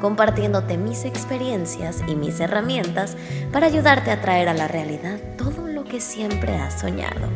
compartiéndote 0.00 0.76
mis 0.76 1.04
experiencias 1.04 2.02
y 2.06 2.14
mis 2.14 2.40
herramientas 2.40 3.16
para 3.52 3.66
ayudarte 3.66 4.10
a 4.10 4.20
traer 4.20 4.48
a 4.48 4.54
la 4.54 4.68
realidad 4.68 5.18
todo 5.36 5.66
lo 5.68 5.84
que 5.84 6.00
siempre 6.00 6.56
has 6.56 6.80
soñado. 6.80 7.28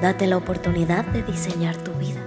Date 0.00 0.26
la 0.26 0.36
oportunidad 0.36 1.04
de 1.06 1.22
diseñar 1.22 1.76
tu 1.76 1.92
vida. 1.92 2.20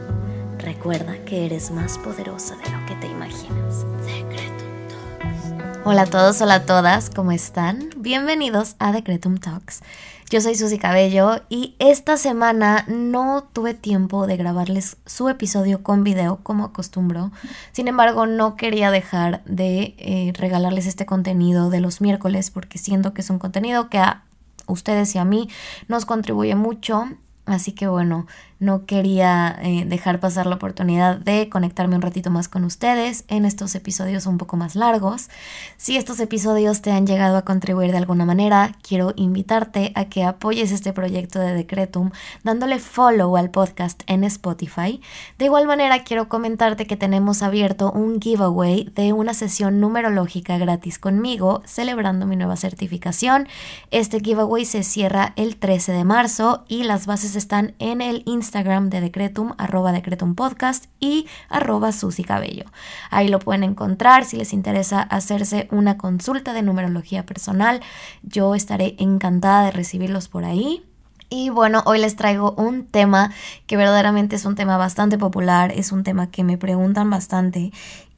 Recuerda 0.58 1.18
que 1.26 1.46
eres 1.46 1.72
más 1.72 1.98
poderosa 1.98 2.56
de 2.56 2.72
lo 2.72 2.86
que 2.86 2.96
te 2.96 3.08
imaginas. 3.08 3.86
Decretum 4.06 4.88
Talks. 4.90 5.86
Hola 5.86 6.02
a 6.02 6.08
todos, 6.08 6.42
hola 6.42 6.56
a 6.56 6.66
todas, 6.66 7.10
¿cómo 7.10 7.32
están? 7.32 7.90
Bienvenidos 7.98 8.76
a 8.80 8.92
Decretum 8.92 9.38
Talks. 9.38 9.82
Yo 10.30 10.42
soy 10.42 10.56
Susy 10.56 10.78
Cabello 10.78 11.40
y 11.48 11.76
esta 11.80 12.18
semana 12.18 12.84
no 12.90 13.48
tuve 13.54 13.74
tiempo 13.74 14.28
de 14.28 14.36
grabarles 14.36 14.98
su 15.06 15.30
episodio 15.30 15.84
con 15.84 16.04
video 16.04 16.40
como 16.44 16.66
acostumbro. 16.66 17.32
Sin 17.72 17.88
embargo, 17.88 18.26
no 18.26 18.58
quería 18.58 18.92
dejar 18.92 19.42
de 19.46 19.96
eh, 19.98 20.34
regalarles 20.36 20.86
este 20.86 21.06
contenido 21.06 21.70
de 21.70 21.80
los 21.80 22.02
miércoles 22.02 22.52
porque 22.52 22.78
siento 22.78 23.14
que 23.14 23.22
es 23.22 23.30
un 23.30 23.40
contenido 23.40 23.90
que 23.90 24.00
a 24.00 24.26
ustedes 24.68 25.16
y 25.16 25.18
a 25.18 25.24
mí 25.24 25.48
nos 25.88 26.04
contribuye 26.06 26.56
mucho. 26.56 27.06
Así 27.46 27.72
que 27.72 27.88
bueno, 27.88 28.28
no 28.60 28.86
quería 28.86 29.58
eh, 29.62 29.86
dejar 29.86 30.20
pasar 30.20 30.48
la 30.48 30.56
oportunidad 30.56 31.18
de 31.18 31.48
conectarme 31.50 31.96
un 31.96 32.02
ratito 32.02 32.32
más 32.32 32.48
con 32.48 32.64
ustedes 32.64 33.24
en 33.28 33.46
estos 33.46 33.76
episodios 33.76 34.26
un 34.26 34.38
poco 34.38 34.58
más 34.58 34.76
largos. 34.76 35.30
Si 35.78 35.96
estos 35.96 36.20
episodios 36.20 36.82
te 36.82 36.92
han 36.92 37.06
llegado 37.06 37.38
a 37.38 37.46
contribuir 37.46 37.92
de 37.92 37.98
alguna 37.98 38.26
manera, 38.26 38.76
quiero 38.82 39.14
invitarte 39.16 39.92
a 39.96 40.06
que 40.06 40.24
apoyes 40.24 40.72
este 40.72 40.92
proyecto 40.92 41.40
de 41.40 41.54
Decretum 41.54 42.12
dándole 42.44 42.80
follow 42.80 43.38
al 43.38 43.52
podcast 43.52 44.02
en 44.08 44.24
Spotify. 44.24 45.02
De 45.38 45.46
igual 45.46 45.68
manera, 45.68 46.04
quiero 46.04 46.28
comentarte 46.28 46.88
que 46.88 46.98
tenemos 46.98 47.44
abierto 47.44 47.92
un 47.92 48.20
giveaway 48.20 48.92
de 48.96 49.14
una 49.14 49.34
sesión 49.34 49.80
numerológica 49.80 50.58
gratis 50.58 50.98
conmigo 50.98 51.62
celebrando 51.66 52.26
mi 52.26 52.36
nueva 52.36 52.56
certificación. 52.56 53.48
Este 53.92 54.20
giveaway 54.20 54.66
se 54.66 54.82
cierra 54.82 55.34
el 55.36 55.58
13 55.58 55.92
de 55.92 56.04
marzo 56.04 56.66
y 56.68 56.84
las 56.84 57.06
bases 57.06 57.36
están 57.36 57.76
en 57.80 58.02
el 58.02 58.24
Instagram 58.26 58.47
Instagram 58.48 58.90
de 58.90 59.02
Decretum, 59.02 59.54
arroba 59.58 59.92
Decretum 59.92 60.34
Podcast 60.34 60.86
y 61.02 61.28
arroba 61.50 61.92
Susy 61.92 62.24
Cabello. 62.24 62.64
Ahí 63.10 63.28
lo 63.28 63.40
pueden 63.40 63.64
encontrar 63.64 64.24
si 64.24 64.38
les 64.38 64.54
interesa 64.54 65.02
hacerse 65.02 65.68
una 65.70 65.98
consulta 65.98 66.54
de 66.54 66.62
numerología 66.62 67.26
personal. 67.26 67.82
Yo 68.24 68.56
estaré 68.56 68.96
encantada 69.00 69.66
de 69.66 69.72
recibirlos 69.72 70.30
por 70.30 70.46
ahí. 70.46 70.84
Y 71.30 71.50
bueno, 71.50 71.84
hoy 71.86 72.00
les 72.00 72.16
traigo 72.16 72.54
un 72.54 72.86
tema 72.86 73.32
que 73.66 73.76
verdaderamente 73.76 74.38
es 74.38 74.46
un 74.46 74.56
tema 74.56 74.78
bastante 74.78 75.18
popular, 75.18 75.74
es 75.74 75.92
un 75.92 76.04
tema 76.04 76.32
que 76.32 76.46
me 76.46 76.58
preguntan 76.58 77.10
bastante. 77.10 77.74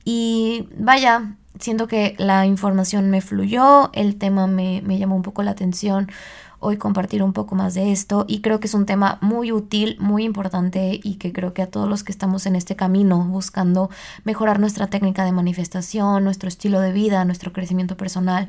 Y 0.05 0.69
vaya, 0.77 1.37
siento 1.59 1.87
que 1.87 2.13
la 2.19 2.45
información 2.45 3.09
me 3.09 3.21
fluyó, 3.21 3.89
el 3.93 4.15
tema 4.17 4.45
me, 4.45 4.83
me 4.85 4.99
llamó 4.99 5.15
un 5.15 5.23
poco 5.23 5.41
la 5.41 5.51
atención 5.51 6.11
hoy 6.59 6.77
compartir 6.77 7.23
un 7.23 7.33
poco 7.33 7.55
más 7.55 7.73
de 7.73 7.91
esto 7.91 8.25
y 8.27 8.41
creo 8.41 8.59
que 8.59 8.67
es 8.67 8.73
un 8.73 8.85
tema 8.85 9.17
muy 9.21 9.51
útil, 9.51 9.97
muy 9.99 10.23
importante 10.23 10.99
y 11.01 11.15
que 11.15 11.31
creo 11.31 11.53
que 11.53 11.61
a 11.61 11.67
todos 11.69 11.87
los 11.87 12.03
que 12.03 12.11
estamos 12.11 12.45
en 12.45 12.55
este 12.55 12.75
camino 12.75 13.23
buscando 13.25 13.89
mejorar 14.23 14.59
nuestra 14.59 14.87
técnica 14.87 15.25
de 15.25 15.31
manifestación, 15.31 16.23
nuestro 16.23 16.49
estilo 16.49 16.79
de 16.81 16.91
vida, 16.91 17.23
nuestro 17.25 17.53
crecimiento 17.53 17.97
personal, 17.97 18.47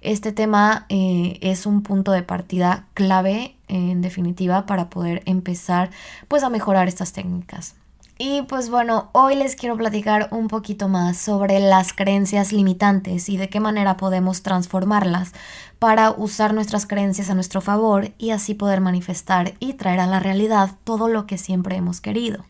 este 0.00 0.32
tema 0.32 0.86
eh, 0.88 1.38
es 1.40 1.66
un 1.66 1.82
punto 1.82 2.12
de 2.12 2.22
partida 2.22 2.86
clave 2.94 3.56
en 3.68 4.02
definitiva 4.02 4.66
para 4.66 4.90
poder 4.90 5.22
empezar 5.26 5.90
pues 6.28 6.42
a 6.42 6.50
mejorar 6.50 6.88
estas 6.88 7.12
técnicas. 7.12 7.76
Y 8.18 8.42
pues 8.42 8.70
bueno, 8.70 9.08
hoy 9.12 9.34
les 9.34 9.56
quiero 9.56 9.76
platicar 9.76 10.28
un 10.30 10.48
poquito 10.48 10.88
más 10.88 11.16
sobre 11.16 11.58
las 11.60 11.92
creencias 11.92 12.52
limitantes 12.52 13.28
y 13.28 13.36
de 13.36 13.48
qué 13.48 13.58
manera 13.58 13.96
podemos 13.96 14.42
transformarlas 14.42 15.32
para 15.78 16.10
usar 16.10 16.54
nuestras 16.54 16.86
creencias 16.86 17.30
a 17.30 17.34
nuestro 17.34 17.60
favor 17.60 18.12
y 18.18 18.30
así 18.30 18.54
poder 18.54 18.80
manifestar 18.80 19.54
y 19.58 19.74
traer 19.74 20.00
a 20.00 20.06
la 20.06 20.20
realidad 20.20 20.70
todo 20.84 21.08
lo 21.08 21.26
que 21.26 21.38
siempre 21.38 21.76
hemos 21.76 22.00
querido. 22.00 22.44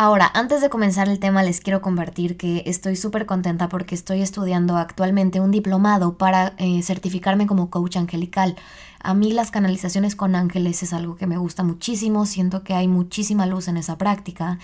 Ahora, 0.00 0.30
antes 0.32 0.60
de 0.60 0.70
comenzar 0.70 1.08
el 1.08 1.18
tema, 1.18 1.42
les 1.42 1.60
quiero 1.60 1.82
compartir 1.82 2.36
que 2.36 2.62
estoy 2.66 2.94
súper 2.94 3.26
contenta 3.26 3.68
porque 3.68 3.96
estoy 3.96 4.22
estudiando 4.22 4.76
actualmente 4.76 5.40
un 5.40 5.50
diplomado 5.50 6.16
para 6.16 6.54
eh, 6.58 6.84
certificarme 6.84 7.48
como 7.48 7.68
coach 7.68 7.96
angelical. 7.96 8.54
A 9.00 9.14
mí 9.14 9.32
las 9.32 9.50
canalizaciones 9.50 10.14
con 10.14 10.36
ángeles 10.36 10.84
es 10.84 10.92
algo 10.92 11.16
que 11.16 11.26
me 11.26 11.36
gusta 11.36 11.64
muchísimo, 11.64 12.26
siento 12.26 12.62
que 12.62 12.74
hay 12.74 12.86
muchísima 12.86 13.46
luz 13.46 13.66
en 13.66 13.76
esa 13.76 13.98
práctica. 13.98 14.60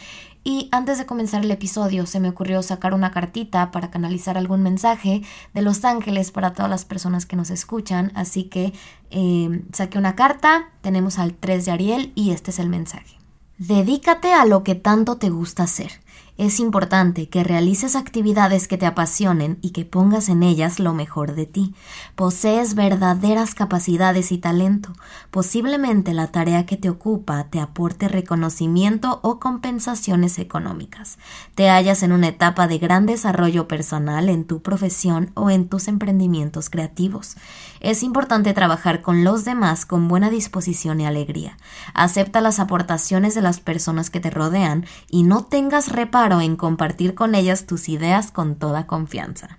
Y 0.47 0.69
antes 0.73 0.99
de 0.99 1.07
comenzar 1.07 1.43
el 1.43 1.51
episodio 1.51 2.05
se 2.05 2.21
me 2.21 2.29
ocurrió 2.29 2.63
sacar 2.63 2.93
una 2.93 3.11
cartita 3.11 3.71
para 3.71 3.91
canalizar 3.91 4.37
algún 4.37 4.63
mensaje 4.63 5.23
de 5.55 5.63
los 5.63 5.87
ángeles 5.87 6.31
para 6.31 6.53
todas 6.53 6.71
las 6.71 6.85
personas 6.85 7.25
que 7.25 7.35
nos 7.35 7.49
escuchan. 7.49 8.13
Así 8.15 8.45
que 8.45 8.75
eh, 9.11 9.65
saqué 9.73 9.97
una 9.97 10.15
carta, 10.15 10.69
tenemos 10.83 11.19
al 11.19 11.33
3 11.33 11.65
de 11.65 11.71
Ariel 11.73 12.13
y 12.15 12.33
este 12.33 12.51
es 12.51 12.59
el 12.59 12.69
mensaje. 12.69 13.17
Dedícate 13.57 14.35
a 14.35 14.45
lo 14.45 14.65
que 14.65 14.75
tanto 14.75 15.17
te 15.17 15.31
gusta 15.31 15.63
hacer. 15.63 16.04
Es 16.37 16.59
importante 16.59 17.29
que 17.29 17.45
realices 17.45 17.95
actividades 17.95 18.67
que 18.67 18.77
te 18.77 18.87
apasionen 18.87 19.57
y 19.63 19.71
que 19.71 19.85
pongas 19.85 20.29
en 20.29 20.43
ellas 20.43 20.81
lo 20.81 20.93
mejor 20.93 21.37
de 21.37 21.47
ti. 21.47 21.75
Posees 22.17 22.75
verdaderas 22.75 23.55
capacidades 23.55 24.33
y 24.33 24.39
talento. 24.39 24.93
Posiblemente 25.31 26.13
la 26.13 26.33
tarea 26.33 26.67
que 26.67 26.77
te 26.77 26.91
ocupa 26.91 27.45
te 27.51 27.61
aporte 27.61 28.09
reconocimiento 28.09 29.21
o 29.23 29.39
compensaciones 29.39 30.41
económicas. 30.41 31.19
Te 31.55 31.69
hallas 31.71 32.03
en 32.03 32.11
una 32.11 32.29
etapa 32.29 32.67
de 32.67 32.79
gran 32.79 33.07
desarrollo 33.07 33.69
personal 33.69 34.29
en 34.29 34.45
tu 34.45 34.61
profesión 34.61 35.31
o 35.35 35.51
en 35.51 35.69
tus 35.69 35.87
emprendimientos 35.87 36.69
creativos. 36.69 37.37
Es 37.79 38.03
importante 38.03 38.53
trabajar 38.55 39.03
con 39.03 39.23
los 39.23 39.45
demás 39.45 39.87
con 39.87 40.09
buena 40.09 40.31
disposición 40.31 41.01
y 41.01 41.07
alegría. 41.07 41.59
Acepta 41.93 42.41
las 42.41 42.59
aportaciones 42.59 43.37
de 43.37 43.43
las 43.43 43.61
personas 43.61 44.11
que 44.11 44.19
te 44.19 44.31
rodean 44.31 44.85
y 45.09 45.23
no 45.23 45.45
tengas 45.45 45.93
reparo 45.93 46.24
en 46.33 46.57
compartir 46.57 47.15
con 47.15 47.35
ellas 47.35 47.67
tus 47.67 47.89
ideas 47.89 48.31
con 48.31 48.57
toda 48.57 48.87
confianza. 48.87 49.59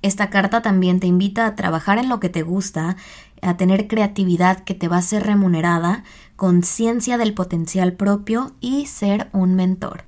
Esta 0.00 0.30
carta 0.30 0.62
también 0.62 1.00
te 1.00 1.06
invita 1.06 1.46
a 1.46 1.56
trabajar 1.56 1.98
en 1.98 2.08
lo 2.08 2.20
que 2.20 2.28
te 2.28 2.42
gusta, 2.42 2.96
a 3.42 3.56
tener 3.56 3.88
creatividad 3.88 4.60
que 4.60 4.74
te 4.74 4.88
va 4.88 4.98
a 4.98 5.02
ser 5.02 5.24
remunerada, 5.24 6.04
conciencia 6.36 7.18
del 7.18 7.34
potencial 7.34 7.94
propio 7.94 8.52
y 8.60 8.86
ser 8.86 9.28
un 9.32 9.54
mentor. 9.54 10.04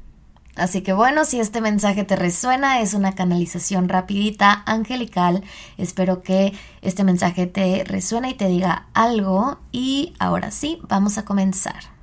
Así 0.56 0.82
que 0.82 0.92
bueno, 0.92 1.24
si 1.24 1.40
este 1.40 1.60
mensaje 1.60 2.04
te 2.04 2.16
resuena, 2.16 2.80
es 2.80 2.94
una 2.94 3.14
canalización 3.14 3.88
rapidita, 3.88 4.62
angelical. 4.66 5.42
Espero 5.78 6.22
que 6.22 6.52
este 6.82 7.02
mensaje 7.04 7.46
te 7.46 7.84
resuene 7.84 8.30
y 8.30 8.34
te 8.34 8.48
diga 8.48 8.86
algo. 8.92 9.58
Y 9.72 10.14
ahora 10.18 10.50
sí, 10.50 10.78
vamos 10.88 11.18
a 11.18 11.24
comenzar. 11.24 11.99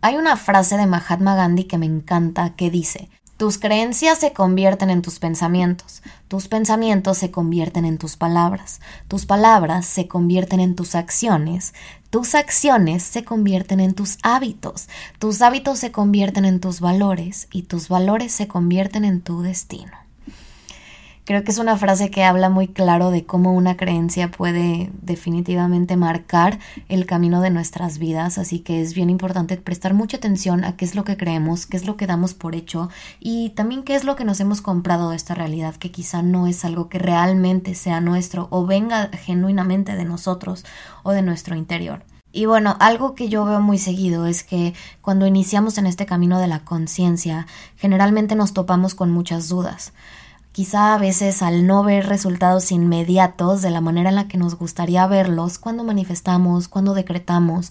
Hay 0.00 0.16
una 0.16 0.36
frase 0.36 0.76
de 0.76 0.86
Mahatma 0.86 1.34
Gandhi 1.34 1.64
que 1.64 1.76
me 1.76 1.86
encanta 1.86 2.54
que 2.54 2.70
dice, 2.70 3.08
tus 3.36 3.58
creencias 3.58 4.18
se 4.18 4.32
convierten 4.32 4.90
en 4.90 5.02
tus 5.02 5.18
pensamientos, 5.18 6.02
tus 6.28 6.46
pensamientos 6.46 7.18
se 7.18 7.32
convierten 7.32 7.84
en 7.84 7.98
tus 7.98 8.16
palabras, 8.16 8.80
tus 9.08 9.26
palabras 9.26 9.86
se 9.86 10.06
convierten 10.06 10.60
en 10.60 10.76
tus 10.76 10.94
acciones, 10.94 11.74
tus 12.10 12.36
acciones 12.36 13.02
se 13.02 13.24
convierten 13.24 13.80
en 13.80 13.94
tus 13.94 14.18
hábitos, 14.22 14.88
tus 15.18 15.42
hábitos 15.42 15.80
se 15.80 15.90
convierten 15.90 16.44
en 16.44 16.60
tus 16.60 16.78
valores 16.78 17.48
y 17.50 17.62
tus 17.62 17.88
valores 17.88 18.32
se 18.32 18.46
convierten 18.46 19.04
en 19.04 19.20
tu 19.20 19.42
destino. 19.42 20.07
Creo 21.28 21.44
que 21.44 21.50
es 21.50 21.58
una 21.58 21.76
frase 21.76 22.10
que 22.10 22.24
habla 22.24 22.48
muy 22.48 22.68
claro 22.68 23.10
de 23.10 23.26
cómo 23.26 23.52
una 23.52 23.76
creencia 23.76 24.30
puede 24.30 24.90
definitivamente 25.02 25.94
marcar 25.94 26.58
el 26.88 27.04
camino 27.04 27.42
de 27.42 27.50
nuestras 27.50 27.98
vidas, 27.98 28.38
así 28.38 28.60
que 28.60 28.80
es 28.80 28.94
bien 28.94 29.10
importante 29.10 29.58
prestar 29.58 29.92
mucha 29.92 30.16
atención 30.16 30.64
a 30.64 30.78
qué 30.78 30.86
es 30.86 30.94
lo 30.94 31.04
que 31.04 31.18
creemos, 31.18 31.66
qué 31.66 31.76
es 31.76 31.84
lo 31.84 31.98
que 31.98 32.06
damos 32.06 32.32
por 32.32 32.54
hecho 32.54 32.88
y 33.20 33.50
también 33.50 33.82
qué 33.82 33.94
es 33.94 34.04
lo 34.04 34.16
que 34.16 34.24
nos 34.24 34.40
hemos 34.40 34.62
comprado 34.62 35.10
de 35.10 35.16
esta 35.16 35.34
realidad, 35.34 35.74
que 35.74 35.90
quizá 35.90 36.22
no 36.22 36.46
es 36.46 36.64
algo 36.64 36.88
que 36.88 36.98
realmente 36.98 37.74
sea 37.74 38.00
nuestro 38.00 38.48
o 38.50 38.64
venga 38.64 39.10
genuinamente 39.12 39.96
de 39.96 40.06
nosotros 40.06 40.64
o 41.02 41.12
de 41.12 41.20
nuestro 41.20 41.56
interior. 41.56 42.06
Y 42.32 42.46
bueno, 42.46 42.74
algo 42.80 43.14
que 43.14 43.28
yo 43.28 43.44
veo 43.44 43.60
muy 43.60 43.76
seguido 43.76 44.24
es 44.24 44.44
que 44.44 44.72
cuando 45.02 45.26
iniciamos 45.26 45.76
en 45.76 45.88
este 45.88 46.06
camino 46.06 46.38
de 46.40 46.46
la 46.46 46.60
conciencia, 46.60 47.46
generalmente 47.76 48.34
nos 48.34 48.54
topamos 48.54 48.94
con 48.94 49.10
muchas 49.10 49.50
dudas 49.50 49.92
quizá 50.58 50.92
a 50.92 50.98
veces 50.98 51.40
al 51.42 51.68
no 51.68 51.84
ver 51.84 52.08
resultados 52.08 52.72
inmediatos 52.72 53.62
de 53.62 53.70
la 53.70 53.80
manera 53.80 54.08
en 54.08 54.16
la 54.16 54.26
que 54.26 54.38
nos 54.38 54.56
gustaría 54.56 55.06
verlos 55.06 55.56
cuando 55.56 55.84
manifestamos, 55.84 56.66
cuando 56.66 56.94
decretamos 56.94 57.70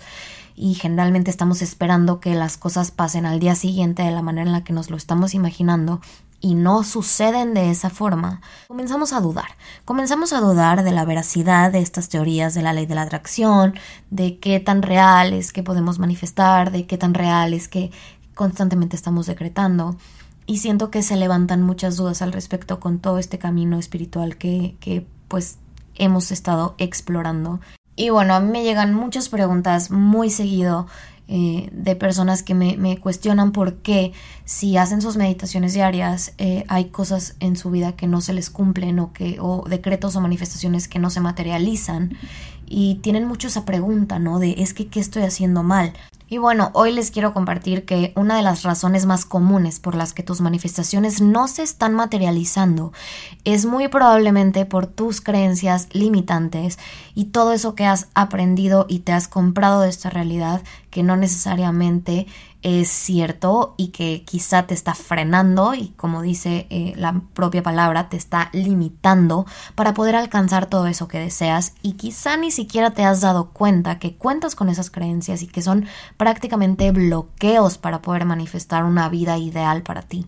y 0.56 0.74
generalmente 0.76 1.30
estamos 1.30 1.62
esperando 1.62 2.22
que 2.22 2.34
las 2.34 2.56
cosas 2.56 2.92
pasen 2.92 3.26
al 3.26 3.42
día 3.42 3.56
siguiente 3.56 4.04
de 4.04 4.12
la 4.12 4.22
manera 4.22 4.48
en 4.48 4.54
la 4.54 4.64
que 4.64 4.72
nos 4.72 4.90
lo 4.90 4.96
estamos 4.96 5.34
imaginando 5.34 6.00
y 6.40 6.56
no 6.56 6.86
suceden 6.86 7.54
de 7.54 7.72
esa 7.72 7.90
forma, 7.90 8.40
comenzamos 8.70 9.12
a 9.12 9.20
dudar. 9.20 9.58
Comenzamos 9.84 10.32
a 10.32 10.40
dudar 10.40 10.86
de 10.86 10.92
la 10.94 11.04
veracidad 11.04 11.74
de 11.74 11.80
estas 11.80 12.08
teorías 12.08 12.54
de 12.54 12.62
la 12.62 12.72
ley 12.72 12.86
de 12.86 12.96
la 12.96 13.02
atracción, 13.02 13.76
de 14.12 14.40
qué 14.40 14.62
tan 14.62 14.82
real 14.82 15.34
es 15.34 15.52
que 15.52 15.62
podemos 15.62 16.00
manifestar, 16.00 16.72
de 16.72 16.88
qué 16.88 16.98
tan 16.98 17.14
real 17.14 17.54
es 17.54 17.68
que 17.68 17.92
constantemente 18.34 18.96
estamos 18.96 19.26
decretando. 19.26 19.98
Y 20.48 20.58
siento 20.58 20.90
que 20.90 21.04
se 21.04 21.16
levantan 21.16 21.62
muchas 21.62 21.98
dudas 21.98 22.24
al 22.24 22.34
respecto 22.34 22.80
con 22.80 22.98
todo 22.98 23.20
este 23.20 23.38
camino 23.38 23.78
espiritual 23.78 24.38
que, 24.38 24.76
que 24.80 25.06
pues 25.28 25.58
hemos 25.96 26.32
estado 26.32 26.74
explorando. 26.80 27.60
Y 27.96 28.10
bueno, 28.10 28.34
a 28.34 28.40
mí 28.40 28.52
me 28.52 28.64
llegan 28.64 28.94
muchas 28.94 29.30
preguntas 29.30 29.92
muy 29.92 30.30
seguido 30.30 30.88
eh, 31.30 31.68
de 31.74 31.96
personas 31.98 32.42
que 32.42 32.54
me, 32.54 32.98
cuestionan 33.00 33.52
por 33.52 33.76
qué 33.76 34.14
si 34.46 34.78
hacen 34.78 35.02
sus 35.02 35.18
meditaciones 35.18 35.74
diarias 35.74 36.32
eh, 36.38 36.64
hay 36.70 36.86
cosas 36.86 37.36
en 37.42 37.58
su 37.58 37.70
vida 37.70 37.98
que 37.98 38.08
no 38.08 38.22
se 38.22 38.32
les 38.32 38.50
cumplen 38.50 38.98
o 39.00 39.12
que 39.12 39.38
o 39.42 39.66
decretos 39.68 40.16
o 40.16 40.22
manifestaciones 40.22 40.88
que 40.88 41.00
no 41.00 41.10
se 41.10 41.20
materializan 41.20 42.16
y 42.66 42.96
tienen 43.02 43.26
mucho 43.26 43.50
esa 43.50 43.66
pregunta, 43.66 44.20
¿no? 44.20 44.40
De 44.40 44.56
es 44.60 44.74
que 44.74 44.88
qué 44.88 45.02
estoy 45.02 45.24
haciendo 45.24 45.64
mal. 45.64 45.92
Y 46.30 46.40
bueno, 46.40 46.72
hoy 46.74 46.92
les 46.92 47.10
quiero 47.10 47.34
compartir 47.34 47.86
que 47.86 48.12
una 48.18 48.36
de 48.36 48.42
las 48.42 48.64
razones 48.64 49.06
más 49.06 49.24
comunes 49.24 49.80
por 49.80 49.96
las 49.96 50.12
que 50.12 50.24
tus 50.24 50.42
manifestaciones 50.42 51.22
no 51.22 51.48
se 51.48 51.64
están 51.64 51.94
materializando 51.94 52.92
es 53.46 53.66
muy 53.66 53.88
probablemente 53.88 54.66
por 54.66 54.88
tus 54.88 55.22
creencias 55.22 55.88
limitantes 55.94 56.80
y 57.16 57.26
todo 57.26 57.54
eso 57.54 57.76
que 57.76 57.86
has 57.86 58.10
aprendido 58.14 58.88
y 58.90 59.00
te 59.00 59.14
has 59.14 59.30
comprado 59.30 59.82
de 59.82 59.90
esta 59.90 60.10
realidad 60.10 60.64
que 60.90 61.02
no 61.02 61.16
necesariamente 61.16 62.28
es 62.62 62.90
cierto 62.90 63.76
y 63.78 63.90
que 63.90 64.24
quizá 64.26 64.64
te 64.64 64.74
está 64.74 64.96
frenando 64.96 65.74
y 65.76 65.90
como 65.90 66.22
dice 66.22 66.68
eh, 66.70 66.94
la 66.96 67.22
propia 67.34 67.64
palabra, 67.64 68.10
te 68.10 68.18
está 68.18 68.50
limitando 68.52 69.46
para 69.76 69.94
poder 69.94 70.16
alcanzar 70.16 70.66
todo 70.66 70.88
eso 70.88 71.08
que 71.08 71.20
deseas 71.20 71.76
y 71.82 71.94
quizá 71.94 72.36
ni 72.38 72.52
siquiera 72.52 72.92
te 72.92 73.04
has 73.04 73.22
dado 73.22 73.52
cuenta 73.52 74.00
que 74.00 74.16
cuentas 74.16 74.56
con 74.56 74.70
esas 74.70 74.90
creencias 74.90 75.44
y 75.44 75.48
que 75.48 75.62
son 75.62 75.86
prácticamente 76.18 76.92
bloqueos 76.92 77.78
para 77.78 78.02
poder 78.02 78.26
manifestar 78.26 78.84
una 78.84 79.08
vida 79.10 79.38
ideal 79.38 79.84
para 79.84 80.02
ti. 80.02 80.28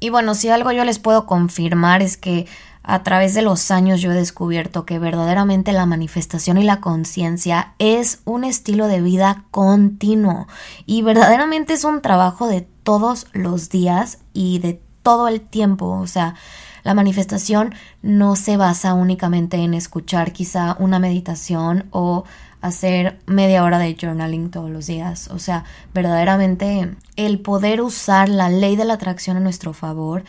Y 0.00 0.10
bueno, 0.10 0.34
si 0.34 0.48
algo 0.50 0.72
yo 0.72 0.84
les 0.84 0.98
puedo 0.98 1.24
confirmar 1.24 2.02
es 2.02 2.16
que 2.16 2.46
a 2.84 3.02
través 3.02 3.32
de 3.32 3.40
los 3.40 3.70
años 3.70 4.02
yo 4.02 4.12
he 4.12 4.14
descubierto 4.14 4.84
que 4.84 4.98
verdaderamente 4.98 5.72
la 5.72 5.86
manifestación 5.86 6.58
y 6.58 6.64
la 6.64 6.82
conciencia 6.82 7.72
es 7.78 8.20
un 8.26 8.44
estilo 8.44 8.88
de 8.88 9.00
vida 9.00 9.44
continuo 9.50 10.46
y 10.84 11.00
verdaderamente 11.00 11.72
es 11.72 11.84
un 11.84 12.02
trabajo 12.02 12.46
de 12.46 12.60
todos 12.60 13.26
los 13.32 13.70
días 13.70 14.18
y 14.34 14.58
de 14.58 14.82
todo 15.02 15.28
el 15.28 15.40
tiempo. 15.40 15.86
O 15.86 16.06
sea, 16.06 16.34
la 16.82 16.92
manifestación 16.92 17.74
no 18.02 18.36
se 18.36 18.58
basa 18.58 18.92
únicamente 18.92 19.56
en 19.56 19.72
escuchar 19.72 20.32
quizá 20.32 20.76
una 20.78 20.98
meditación 20.98 21.86
o 21.90 22.24
hacer 22.60 23.18
media 23.24 23.64
hora 23.64 23.78
de 23.78 23.96
journaling 23.98 24.50
todos 24.50 24.70
los 24.70 24.86
días. 24.86 25.28
O 25.28 25.38
sea, 25.38 25.64
verdaderamente 25.94 26.94
el 27.16 27.40
poder 27.40 27.80
usar 27.80 28.28
la 28.28 28.50
ley 28.50 28.76
de 28.76 28.84
la 28.84 28.94
atracción 28.94 29.38
a 29.38 29.40
nuestro 29.40 29.72
favor 29.72 30.24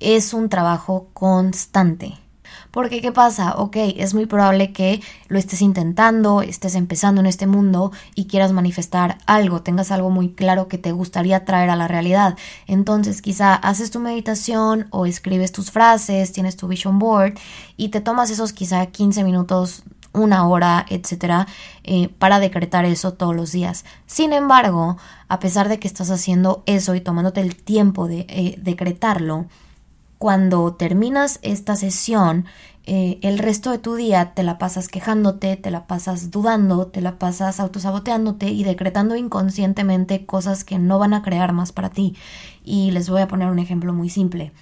es 0.00 0.34
un 0.34 0.48
trabajo 0.48 1.08
constante. 1.12 2.18
Porque, 2.70 3.00
¿qué 3.00 3.12
pasa? 3.12 3.54
Ok, 3.56 3.76
es 3.96 4.12
muy 4.12 4.26
probable 4.26 4.72
que 4.72 5.00
lo 5.28 5.38
estés 5.38 5.62
intentando, 5.62 6.42
estés 6.42 6.74
empezando 6.74 7.20
en 7.20 7.26
este 7.26 7.46
mundo 7.46 7.90
y 8.14 8.26
quieras 8.26 8.52
manifestar 8.52 9.18
algo, 9.26 9.62
tengas 9.62 9.90
algo 9.90 10.10
muy 10.10 10.30
claro 10.30 10.68
que 10.68 10.78
te 10.78 10.92
gustaría 10.92 11.44
traer 11.44 11.70
a 11.70 11.76
la 11.76 11.88
realidad. 11.88 12.36
Entonces, 12.66 13.22
quizá 13.22 13.54
haces 13.54 13.90
tu 13.90 14.00
meditación 14.00 14.88
o 14.90 15.06
escribes 15.06 15.52
tus 15.52 15.70
frases, 15.70 16.32
tienes 16.32 16.56
tu 16.56 16.68
vision 16.68 16.98
board 16.98 17.34
y 17.76 17.88
te 17.88 18.00
tomas 18.00 18.30
esos 18.30 18.52
quizá 18.52 18.84
15 18.84 19.24
minutos, 19.24 19.82
una 20.12 20.46
hora, 20.48 20.84
etcétera, 20.88 21.46
eh, 21.84 22.08
para 22.18 22.40
decretar 22.40 22.84
eso 22.84 23.14
todos 23.14 23.34
los 23.34 23.52
días. 23.52 23.84
Sin 24.06 24.32
embargo, 24.32 24.96
a 25.28 25.40
pesar 25.40 25.68
de 25.68 25.78
que 25.78 25.88
estás 25.88 26.10
haciendo 26.10 26.62
eso 26.66 26.94
y 26.94 27.00
tomándote 27.00 27.40
el 27.40 27.56
tiempo 27.56 28.08
de 28.08 28.26
eh, 28.28 28.58
decretarlo, 28.62 29.46
cuando 30.18 30.74
terminas 30.74 31.38
esta 31.42 31.76
sesión, 31.76 32.46
eh, 32.88 33.18
el 33.22 33.38
resto 33.38 33.72
de 33.72 33.78
tu 33.78 33.96
día 33.96 34.32
te 34.34 34.44
la 34.44 34.58
pasas 34.58 34.86
quejándote, 34.86 35.56
te 35.56 35.72
la 35.72 35.88
pasas 35.88 36.30
dudando, 36.30 36.86
te 36.86 37.00
la 37.00 37.18
pasas 37.18 37.58
autosaboteándote 37.58 38.46
y 38.46 38.62
decretando 38.62 39.16
inconscientemente 39.16 40.24
cosas 40.24 40.62
que 40.62 40.78
no 40.78 41.00
van 41.00 41.12
a 41.12 41.22
crear 41.22 41.52
más 41.52 41.72
para 41.72 41.90
ti. 41.90 42.16
Y 42.64 42.92
les 42.92 43.10
voy 43.10 43.22
a 43.22 43.28
poner 43.28 43.48
un 43.48 43.58
ejemplo 43.58 43.92
muy 43.92 44.08
simple. 44.08 44.52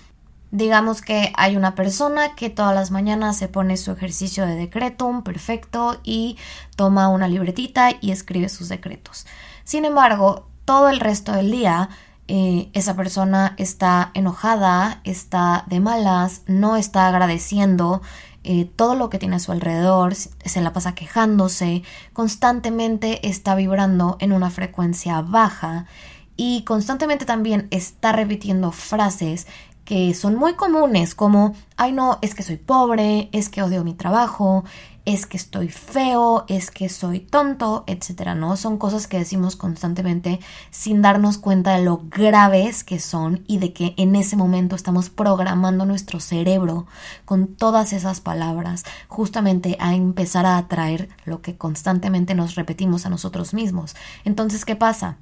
Digamos 0.50 1.02
que 1.02 1.32
hay 1.36 1.56
una 1.56 1.74
persona 1.74 2.34
que 2.34 2.48
todas 2.48 2.74
las 2.74 2.90
mañanas 2.90 3.36
se 3.36 3.48
pone 3.48 3.76
su 3.76 3.90
ejercicio 3.90 4.46
de 4.46 4.54
decretum 4.54 5.22
perfecto 5.22 5.98
y 6.02 6.38
toma 6.76 7.08
una 7.08 7.28
libretita 7.28 7.90
y 8.00 8.12
escribe 8.12 8.48
sus 8.48 8.68
decretos. 8.68 9.26
Sin 9.64 9.84
embargo, 9.84 10.48
todo 10.64 10.88
el 10.88 11.00
resto 11.00 11.32
del 11.32 11.50
día 11.50 11.90
eh, 12.26 12.71
esa 12.73 12.94
persona 12.97 13.55
está 13.59 14.11
enojada, 14.15 15.00
está 15.05 15.65
de 15.67 15.81
malas, 15.81 16.43
no 16.47 16.76
está 16.76 17.06
agradeciendo 17.06 18.00
eh, 18.44 18.67
todo 18.76 18.94
lo 18.94 19.11
que 19.11 19.19
tiene 19.19 19.37
a 19.37 19.41
su 19.41 19.53
alrededor, 19.53 20.15
se 20.15 20.61
la 20.61 20.73
pasa 20.73 20.94
quejándose, 20.94 21.82
constantemente 22.12 23.26
está 23.29 23.55
vibrando 23.55 24.17
en 24.21 24.32
una 24.32 24.50
frecuencia 24.50 25.21
baja 25.23 25.87
y 26.37 26.62
constantemente 26.65 27.25
también 27.25 27.69
está 27.71 28.12
repitiendo 28.12 28.73
frases 28.73 29.47
que 29.85 30.15
son 30.15 30.35
muy 30.35 30.55
comunes 30.55 31.15
como, 31.15 31.55
ay 31.76 31.93
no, 31.93 32.19
es 32.23 32.35
que 32.35 32.43
soy 32.43 32.56
pobre, 32.56 33.29
es 33.32 33.49
que 33.49 33.62
odio 33.62 33.85
mi 33.85 33.94
trabajo, 33.94 34.65
es 35.04 35.26
que 35.26 35.36
estoy 35.36 35.68
feo, 35.68 36.44
es 36.48 36.70
que 36.70 36.88
soy 36.88 37.20
tonto, 37.20 37.84
etcétera, 37.86 38.34
¿no? 38.34 38.56
Son 38.56 38.78
cosas 38.78 39.06
que 39.06 39.18
decimos 39.18 39.54
constantemente 39.54 40.40
sin 40.70 41.02
darnos 41.02 41.36
cuenta 41.36 41.76
de 41.76 41.84
lo 41.84 42.02
graves 42.08 42.84
que 42.84 42.98
son 42.98 43.44
y 43.46 43.58
de 43.58 43.74
que 43.74 43.94
en 43.98 44.16
ese 44.16 44.36
momento 44.36 44.74
estamos 44.74 45.10
programando 45.10 45.84
nuestro 45.84 46.20
cerebro 46.20 46.86
con 47.26 47.48
todas 47.48 47.92
esas 47.92 48.20
palabras 48.20 48.84
justamente 49.08 49.76
a 49.78 49.94
empezar 49.94 50.46
a 50.46 50.56
atraer 50.56 51.10
lo 51.26 51.42
que 51.42 51.56
constantemente 51.56 52.34
nos 52.34 52.54
repetimos 52.54 53.04
a 53.04 53.11
nosotros 53.11 53.52
mismos. 53.52 53.94
Entonces, 54.25 54.64
¿qué 54.64 54.76
pasa? 54.76 55.18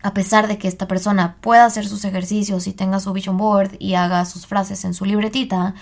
a 0.00 0.14
pesar 0.14 0.46
de 0.46 0.58
que 0.58 0.68
esta 0.68 0.86
persona 0.86 1.38
pueda 1.40 1.64
hacer 1.64 1.86
sus 1.86 2.04
ejercicios 2.04 2.66
y 2.66 2.72
tenga 2.72 3.00
su 3.00 3.12
vision 3.12 3.36
board 3.36 3.72
y 3.78 3.94
haga 3.94 4.24
sus 4.26 4.46
frases 4.46 4.84
en 4.84 4.94
su 4.94 5.04
libretita, 5.04 5.74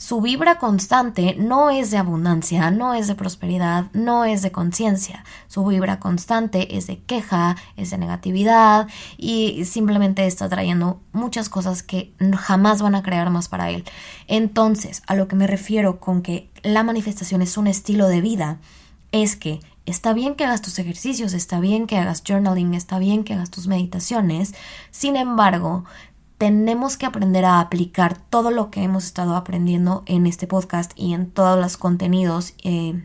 su 0.00 0.22
vibra 0.22 0.58
constante 0.58 1.36
no 1.38 1.68
es 1.68 1.90
de 1.90 1.98
abundancia, 1.98 2.70
no 2.70 2.94
es 2.94 3.06
de 3.06 3.14
prosperidad, 3.14 3.90
no 3.92 4.24
es 4.24 4.40
de 4.40 4.50
conciencia. 4.50 5.24
Su 5.46 5.62
vibra 5.66 6.00
constante 6.00 6.78
es 6.78 6.86
de 6.86 7.00
queja, 7.00 7.54
es 7.76 7.90
de 7.90 7.98
negatividad 7.98 8.88
y 9.18 9.66
simplemente 9.66 10.26
está 10.26 10.48
trayendo 10.48 11.02
muchas 11.12 11.50
cosas 11.50 11.82
que 11.82 12.14
jamás 12.34 12.80
van 12.80 12.94
a 12.94 13.02
crear 13.02 13.28
más 13.28 13.48
para 13.48 13.68
él. 13.68 13.84
Entonces, 14.26 15.02
a 15.06 15.14
lo 15.14 15.28
que 15.28 15.36
me 15.36 15.46
refiero 15.46 16.00
con 16.00 16.22
que 16.22 16.48
la 16.62 16.82
manifestación 16.82 17.42
es 17.42 17.58
un 17.58 17.66
estilo 17.66 18.08
de 18.08 18.22
vida, 18.22 18.56
es 19.12 19.36
que 19.36 19.60
está 19.84 20.14
bien 20.14 20.34
que 20.34 20.44
hagas 20.44 20.62
tus 20.62 20.78
ejercicios, 20.78 21.34
está 21.34 21.60
bien 21.60 21.86
que 21.86 21.98
hagas 21.98 22.22
journaling, 22.26 22.72
está 22.72 22.98
bien 22.98 23.22
que 23.22 23.34
hagas 23.34 23.50
tus 23.50 23.66
meditaciones, 23.66 24.54
sin 24.90 25.16
embargo, 25.16 25.84
tenemos 26.40 26.96
que 26.96 27.04
aprender 27.04 27.44
a 27.44 27.60
aplicar 27.60 28.16
todo 28.16 28.50
lo 28.50 28.70
que 28.70 28.82
hemos 28.82 29.04
estado 29.04 29.36
aprendiendo 29.36 30.02
en 30.06 30.26
este 30.26 30.46
podcast 30.46 30.92
y 30.96 31.12
en 31.12 31.30
todos 31.30 31.60
los 31.60 31.76
contenidos 31.76 32.54
eh, 32.64 32.98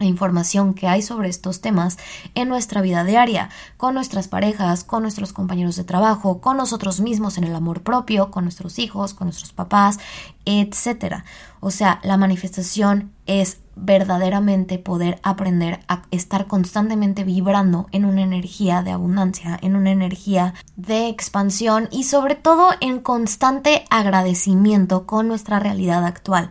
e 0.00 0.04
información 0.04 0.74
que 0.74 0.88
hay 0.88 1.00
sobre 1.00 1.28
estos 1.28 1.60
temas 1.60 1.96
en 2.34 2.48
nuestra 2.48 2.80
vida 2.80 3.04
diaria, 3.04 3.50
con 3.76 3.94
nuestras 3.94 4.26
parejas, 4.26 4.82
con 4.82 5.02
nuestros 5.02 5.32
compañeros 5.32 5.76
de 5.76 5.84
trabajo, 5.84 6.40
con 6.40 6.56
nosotros 6.56 7.00
mismos 7.00 7.38
en 7.38 7.44
el 7.44 7.54
amor 7.54 7.82
propio, 7.82 8.32
con 8.32 8.42
nuestros 8.42 8.80
hijos, 8.80 9.14
con 9.14 9.28
nuestros 9.28 9.52
papás 9.52 10.00
etc. 10.44 11.24
O 11.60 11.70
sea, 11.70 12.00
la 12.02 12.16
manifestación 12.16 13.12
es 13.26 13.58
verdaderamente 13.74 14.78
poder 14.78 15.18
aprender 15.22 15.80
a 15.88 16.02
estar 16.10 16.46
constantemente 16.46 17.24
vibrando 17.24 17.86
en 17.92 18.04
una 18.04 18.22
energía 18.22 18.82
de 18.82 18.90
abundancia, 18.90 19.58
en 19.62 19.76
una 19.76 19.90
energía 19.90 20.54
de 20.76 21.08
expansión 21.08 21.88
y 21.90 22.04
sobre 22.04 22.34
todo 22.34 22.70
en 22.80 23.00
constante 23.00 23.84
agradecimiento 23.90 25.06
con 25.06 25.28
nuestra 25.28 25.58
realidad 25.58 26.04
actual. 26.04 26.50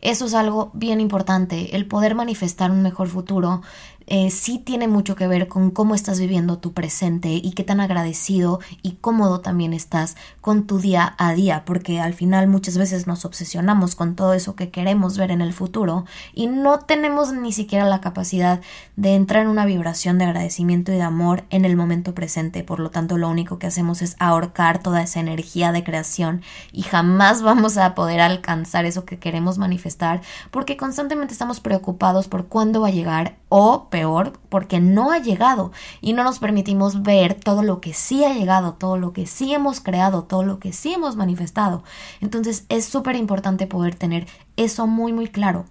Eso 0.00 0.26
es 0.26 0.34
algo 0.34 0.70
bien 0.74 1.00
importante, 1.00 1.74
el 1.76 1.86
poder 1.86 2.14
manifestar 2.14 2.70
un 2.70 2.82
mejor 2.82 3.08
futuro 3.08 3.62
eh, 4.06 4.30
sí 4.30 4.58
tiene 4.58 4.88
mucho 4.88 5.16
que 5.16 5.26
ver 5.26 5.48
con 5.48 5.70
cómo 5.70 5.94
estás 5.94 6.20
viviendo 6.20 6.58
tu 6.58 6.72
presente 6.72 7.28
y 7.30 7.52
qué 7.52 7.64
tan 7.64 7.80
agradecido 7.80 8.60
y 8.82 8.92
cómodo 8.92 9.40
también 9.40 9.72
estás 9.72 10.16
con 10.40 10.66
tu 10.66 10.78
día 10.78 11.14
a 11.18 11.32
día, 11.34 11.64
porque 11.64 12.00
al 12.00 12.14
final 12.14 12.46
muchas 12.46 12.78
veces 12.78 13.06
nos 13.06 13.24
obsesionamos 13.24 13.94
con 13.94 14.14
todo 14.14 14.34
eso 14.34 14.54
que 14.54 14.70
queremos 14.70 15.18
ver 15.18 15.30
en 15.30 15.40
el 15.40 15.52
futuro 15.52 16.04
y 16.34 16.46
no 16.46 16.78
tenemos 16.78 17.32
ni 17.32 17.52
siquiera 17.52 17.84
la 17.84 18.00
capacidad 18.00 18.60
de 18.96 19.14
entrar 19.14 19.42
en 19.42 19.48
una 19.48 19.66
vibración 19.66 20.18
de 20.18 20.24
agradecimiento 20.24 20.92
y 20.92 20.96
de 20.96 21.02
amor 21.02 21.44
en 21.50 21.64
el 21.64 21.76
momento 21.76 22.14
presente. 22.14 22.62
Por 22.62 22.80
lo 22.80 22.90
tanto, 22.90 23.18
lo 23.18 23.28
único 23.28 23.58
que 23.58 23.66
hacemos 23.66 24.02
es 24.02 24.16
ahorcar 24.18 24.82
toda 24.82 25.02
esa 25.02 25.20
energía 25.20 25.72
de 25.72 25.84
creación 25.84 26.42
y 26.72 26.82
jamás 26.82 27.42
vamos 27.42 27.76
a 27.76 27.94
poder 27.94 28.20
alcanzar 28.20 28.84
eso 28.84 29.04
que 29.04 29.18
queremos 29.18 29.58
manifestar 29.58 30.20
porque 30.50 30.76
constantemente 30.76 31.32
estamos 31.32 31.60
preocupados 31.60 32.28
por 32.28 32.46
cuándo 32.46 32.80
va 32.80 32.88
a 32.88 32.92
llegar 32.92 33.36
o 33.48 33.88
peor 33.96 34.34
porque 34.50 34.78
no 34.78 35.10
ha 35.10 35.20
llegado 35.20 35.72
y 36.02 36.12
no 36.12 36.22
nos 36.22 36.38
permitimos 36.38 37.02
ver 37.02 37.32
todo 37.32 37.62
lo 37.62 37.80
que 37.80 37.94
sí 37.94 38.24
ha 38.24 38.34
llegado, 38.34 38.74
todo 38.74 38.98
lo 38.98 39.14
que 39.14 39.26
sí 39.26 39.54
hemos 39.54 39.80
creado, 39.80 40.24
todo 40.24 40.42
lo 40.42 40.58
que 40.58 40.74
sí 40.74 40.92
hemos 40.92 41.16
manifestado. 41.16 41.82
Entonces 42.20 42.66
es 42.68 42.84
súper 42.84 43.16
importante 43.16 43.66
poder 43.66 43.94
tener 43.94 44.26
eso 44.58 44.86
muy 44.86 45.14
muy 45.14 45.28
claro. 45.28 45.64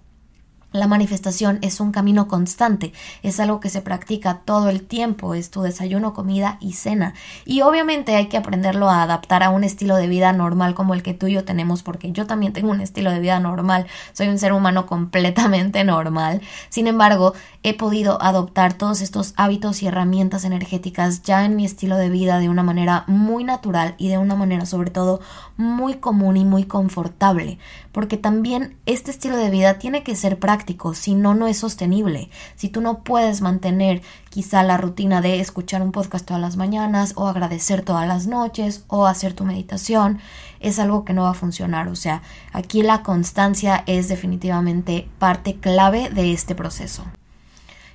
La 0.76 0.88
manifestación 0.88 1.58
es 1.62 1.80
un 1.80 1.90
camino 1.90 2.28
constante, 2.28 2.92
es 3.22 3.40
algo 3.40 3.60
que 3.60 3.70
se 3.70 3.80
practica 3.80 4.42
todo 4.44 4.68
el 4.68 4.82
tiempo, 4.82 5.32
es 5.32 5.50
tu 5.50 5.62
desayuno, 5.62 6.12
comida 6.12 6.58
y 6.60 6.74
cena. 6.74 7.14
Y 7.46 7.62
obviamente 7.62 8.14
hay 8.14 8.26
que 8.26 8.36
aprenderlo 8.36 8.90
a 8.90 9.02
adaptar 9.02 9.42
a 9.42 9.48
un 9.48 9.64
estilo 9.64 9.96
de 9.96 10.06
vida 10.06 10.34
normal 10.34 10.74
como 10.74 10.92
el 10.92 11.02
que 11.02 11.14
tú 11.14 11.28
y 11.28 11.32
yo 11.32 11.46
tenemos, 11.46 11.82
porque 11.82 12.12
yo 12.12 12.26
también 12.26 12.52
tengo 12.52 12.72
un 12.72 12.82
estilo 12.82 13.10
de 13.10 13.20
vida 13.20 13.40
normal, 13.40 13.86
soy 14.12 14.28
un 14.28 14.36
ser 14.36 14.52
humano 14.52 14.84
completamente 14.84 15.82
normal. 15.82 16.42
Sin 16.68 16.88
embargo, 16.88 17.32
he 17.62 17.72
podido 17.72 18.22
adoptar 18.22 18.74
todos 18.74 19.00
estos 19.00 19.32
hábitos 19.38 19.82
y 19.82 19.86
herramientas 19.86 20.44
energéticas 20.44 21.22
ya 21.22 21.46
en 21.46 21.56
mi 21.56 21.64
estilo 21.64 21.96
de 21.96 22.10
vida 22.10 22.38
de 22.38 22.50
una 22.50 22.62
manera 22.62 23.04
muy 23.06 23.44
natural 23.44 23.94
y 23.96 24.08
de 24.08 24.18
una 24.18 24.34
manera 24.34 24.66
sobre 24.66 24.90
todo 24.90 25.20
muy 25.56 25.94
común 25.94 26.36
y 26.36 26.44
muy 26.44 26.64
confortable, 26.64 27.58
porque 27.92 28.18
también 28.18 28.76
este 28.84 29.10
estilo 29.10 29.38
de 29.38 29.48
vida 29.48 29.78
tiene 29.78 30.02
que 30.02 30.14
ser 30.14 30.38
práctico 30.38 30.65
si 30.94 31.14
no, 31.14 31.34
no 31.34 31.46
es 31.46 31.58
sostenible. 31.58 32.30
Si 32.56 32.68
tú 32.68 32.80
no 32.80 33.04
puedes 33.04 33.40
mantener 33.40 34.02
quizá 34.30 34.62
la 34.62 34.76
rutina 34.76 35.20
de 35.20 35.40
escuchar 35.40 35.82
un 35.82 35.92
podcast 35.92 36.26
todas 36.26 36.40
las 36.40 36.56
mañanas 36.56 37.12
o 37.16 37.26
agradecer 37.26 37.82
todas 37.82 38.08
las 38.08 38.26
noches 38.26 38.84
o 38.88 39.06
hacer 39.06 39.34
tu 39.34 39.44
meditación, 39.44 40.18
es 40.60 40.78
algo 40.78 41.04
que 41.04 41.12
no 41.12 41.22
va 41.22 41.30
a 41.30 41.34
funcionar. 41.34 41.88
O 41.88 41.96
sea, 41.96 42.22
aquí 42.52 42.82
la 42.82 43.02
constancia 43.02 43.84
es 43.86 44.08
definitivamente 44.08 45.08
parte 45.18 45.56
clave 45.56 46.10
de 46.10 46.32
este 46.32 46.54
proceso. 46.54 47.04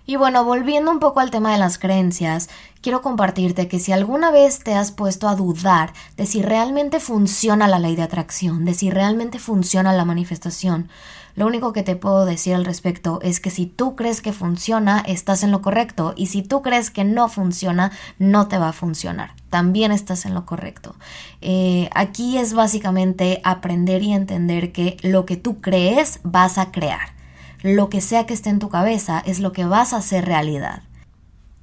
Y 0.06 0.16
bueno, 0.16 0.44
volviendo 0.44 0.92
un 0.92 1.00
poco 1.00 1.20
al 1.20 1.32
tema 1.32 1.54
de 1.54 1.60
las 1.60 1.78
creencias, 1.78 2.50
quiero 2.82 3.02
compartirte 3.02 3.68
que 3.68 3.80
si 3.80 3.92
alguna 3.92 4.32
vez 4.32 4.60
te 4.60 4.74
has 4.74 4.92
puesto 4.92 5.30
a 5.30 5.36
dudar 5.36 5.94
de 6.18 6.26
si 6.26 6.42
realmente 6.42 7.00
funciona 7.00 7.68
la 7.68 7.80
ley 7.80 7.96
de 7.96 8.02
atracción, 8.02 8.66
de 8.66 8.74
si 8.74 8.90
realmente 8.90 9.38
funciona 9.38 9.94
la 9.94 10.04
manifestación, 10.04 10.90
lo 11.36 11.48
único 11.48 11.74
que 11.74 11.84
te 11.84 11.96
puedo 11.96 12.26
decir 12.26 12.54
al 12.56 12.66
respecto 12.66 13.20
es 13.22 13.40
que 13.40 13.50
si 13.50 13.66
tú 13.66 13.96
crees 13.96 14.22
que 14.22 14.34
funciona, 14.34 15.00
estás 15.00 15.44
en 15.44 15.52
lo 15.52 15.62
correcto 15.62 16.14
y 16.16 16.28
si 16.28 16.42
tú 16.42 16.62
crees 16.62 16.92
que 16.92 17.04
no 17.04 17.30
funciona, 17.30 17.92
no 18.20 18.48
te 18.48 18.58
va 18.58 18.70
a 18.70 18.74
funcionar. 18.74 19.34
También 19.50 19.92
estás 19.92 20.26
en 20.26 20.34
lo 20.34 20.46
correcto. 20.46 20.96
Eh, 21.42 21.90
aquí 21.94 22.38
es 22.38 22.54
básicamente 22.54 23.42
aprender 23.44 24.04
y 24.04 24.14
entender 24.14 24.72
que 24.72 24.98
lo 25.02 25.26
que 25.26 25.38
tú 25.38 25.62
crees 25.62 26.20
vas 26.24 26.58
a 26.58 26.72
crear. 26.72 27.16
Lo 27.64 27.90
que 27.90 28.02
sea 28.02 28.26
que 28.26 28.34
esté 28.34 28.50
en 28.50 28.60
tu 28.60 28.70
cabeza 28.70 29.22
es 29.26 29.40
lo 29.40 29.52
que 29.52 29.66
vas 29.66 29.94
a 29.94 29.98
hacer 29.98 30.26
realidad. 30.26 30.84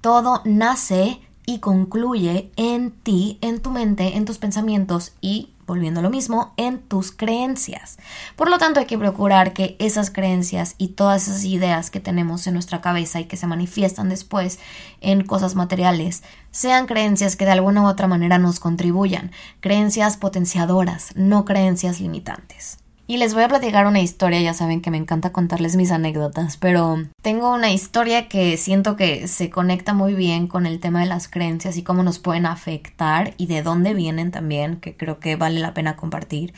Todo 0.01 0.43
nace 0.45 1.21
y 1.45 1.59
concluye 1.59 2.53
en 2.57 2.91
ti, 2.91 3.39
en 3.41 3.61
tu 3.61 3.71
mente, 3.71 4.17
en 4.17 4.25
tus 4.25 4.39
pensamientos 4.39 5.15
y 5.21 5.51
volviendo 5.69 6.01
a 6.01 6.03
lo 6.03 6.11
mismo, 6.11 6.53
en 6.57 6.81
tus 6.81 7.13
creencias. 7.13 7.99
Por 8.35 8.51
lo 8.51 8.59
tanto, 8.59 8.81
hay 8.81 8.87
que 8.87 8.99
procurar 8.99 9.53
que 9.53 9.77
esas 9.79 10.11
creencias 10.11 10.75
y 10.79 10.89
todas 10.89 11.29
esas 11.29 11.45
ideas 11.45 11.91
que 11.91 12.01
tenemos 12.01 12.49
en 12.49 12.55
nuestra 12.55 12.81
cabeza 12.81 13.21
y 13.21 13.27
que 13.27 13.37
se 13.37 13.47
manifiestan 13.47 14.09
después 14.09 14.59
en 15.01 15.25
cosas 15.25 15.55
materiales 15.55 16.25
sean 16.51 16.87
creencias 16.87 17.37
que 17.37 17.45
de 17.45 17.53
alguna 17.53 17.83
u 17.83 17.87
otra 17.87 18.09
manera 18.09 18.39
nos 18.39 18.59
contribuyan, 18.59 19.31
creencias 19.61 20.17
potenciadoras, 20.17 21.13
no 21.15 21.45
creencias 21.45 22.01
limitantes. 22.01 22.79
Y 23.11 23.17
les 23.17 23.33
voy 23.33 23.43
a 23.43 23.49
platicar 23.49 23.87
una 23.87 24.03
historia, 24.03 24.39
ya 24.43 24.53
saben 24.53 24.83
que 24.83 24.91
me 24.91 24.99
encanta 24.99 25.33
contarles 25.33 25.77
mis 25.77 25.93
anécdotas, 25.93 26.59
pero 26.59 26.99
tengo 27.23 27.55
una 27.55 27.73
historia 27.73 28.29
que 28.29 28.59
siento 28.59 28.97
que 28.97 29.29
se 29.29 29.49
conecta 29.49 29.95
muy 29.95 30.13
bien 30.13 30.47
con 30.47 30.67
el 30.67 30.79
tema 30.79 31.01
de 31.01 31.07
las 31.07 31.27
creencias 31.27 31.79
y 31.79 31.83
cómo 31.83 32.03
nos 32.03 32.19
pueden 32.19 32.45
afectar 32.45 33.33
y 33.39 33.47
de 33.47 33.63
dónde 33.63 33.95
vienen 33.95 34.31
también, 34.31 34.77
que 34.77 34.95
creo 34.95 35.21
que 35.21 35.37
vale 35.37 35.59
la 35.59 35.73
pena 35.73 35.97
compartir. 35.97 36.53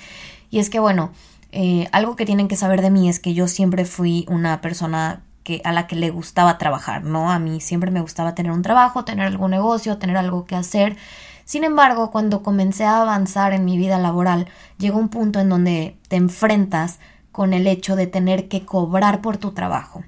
Y 0.51 0.59
es 0.59 0.71
que 0.71 0.81
bueno, 0.81 1.13
eh, 1.53 1.87
algo 1.93 2.17
que 2.17 2.27
tienen 2.27 2.49
que 2.49 2.57
saber 2.57 2.83
de 2.83 2.91
mí 2.91 3.09
es 3.09 3.21
que 3.21 3.33
yo 3.33 3.47
siempre 3.47 3.85
fui 3.85 4.27
una 4.29 4.61
persona 4.61 5.23
que, 5.45 5.63
a 5.63 5.71
la 5.71 5.87
que 5.87 5.95
le 5.95 6.11
gustaba 6.11 6.59
trabajar, 6.59 7.05
¿no? 7.05 7.31
A 7.31 7.39
mí 7.39 7.61
siempre 7.61 7.93
me 7.93 8.01
gustaba 8.01 8.35
tener 8.35 8.51
un 8.51 8.63
trabajo, 8.63 9.05
tener 9.05 9.25
algún 9.25 9.53
negocio, 9.53 9.99
tener 9.99 10.17
algo 10.17 10.47
que 10.47 10.57
hacer. 10.57 10.97
Sin 11.45 11.65
embargo, 11.65 12.11
cuando 12.11 12.43
comencé 12.43 12.85
a 12.85 13.01
avanzar 13.03 13.53
en 13.53 13.65
mi 13.65 13.77
vida 13.77 13.99
laboral, 13.99 14.47
llegó 14.79 14.99
un 14.99 15.09
punto 15.09 15.41
en 15.41 15.49
donde 15.49 15.97
te 16.09 16.17
enfrentas 16.17 16.99
con 17.33 17.55
el 17.55 17.67
hecho 17.67 17.97
de 17.97 18.07
tener 18.07 18.49
que 18.49 18.65
cobrar 18.65 19.21
por 19.21 19.37
tu 19.37 19.53
trabajo. 19.53 20.03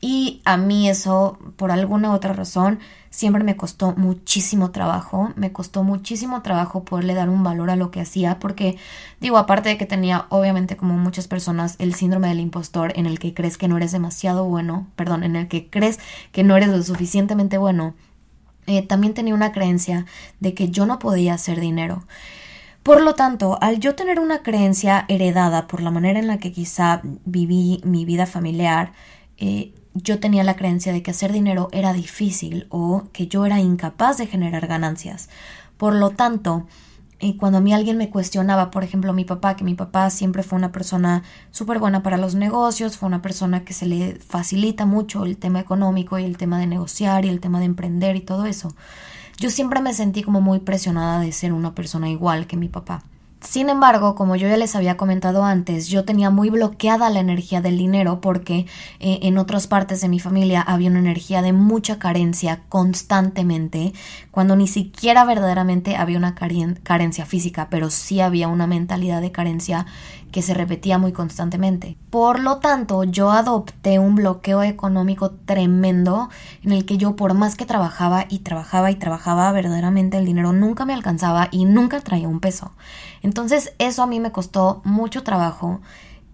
Y 0.00 0.42
a 0.44 0.56
mí 0.56 0.88
eso, 0.88 1.38
por 1.56 1.70
alguna 1.70 2.12
otra 2.12 2.32
razón, 2.32 2.78
siempre 3.10 3.42
me 3.44 3.56
costó 3.56 3.94
muchísimo 3.96 4.70
trabajo, 4.70 5.32
me 5.36 5.52
costó 5.52 5.82
muchísimo 5.84 6.42
trabajo 6.42 6.84
poderle 6.84 7.14
dar 7.14 7.30
un 7.30 7.42
valor 7.42 7.70
a 7.70 7.76
lo 7.76 7.90
que 7.90 8.02
hacía, 8.02 8.38
porque 8.38 8.76
digo, 9.20 9.38
aparte 9.38 9.70
de 9.70 9.78
que 9.78 9.86
tenía 9.86 10.26
obviamente 10.28 10.76
como 10.76 10.96
muchas 10.96 11.28
personas 11.28 11.76
el 11.78 11.94
síndrome 11.94 12.28
del 12.28 12.40
impostor 12.40 12.92
en 12.96 13.06
el 13.06 13.18
que 13.18 13.32
crees 13.32 13.56
que 13.56 13.68
no 13.68 13.78
eres 13.78 13.92
demasiado 13.92 14.44
bueno, 14.44 14.86
perdón, 14.96 15.24
en 15.24 15.34
el 15.34 15.48
que 15.48 15.70
crees 15.70 15.98
que 16.30 16.44
no 16.44 16.56
eres 16.56 16.68
lo 16.68 16.82
suficientemente 16.82 17.56
bueno, 17.56 17.94
eh, 18.66 18.82
también 18.82 19.14
tenía 19.14 19.34
una 19.34 19.52
creencia 19.52 20.06
de 20.40 20.54
que 20.54 20.70
yo 20.70 20.86
no 20.86 20.98
podía 20.98 21.34
hacer 21.34 21.60
dinero. 21.60 22.04
Por 22.82 23.02
lo 23.02 23.14
tanto, 23.14 23.58
al 23.60 23.80
yo 23.80 23.96
tener 23.96 24.20
una 24.20 24.42
creencia 24.42 25.06
heredada 25.08 25.66
por 25.66 25.82
la 25.82 25.90
manera 25.90 26.20
en 26.20 26.28
la 26.28 26.38
que 26.38 26.52
quizá 26.52 27.00
viví 27.24 27.80
mi 27.84 28.04
vida 28.04 28.26
familiar, 28.26 28.92
eh, 29.38 29.72
yo 29.94 30.20
tenía 30.20 30.44
la 30.44 30.56
creencia 30.56 30.92
de 30.92 31.02
que 31.02 31.10
hacer 31.10 31.32
dinero 31.32 31.68
era 31.72 31.92
difícil 31.92 32.66
o 32.70 33.08
que 33.12 33.26
yo 33.26 33.44
era 33.44 33.58
incapaz 33.58 34.18
de 34.18 34.26
generar 34.26 34.66
ganancias. 34.66 35.28
Por 35.76 35.94
lo 35.94 36.10
tanto, 36.10 36.66
y 37.18 37.36
cuando 37.36 37.58
a 37.58 37.60
mí 37.62 37.72
alguien 37.72 37.96
me 37.96 38.10
cuestionaba, 38.10 38.70
por 38.70 38.84
ejemplo, 38.84 39.12
mi 39.14 39.24
papá, 39.24 39.56
que 39.56 39.64
mi 39.64 39.74
papá 39.74 40.10
siempre 40.10 40.42
fue 40.42 40.58
una 40.58 40.70
persona 40.70 41.22
súper 41.50 41.78
buena 41.78 42.02
para 42.02 42.18
los 42.18 42.34
negocios, 42.34 42.98
fue 42.98 43.06
una 43.06 43.22
persona 43.22 43.64
que 43.64 43.72
se 43.72 43.86
le 43.86 44.16
facilita 44.16 44.84
mucho 44.84 45.24
el 45.24 45.38
tema 45.38 45.60
económico 45.60 46.18
y 46.18 46.24
el 46.24 46.36
tema 46.36 46.58
de 46.58 46.66
negociar 46.66 47.24
y 47.24 47.28
el 47.28 47.40
tema 47.40 47.58
de 47.58 47.66
emprender 47.66 48.16
y 48.16 48.20
todo 48.20 48.44
eso. 48.44 48.74
Yo 49.38 49.50
siempre 49.50 49.80
me 49.80 49.94
sentí 49.94 50.22
como 50.22 50.40
muy 50.40 50.60
presionada 50.60 51.20
de 51.20 51.32
ser 51.32 51.52
una 51.52 51.74
persona 51.74 52.10
igual 52.10 52.46
que 52.46 52.56
mi 52.56 52.68
papá. 52.68 53.02
Sin 53.40 53.68
embargo, 53.68 54.14
como 54.14 54.34
yo 54.34 54.48
ya 54.48 54.56
les 54.56 54.74
había 54.74 54.96
comentado 54.96 55.44
antes, 55.44 55.88
yo 55.88 56.04
tenía 56.04 56.30
muy 56.30 56.48
bloqueada 56.48 57.10
la 57.10 57.20
energía 57.20 57.60
del 57.60 57.76
dinero 57.76 58.20
porque 58.20 58.66
eh, 58.98 59.20
en 59.22 59.36
otras 59.36 59.66
partes 59.66 60.00
de 60.00 60.08
mi 60.08 60.18
familia 60.18 60.62
había 60.62 60.90
una 60.90 61.00
energía 61.00 61.42
de 61.42 61.52
mucha 61.52 61.98
carencia 61.98 62.62
constantemente, 62.68 63.92
cuando 64.30 64.56
ni 64.56 64.66
siquiera 64.66 65.24
verdaderamente 65.24 65.96
había 65.96 66.18
una 66.18 66.34
carencia 66.34 67.26
física, 67.26 67.68
pero 67.70 67.90
sí 67.90 68.20
había 68.20 68.48
una 68.48 68.66
mentalidad 68.66 69.20
de 69.20 69.32
carencia 69.32 69.86
que 70.32 70.42
se 70.42 70.54
repetía 70.54 70.98
muy 70.98 71.12
constantemente. 71.12 71.96
Por 72.10 72.40
lo 72.40 72.58
tanto, 72.58 73.04
yo 73.04 73.30
adopté 73.30 73.98
un 73.98 74.16
bloqueo 74.16 74.62
económico 74.62 75.30
tremendo 75.30 76.28
en 76.62 76.72
el 76.72 76.84
que 76.84 76.98
yo 76.98 77.16
por 77.16 77.34
más 77.34 77.54
que 77.56 77.64
trabajaba 77.64 78.26
y 78.28 78.40
trabajaba 78.40 78.90
y 78.90 78.96
trabajaba, 78.96 79.50
verdaderamente 79.52 80.18
el 80.18 80.26
dinero 80.26 80.52
nunca 80.52 80.84
me 80.84 80.94
alcanzaba 80.94 81.48
y 81.50 81.64
nunca 81.64 82.00
traía 82.00 82.28
un 82.28 82.40
peso. 82.40 82.72
Entonces 83.26 83.74
eso 83.78 84.02
a 84.02 84.06
mí 84.06 84.20
me 84.20 84.32
costó 84.32 84.80
mucho 84.84 85.22
trabajo. 85.22 85.80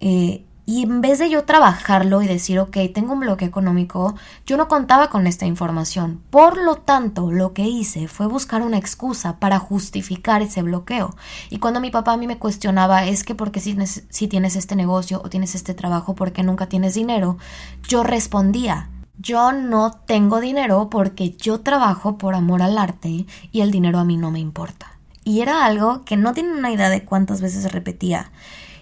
Eh, 0.00 0.44
Y 0.64 0.84
en 0.84 1.00
vez 1.00 1.18
de 1.18 1.28
yo 1.28 1.42
trabajarlo 1.44 2.22
y 2.22 2.28
decir, 2.28 2.60
ok, 2.60 2.76
tengo 2.94 3.14
un 3.14 3.20
bloqueo 3.20 3.48
económico, 3.48 4.14
yo 4.46 4.56
no 4.56 4.68
contaba 4.68 5.10
con 5.10 5.26
esta 5.26 5.44
información. 5.44 6.22
Por 6.30 6.56
lo 6.56 6.76
tanto, 6.76 7.32
lo 7.32 7.52
que 7.52 7.64
hice 7.66 8.06
fue 8.06 8.28
buscar 8.28 8.62
una 8.62 8.78
excusa 8.78 9.40
para 9.40 9.58
justificar 9.58 10.40
ese 10.40 10.62
bloqueo. 10.62 11.16
Y 11.50 11.58
cuando 11.58 11.80
mi 11.80 11.90
papá 11.90 12.12
a 12.12 12.16
mí 12.16 12.28
me 12.28 12.38
cuestionaba, 12.38 13.04
es 13.06 13.24
que 13.24 13.34
porque 13.34 13.58
si, 13.60 13.76
si 14.08 14.28
tienes 14.28 14.54
este 14.54 14.76
negocio 14.76 15.20
o 15.24 15.28
tienes 15.28 15.56
este 15.56 15.74
trabajo, 15.74 16.14
porque 16.14 16.44
nunca 16.44 16.68
tienes 16.68 16.94
dinero, 16.94 17.38
yo 17.88 18.04
respondía, 18.04 18.88
yo 19.18 19.50
no 19.52 19.90
tengo 20.06 20.38
dinero 20.40 20.88
porque 20.90 21.30
yo 21.32 21.60
trabajo 21.60 22.18
por 22.18 22.34
amor 22.36 22.62
al 22.62 22.78
arte 22.78 23.26
y 23.50 23.60
el 23.62 23.72
dinero 23.72 23.98
a 23.98 24.04
mí 24.04 24.16
no 24.16 24.30
me 24.30 24.38
importa. 24.38 24.91
Y 25.24 25.40
era 25.40 25.64
algo 25.64 26.04
que 26.04 26.16
no 26.16 26.32
tienen 26.32 26.56
una 26.56 26.72
idea 26.72 26.90
de 26.90 27.04
cuántas 27.04 27.40
veces 27.40 27.70
repetía 27.72 28.30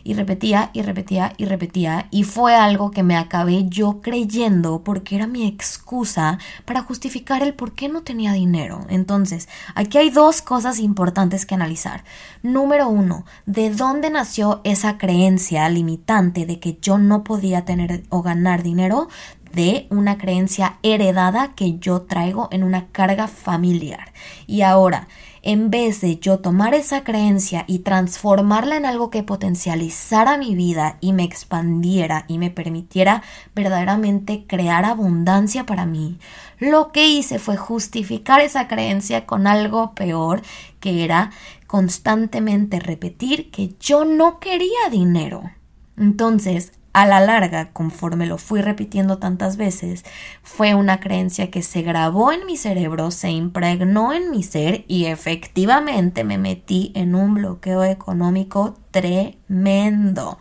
y 0.04 0.14
repetía 0.14 0.70
y 0.72 0.82
repetía 0.82 1.32
y 1.36 1.44
repetía 1.44 2.06
y 2.10 2.24
fue 2.24 2.54
algo 2.54 2.90
que 2.90 3.02
me 3.02 3.16
acabé 3.16 3.68
yo 3.68 4.00
creyendo 4.00 4.82
porque 4.82 5.16
era 5.16 5.26
mi 5.26 5.46
excusa 5.46 6.38
para 6.64 6.82
justificar 6.82 7.42
el 7.42 7.54
por 7.54 7.72
qué 7.72 7.88
no 7.88 8.02
tenía 8.02 8.32
dinero. 8.32 8.86
Entonces, 8.88 9.48
aquí 9.74 9.98
hay 9.98 10.10
dos 10.10 10.42
cosas 10.42 10.78
importantes 10.78 11.46
que 11.46 11.54
analizar. 11.54 12.04
Número 12.42 12.88
uno, 12.88 13.24
¿de 13.46 13.70
dónde 13.70 14.10
nació 14.10 14.60
esa 14.64 14.98
creencia 14.98 15.68
limitante 15.68 16.46
de 16.46 16.58
que 16.58 16.78
yo 16.80 16.98
no 16.98 17.24
podía 17.24 17.64
tener 17.64 18.04
o 18.08 18.22
ganar 18.22 18.62
dinero? 18.62 19.08
de 19.52 19.88
una 19.90 20.16
creencia 20.16 20.78
heredada 20.84 21.54
que 21.56 21.76
yo 21.80 22.02
traigo 22.02 22.46
en 22.52 22.62
una 22.62 22.86
carga 22.92 23.26
familiar. 23.26 24.12
Y 24.46 24.62
ahora, 24.62 25.08
en 25.42 25.70
vez 25.70 26.00
de 26.00 26.18
yo 26.18 26.38
tomar 26.38 26.74
esa 26.74 27.04
creencia 27.04 27.64
y 27.66 27.80
transformarla 27.80 28.76
en 28.76 28.86
algo 28.86 29.10
que 29.10 29.22
potencializara 29.22 30.36
mi 30.36 30.54
vida 30.54 30.98
y 31.00 31.12
me 31.12 31.24
expandiera 31.24 32.24
y 32.28 32.38
me 32.38 32.50
permitiera 32.50 33.22
verdaderamente 33.54 34.44
crear 34.46 34.84
abundancia 34.84 35.66
para 35.66 35.86
mí, 35.86 36.18
lo 36.58 36.92
que 36.92 37.08
hice 37.08 37.38
fue 37.38 37.56
justificar 37.56 38.40
esa 38.40 38.68
creencia 38.68 39.26
con 39.26 39.46
algo 39.46 39.94
peor, 39.94 40.42
que 40.78 41.04
era 41.04 41.30
constantemente 41.66 42.80
repetir 42.80 43.50
que 43.50 43.74
yo 43.80 44.04
no 44.04 44.40
quería 44.40 44.90
dinero. 44.90 45.50
Entonces, 45.96 46.72
a 46.92 47.06
la 47.06 47.20
larga, 47.20 47.70
conforme 47.72 48.26
lo 48.26 48.36
fui 48.36 48.62
repitiendo 48.62 49.18
tantas 49.18 49.56
veces, 49.56 50.04
fue 50.42 50.74
una 50.74 50.98
creencia 51.00 51.50
que 51.50 51.62
se 51.62 51.82
grabó 51.82 52.32
en 52.32 52.46
mi 52.46 52.56
cerebro, 52.56 53.10
se 53.10 53.30
impregnó 53.30 54.12
en 54.12 54.30
mi 54.30 54.42
ser 54.42 54.84
y 54.88 55.06
efectivamente 55.06 56.24
me 56.24 56.38
metí 56.38 56.92
en 56.94 57.14
un 57.14 57.34
bloqueo 57.34 57.84
económico 57.84 58.76
tremendo. 58.90 60.38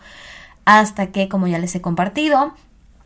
Hasta 0.65 1.07
que, 1.07 1.29
como 1.29 1.47
ya 1.47 1.59
les 1.59 1.75
he 1.75 1.81
compartido, 1.81 2.53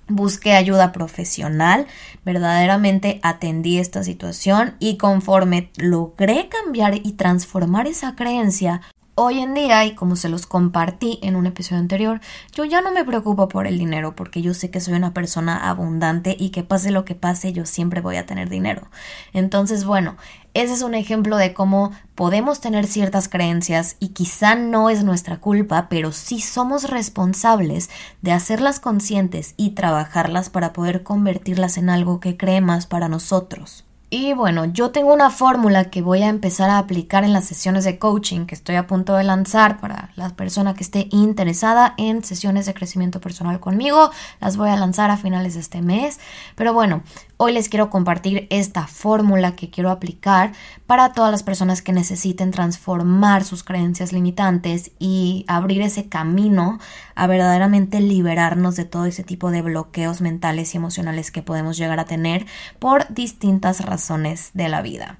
busqué 0.07 0.53
ayuda 0.53 0.91
profesional, 0.91 1.87
verdaderamente 2.25 3.19
atendí 3.23 3.77
esta 3.77 4.03
situación 4.03 4.75
y 4.79 4.97
conforme 4.97 5.69
logré 5.77 6.49
cambiar 6.49 6.95
y 6.95 7.13
transformar 7.13 7.87
esa 7.87 8.15
creencia, 8.15 8.81
Hoy 9.15 9.41
en 9.41 9.53
día, 9.53 9.85
y 9.85 9.93
como 9.93 10.15
se 10.15 10.27
los 10.27 10.47
compartí 10.47 11.19
en 11.21 11.35
un 11.35 11.45
episodio 11.45 11.79
anterior, 11.79 12.19
yo 12.51 12.65
ya 12.65 12.81
no 12.81 12.91
me 12.91 13.05
preocupo 13.05 13.47
por 13.47 13.67
el 13.67 13.77
dinero 13.77 14.15
porque 14.15 14.41
yo 14.41 14.55
sé 14.55 14.71
que 14.71 14.81
soy 14.81 14.95
una 14.95 15.13
persona 15.13 15.69
abundante 15.69 16.35
y 16.39 16.49
que 16.49 16.63
pase 16.63 16.89
lo 16.89 17.05
que 17.05 17.13
pase, 17.13 17.53
yo 17.53 17.67
siempre 17.67 18.01
voy 18.01 18.15
a 18.15 18.25
tener 18.25 18.49
dinero. 18.49 18.87
Entonces, 19.31 19.85
bueno, 19.85 20.17
ese 20.55 20.73
es 20.73 20.81
un 20.81 20.95
ejemplo 20.95 21.37
de 21.37 21.53
cómo 21.53 21.91
podemos 22.15 22.59
tener 22.59 22.87
ciertas 22.87 23.29
creencias 23.29 23.97
y 23.99 24.09
quizá 24.09 24.55
no 24.55 24.89
es 24.89 25.03
nuestra 25.03 25.39
culpa, 25.39 25.89
pero 25.91 26.11
sí 26.11 26.41
somos 26.41 26.89
responsables 26.89 27.91
de 28.23 28.31
hacerlas 28.31 28.79
conscientes 28.79 29.53
y 29.57 29.75
trabajarlas 29.75 30.49
para 30.49 30.73
poder 30.73 31.03
convertirlas 31.03 31.77
en 31.77 31.91
algo 31.91 32.19
que 32.19 32.35
cree 32.35 32.61
más 32.61 32.87
para 32.87 33.09
nosotros. 33.09 33.85
Y 34.15 34.33
bueno, 34.33 34.65
yo 34.65 34.91
tengo 34.91 35.11
una 35.11 35.31
fórmula 35.31 35.85
que 35.85 36.03
voy 36.03 36.21
a 36.21 36.27
empezar 36.27 36.69
a 36.69 36.77
aplicar 36.77 37.23
en 37.23 37.33
las 37.33 37.45
sesiones 37.45 37.83
de 37.83 37.97
coaching 37.97 38.45
que 38.45 38.53
estoy 38.53 38.75
a 38.75 38.85
punto 38.85 39.15
de 39.15 39.23
lanzar 39.23 39.79
para 39.79 40.11
la 40.15 40.29
persona 40.29 40.75
que 40.75 40.83
esté 40.83 41.07
interesada 41.09 41.95
en 41.97 42.23
sesiones 42.23 42.67
de 42.67 42.75
crecimiento 42.75 43.19
personal 43.19 43.59
conmigo. 43.59 44.11
Las 44.39 44.55
voy 44.55 44.69
a 44.69 44.75
lanzar 44.75 45.09
a 45.09 45.17
finales 45.17 45.55
de 45.55 45.61
este 45.61 45.81
mes. 45.81 46.19
Pero 46.53 46.75
bueno, 46.75 47.01
Hoy 47.45 47.51
les 47.51 47.67
quiero 47.67 47.89
compartir 47.89 48.47
esta 48.51 48.87
fórmula 48.87 49.53
que 49.57 49.69
quiero 49.69 49.89
aplicar 49.89 50.53
para 50.87 51.11
todas 51.11 51.29
las 51.29 51.43
personas 51.43 51.81
que 51.81 51.91
necesiten 51.91 52.51
transformar 52.51 53.43
sus 53.43 53.65
creencias 53.65 54.13
limitantes 54.13 54.91
y 54.97 55.43
abrir 55.49 55.81
ese 55.81 56.07
camino 56.07 56.79
a 57.15 57.27
verdaderamente 57.27 57.99
liberarnos 57.99 58.77
de 58.77 58.85
todo 58.85 59.07
ese 59.07 59.25
tipo 59.25 59.51
de 59.51 59.61
bloqueos 59.61 60.21
mentales 60.21 60.73
y 60.73 60.77
emocionales 60.77 61.31
que 61.31 61.41
podemos 61.41 61.75
llegar 61.75 61.99
a 61.99 62.05
tener 62.05 62.45
por 62.79 63.13
distintas 63.13 63.85
razones 63.85 64.51
de 64.53 64.69
la 64.69 64.81
vida. 64.81 65.19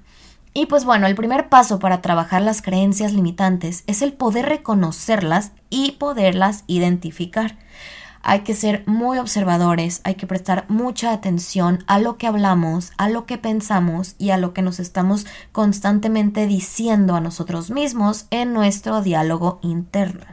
Y 0.54 0.64
pues 0.64 0.86
bueno, 0.86 1.06
el 1.06 1.16
primer 1.16 1.50
paso 1.50 1.78
para 1.78 2.00
trabajar 2.00 2.40
las 2.40 2.62
creencias 2.62 3.12
limitantes 3.12 3.84
es 3.86 4.00
el 4.00 4.14
poder 4.14 4.46
reconocerlas 4.46 5.52
y 5.68 5.92
poderlas 5.98 6.64
identificar 6.68 7.58
hay 8.24 8.40
que 8.40 8.54
ser 8.54 8.82
muy 8.86 9.18
observadores, 9.18 10.00
hay 10.04 10.14
que 10.14 10.26
prestar 10.26 10.64
mucha 10.68 11.12
atención 11.12 11.84
a 11.86 11.98
lo 11.98 12.16
que 12.16 12.26
hablamos, 12.26 12.92
a 12.96 13.08
lo 13.10 13.26
que 13.26 13.36
pensamos 13.36 14.16
y 14.18 14.30
a 14.30 14.38
lo 14.38 14.54
que 14.54 14.62
nos 14.62 14.80
estamos 14.80 15.26
constantemente 15.52 16.46
diciendo 16.46 17.14
a 17.14 17.20
nosotros 17.20 17.70
mismos 17.70 18.26
en 18.30 18.54
nuestro 18.54 19.02
diálogo 19.02 19.58
interno. 19.62 20.24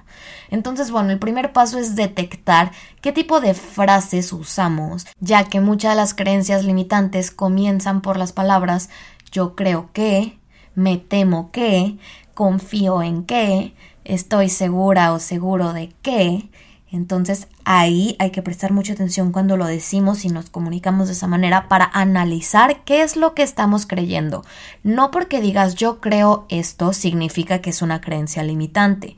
Entonces, 0.49 0.89
bueno, 0.89 1.11
el 1.11 1.19
primer 1.19 1.51
paso 1.51 1.77
es 1.79 1.95
detectar 1.95 2.71
qué 3.01 3.11
tipo 3.11 3.41
de 3.41 3.53
frases 3.53 4.31
usamos, 4.31 5.05
ya 5.19 5.43
que 5.43 5.59
muchas 5.59 5.91
de 5.91 5.97
las 5.97 6.13
creencias 6.13 6.63
limitantes 6.63 7.29
comienzan 7.29 8.01
por 8.01 8.17
las 8.17 8.31
palabras 8.31 8.89
yo 9.31 9.55
creo 9.55 9.89
que, 9.93 10.39
me 10.75 10.97
temo 10.97 11.51
que, 11.51 11.97
confío 12.33 13.01
en 13.01 13.25
que, 13.25 13.73
estoy 14.03 14.49
segura 14.49 15.13
o 15.13 15.19
seguro 15.19 15.73
de 15.73 15.93
que, 16.01 16.49
entonces 16.91 17.47
ahí 17.63 18.15
hay 18.19 18.31
que 18.31 18.41
prestar 18.41 18.73
mucha 18.73 18.93
atención 18.93 19.31
cuando 19.31 19.55
lo 19.55 19.65
decimos 19.65 20.25
y 20.25 20.29
nos 20.29 20.49
comunicamos 20.49 21.07
de 21.07 21.13
esa 21.13 21.27
manera 21.27 21.69
para 21.69 21.89
analizar 21.93 22.83
qué 22.83 23.01
es 23.01 23.15
lo 23.15 23.33
que 23.33 23.43
estamos 23.43 23.85
creyendo. 23.85 24.43
No 24.83 25.09
porque 25.09 25.41
digas 25.41 25.75
yo 25.75 26.01
creo 26.01 26.45
esto 26.49 26.91
significa 26.93 27.59
que 27.59 27.69
es 27.69 27.81
una 27.81 28.01
creencia 28.01 28.43
limitante, 28.43 29.15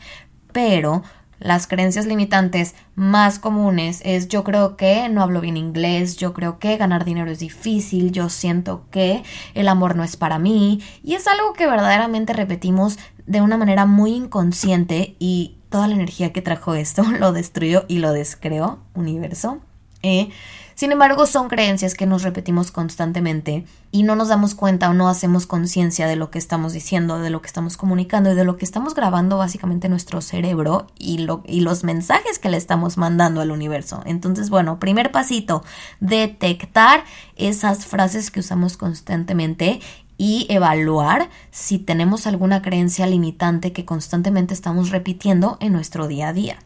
pero 0.51 1.03
las 1.43 1.67
creencias 1.67 2.05
limitantes 2.05 2.73
más 2.95 3.37
comunes 3.37 4.01
es 4.05 4.29
yo 4.29 4.45
creo 4.45 4.77
que 4.77 5.09
no 5.09 5.21
hablo 5.21 5.41
bien 5.41 5.57
inglés, 5.57 6.15
yo 6.15 6.33
creo 6.33 6.57
que 6.57 6.77
ganar 6.77 7.03
dinero 7.03 7.29
es 7.29 7.39
difícil, 7.39 8.13
yo 8.13 8.29
siento 8.29 8.85
que 8.91 9.23
el 9.53 9.67
amor 9.67 9.97
no 9.97 10.05
es 10.05 10.15
para 10.15 10.39
mí 10.39 10.81
y 11.03 11.15
es 11.15 11.27
algo 11.27 11.51
que 11.51 11.67
verdaderamente 11.67 12.31
repetimos 12.31 12.97
de 13.25 13.41
una 13.41 13.57
manera 13.57 13.85
muy 13.85 14.13
inconsciente 14.13 15.15
y 15.19 15.57
toda 15.69 15.87
la 15.87 15.95
energía 15.95 16.33
que 16.33 16.41
trajo 16.41 16.75
esto 16.75 17.03
lo 17.19 17.31
destruyó 17.31 17.85
y 17.87 17.99
lo 17.99 18.11
descreó, 18.13 18.79
universo. 18.93 19.59
Eh, 20.03 20.29
sin 20.75 20.91
embargo, 20.91 21.25
son 21.27 21.49
creencias 21.49 21.93
que 21.93 22.05
nos 22.05 22.23
repetimos 22.23 22.71
constantemente 22.71 23.65
y 23.91 24.03
no 24.03 24.15
nos 24.15 24.27
damos 24.27 24.55
cuenta 24.55 24.89
o 24.89 24.93
no 24.93 25.07
hacemos 25.07 25.45
conciencia 25.45 26.07
de 26.07 26.15
lo 26.15 26.31
que 26.31 26.39
estamos 26.39 26.73
diciendo, 26.73 27.19
de 27.19 27.29
lo 27.29 27.41
que 27.41 27.47
estamos 27.47 27.77
comunicando 27.77 28.31
y 28.31 28.35
de 28.35 28.43
lo 28.43 28.57
que 28.57 28.65
estamos 28.65 28.95
grabando 28.95 29.37
básicamente 29.37 29.87
nuestro 29.87 30.19
cerebro 30.21 30.87
y, 30.97 31.19
lo, 31.19 31.43
y 31.45 31.61
los 31.61 31.83
mensajes 31.83 32.39
que 32.39 32.49
le 32.49 32.57
estamos 32.57 32.97
mandando 32.97 33.39
al 33.39 33.51
universo. 33.51 34.01
Entonces, 34.05 34.49
bueno, 34.49 34.79
primer 34.79 35.11
pasito, 35.11 35.63
detectar 35.99 37.03
esas 37.35 37.85
frases 37.85 38.31
que 38.31 38.39
usamos 38.39 38.75
constantemente 38.75 39.79
y 40.17 40.45
evaluar 40.49 41.29
si 41.51 41.79
tenemos 41.79 42.27
alguna 42.27 42.61
creencia 42.61 43.07
limitante 43.07 43.71
que 43.73 43.85
constantemente 43.85 44.53
estamos 44.53 44.89
repitiendo 44.89 45.57
en 45.59 45.73
nuestro 45.73 46.07
día 46.07 46.29
a 46.29 46.33
día. 46.33 46.59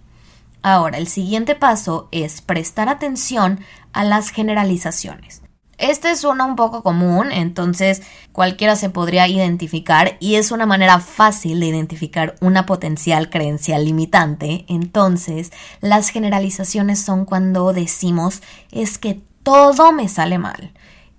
Ahora, 0.61 0.97
el 0.97 1.07
siguiente 1.07 1.55
paso 1.55 2.09
es 2.11 2.41
prestar 2.41 2.89
atención 2.89 3.59
a 3.93 4.03
las 4.03 4.29
generalizaciones. 4.29 5.41
Este 5.77 6.15
suena 6.15 6.45
un 6.45 6.55
poco 6.55 6.81
común, 6.81 7.31
entonces 7.31 8.01
cualquiera 8.31 8.75
se 8.75 8.89
podría 8.89 9.27
identificar 9.27 10.17
y 10.19 10.35
es 10.35 10.51
una 10.51 10.65
manera 10.65 10.99
fácil 10.99 11.59
de 11.59 11.67
identificar 11.67 12.35
una 12.41 12.65
potencial 12.65 13.29
creencia 13.29 13.77
limitante. 13.77 14.65
Entonces, 14.69 15.51
las 15.79 16.09
generalizaciones 16.09 16.99
son 16.99 17.25
cuando 17.25 17.73
decimos 17.73 18.41
es 18.71 18.97
que 18.97 19.21
todo 19.43 19.93
me 19.93 20.09
sale 20.09 20.39
mal, 20.39 20.73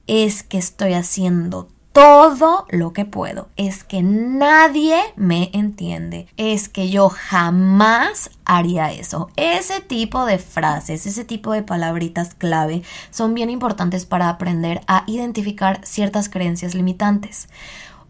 es 0.08 0.42
que 0.42 0.58
estoy 0.58 0.94
haciendo 0.94 1.68
todo 1.92 2.66
lo 2.70 2.92
que 2.92 3.04
puedo. 3.04 3.48
Es 3.56 3.82
que 3.82 4.02
nadie 4.02 5.00
me 5.16 5.50
entiende. 5.52 6.28
Es 6.36 6.68
que 6.68 6.90
yo 6.90 7.08
jamás 7.08 8.30
haría 8.44 8.92
eso. 8.92 9.30
Ese 9.36 9.80
tipo 9.80 10.24
de 10.24 10.38
frases, 10.38 11.06
ese 11.06 11.24
tipo 11.24 11.52
de 11.52 11.62
palabritas 11.62 12.34
clave 12.34 12.82
son 13.10 13.34
bien 13.34 13.50
importantes 13.50 14.06
para 14.06 14.28
aprender 14.28 14.80
a 14.86 15.04
identificar 15.06 15.80
ciertas 15.84 16.28
creencias 16.28 16.74
limitantes. 16.74 17.48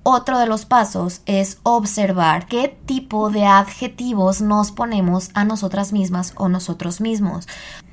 otro 0.04 0.38
de 0.38 0.46
los 0.46 0.64
pasos 0.64 1.20
es 1.26 1.58
observar 1.64 2.46
qué 2.46 2.68
tipo 2.86 3.30
de 3.30 3.44
adjetivos 3.44 4.40
nos 4.40 4.72
ponemos 4.72 5.30
a 5.34 5.44
nosotras 5.44 5.92
mismas 5.92 6.32
o 6.36 6.48
nosotros 6.48 7.00
mismos. 7.02 7.46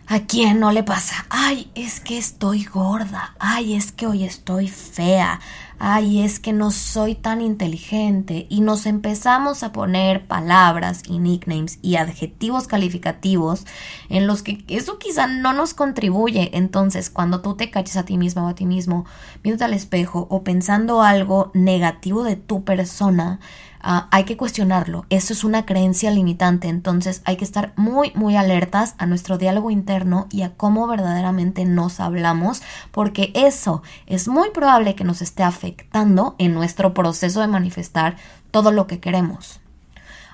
¿A 0.08 0.19
quién 0.19 0.60
no 0.60 0.71
le 0.71 0.84
pasa? 0.84 1.26
Ay, 1.30 1.71
es 1.74 2.00
que 2.00 2.17
estoy 2.17 2.63
gorda. 2.63 3.36
Ay, 3.39 3.74
es 3.74 3.91
que 3.91 4.06
hoy 4.06 4.24
estoy 4.24 4.67
fea. 4.67 5.39
Ay, 5.78 6.22
es 6.22 6.40
que 6.40 6.54
no 6.54 6.72
soy 6.72 7.16
tan 7.16 7.42
inteligente. 7.42 8.48
Y 8.50 8.62
nos 8.62 8.86
empezamos 8.86 9.62
a 9.64 9.74
poner 9.74 10.26
palabras 10.26 11.04
y 11.08 11.20
nicknames 11.20 11.80
y 11.82 11.98
adjetivos 11.98 12.68
calificativos 12.68 13.66
en 14.10 14.26
los 14.26 14.42
que 14.42 14.64
eso 14.68 15.00
quizá 15.00 15.28
no 15.28 15.52
nos 15.54 15.74
contribuye. 15.74 16.52
Entonces, 16.54 17.10
cuando 17.10 17.42
tú 17.42 17.56
te 17.56 17.72
caches 17.72 17.98
a 17.98 18.06
ti 18.06 18.18
misma 18.18 18.46
o 18.46 18.48
a 18.48 18.56
ti 18.56 18.66
mismo, 18.66 19.06
viéndote 19.44 19.66
al 19.66 19.74
espejo 19.74 20.28
o 20.30 20.44
pensando 20.44 21.02
algo 21.02 21.52
negativo 21.54 22.24
de 22.24 22.38
tu 22.38 22.64
persona, 22.64 23.40
Ah, 23.88 24.08
hay 24.10 24.24
que 24.24 24.36
cuestionarlo. 24.36 25.06
Eso 25.12 25.32
es 25.32 25.43
una 25.43 25.67
creencia 25.67 26.10
limitante, 26.10 26.69
entonces 26.69 27.21
hay 27.24 27.38
que 27.38 27.45
estar 27.45 27.71
muy, 27.76 28.12
muy 28.15 28.36
alertas 28.36 28.95
a 28.98 29.06
nuestro 29.06 29.38
diálogo 29.38 29.69
interno 29.69 30.26
y 30.32 30.41
a 30.41 30.56
cómo 30.56 30.88
verdaderamente 30.88 31.65
nos 31.65 32.00
hablamos, 32.00 32.63
porque 32.89 33.32
eso 33.36 33.84
es 34.08 34.28
muy 34.28 34.50
probable 34.50 34.95
que 34.95 35.04
nos 35.04 35.21
esté 35.21 35.43
afectando 35.43 36.34
en 36.39 36.56
nuestro 36.56 36.95
proceso 36.95 37.41
de 37.41 37.48
manifestar 37.48 38.17
todo 38.50 38.71
lo 38.71 38.88
que 38.88 39.00
queremos. 39.00 39.60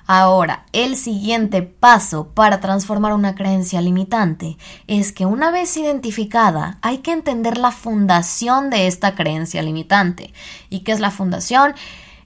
Ahora, 0.06 0.64
el 0.72 0.96
siguiente 0.96 1.60
paso 1.60 2.28
para 2.28 2.58
transformar 2.58 3.12
una 3.12 3.34
creencia 3.34 3.82
limitante 3.82 4.56
es 4.86 5.12
que 5.12 5.26
una 5.26 5.50
vez 5.50 5.76
identificada 5.76 6.78
hay 6.80 6.98
que 6.98 7.12
entender 7.12 7.58
la 7.58 7.70
fundación 7.70 8.70
de 8.70 8.86
esta 8.86 9.14
creencia 9.14 9.62
limitante. 9.62 10.32
¿Y 10.70 10.80
qué 10.80 10.92
es 10.92 11.00
la 11.00 11.10
fundación? 11.10 11.74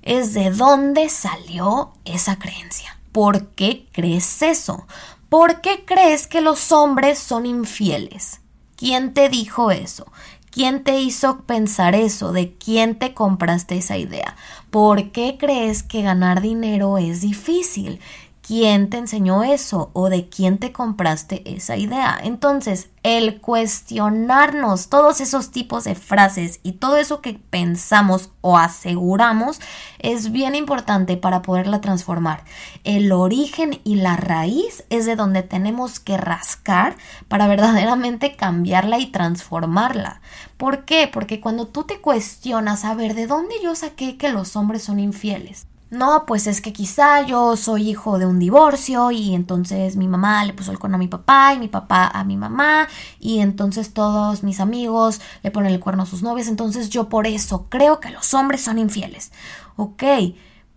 Es 0.06 0.32
de 0.32 0.50
dónde 0.50 1.08
salió 1.10 1.92
esa 2.04 2.38
creencia. 2.38 2.96
¿Por 3.10 3.48
qué 3.48 3.88
crees 3.92 4.40
eso? 4.40 4.86
¿Por 5.28 5.60
qué 5.60 5.84
crees 5.84 6.28
que 6.28 6.40
los 6.40 6.70
hombres 6.70 7.18
son 7.18 7.44
infieles? 7.44 8.40
¿Quién 8.76 9.12
te 9.12 9.28
dijo 9.28 9.72
eso? 9.72 10.06
¿Quién 10.50 10.84
te 10.84 11.00
hizo 11.00 11.40
pensar 11.40 11.94
eso? 11.96 12.32
¿De 12.32 12.54
quién 12.54 12.98
te 12.98 13.14
compraste 13.14 13.76
esa 13.78 13.98
idea? 13.98 14.36
¿Por 14.70 15.10
qué 15.10 15.36
crees 15.38 15.82
que 15.82 16.02
ganar 16.02 16.40
dinero 16.40 16.98
es 16.98 17.20
difícil? 17.20 17.98
Quién 18.46 18.90
te 18.90 18.98
enseñó 18.98 19.42
eso 19.42 19.90
o 19.92 20.08
de 20.08 20.28
quién 20.28 20.58
te 20.58 20.72
compraste 20.72 21.42
esa 21.56 21.76
idea. 21.76 22.16
Entonces, 22.22 22.90
el 23.02 23.40
cuestionarnos 23.40 24.88
todos 24.88 25.20
esos 25.20 25.50
tipos 25.50 25.84
de 25.84 25.96
frases 25.96 26.60
y 26.62 26.72
todo 26.72 26.96
eso 26.96 27.20
que 27.20 27.40
pensamos 27.50 28.30
o 28.42 28.56
aseguramos 28.56 29.60
es 29.98 30.30
bien 30.30 30.54
importante 30.54 31.16
para 31.16 31.42
poderla 31.42 31.80
transformar. 31.80 32.44
El 32.84 33.10
origen 33.10 33.80
y 33.82 33.96
la 33.96 34.16
raíz 34.16 34.84
es 34.90 35.06
de 35.06 35.16
donde 35.16 35.42
tenemos 35.42 35.98
que 35.98 36.16
rascar 36.16 36.96
para 37.28 37.46
verdaderamente 37.48 38.36
cambiarla 38.36 38.98
y 38.98 39.06
transformarla. 39.06 40.20
¿Por 40.56 40.84
qué? 40.84 41.10
Porque 41.12 41.40
cuando 41.40 41.66
tú 41.66 41.84
te 41.84 42.00
cuestionas, 42.00 42.84
a 42.84 42.94
ver, 42.94 43.14
¿de 43.14 43.26
dónde 43.26 43.56
yo 43.62 43.74
saqué 43.74 44.16
que 44.16 44.30
los 44.30 44.54
hombres 44.54 44.84
son 44.84 45.00
infieles? 45.00 45.66
No, 45.88 46.24
pues 46.26 46.48
es 46.48 46.60
que 46.60 46.72
quizá 46.72 47.22
yo 47.22 47.56
soy 47.56 47.90
hijo 47.90 48.18
de 48.18 48.26
un 48.26 48.40
divorcio 48.40 49.12
y 49.12 49.34
entonces 49.36 49.94
mi 49.94 50.08
mamá 50.08 50.44
le 50.44 50.52
puso 50.52 50.72
el 50.72 50.80
cuerno 50.80 50.96
a 50.96 50.98
mi 50.98 51.06
papá 51.06 51.54
y 51.54 51.60
mi 51.60 51.68
papá 51.68 52.08
a 52.08 52.24
mi 52.24 52.36
mamá 52.36 52.88
y 53.20 53.38
entonces 53.38 53.94
todos 53.94 54.42
mis 54.42 54.58
amigos 54.58 55.20
le 55.44 55.52
ponen 55.52 55.72
el 55.72 55.78
cuerno 55.78 56.02
a 56.02 56.06
sus 56.06 56.22
novias, 56.22 56.48
entonces 56.48 56.90
yo 56.90 57.08
por 57.08 57.28
eso 57.28 57.66
creo 57.68 58.00
que 58.00 58.10
los 58.10 58.34
hombres 58.34 58.62
son 58.62 58.80
infieles. 58.80 59.30
Ok, 59.76 60.02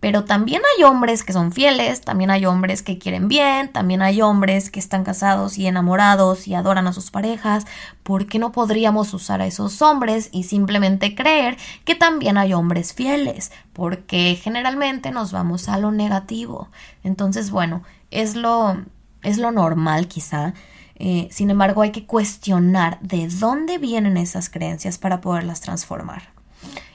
pero 0.00 0.24
también 0.24 0.62
hay 0.76 0.84
hombres 0.84 1.22
que 1.22 1.34
son 1.34 1.52
fieles, 1.52 2.00
también 2.00 2.30
hay 2.30 2.46
hombres 2.46 2.82
que 2.82 2.98
quieren 2.98 3.28
bien, 3.28 3.70
también 3.70 4.00
hay 4.00 4.22
hombres 4.22 4.70
que 4.70 4.80
están 4.80 5.04
casados 5.04 5.58
y 5.58 5.66
enamorados 5.66 6.48
y 6.48 6.54
adoran 6.54 6.86
a 6.86 6.94
sus 6.94 7.10
parejas. 7.10 7.66
¿Por 8.02 8.26
qué 8.26 8.38
no 8.38 8.50
podríamos 8.50 9.12
usar 9.12 9.42
a 9.42 9.46
esos 9.46 9.82
hombres 9.82 10.30
y 10.32 10.44
simplemente 10.44 11.14
creer 11.14 11.58
que 11.84 11.94
también 11.94 12.38
hay 12.38 12.54
hombres 12.54 12.94
fieles? 12.94 13.52
Porque 13.74 14.40
generalmente 14.42 15.10
nos 15.10 15.32
vamos 15.32 15.68
a 15.68 15.78
lo 15.78 15.92
negativo. 15.92 16.68
Entonces, 17.04 17.50
bueno, 17.50 17.82
es 18.10 18.36
lo, 18.36 18.78
es 19.22 19.36
lo 19.36 19.52
normal 19.52 20.08
quizá. 20.08 20.54
Eh, 20.96 21.28
sin 21.30 21.50
embargo, 21.50 21.82
hay 21.82 21.92
que 21.92 22.06
cuestionar 22.06 22.98
de 23.00 23.28
dónde 23.28 23.76
vienen 23.76 24.16
esas 24.16 24.48
creencias 24.48 24.96
para 24.96 25.20
poderlas 25.20 25.60
transformar. 25.60 26.39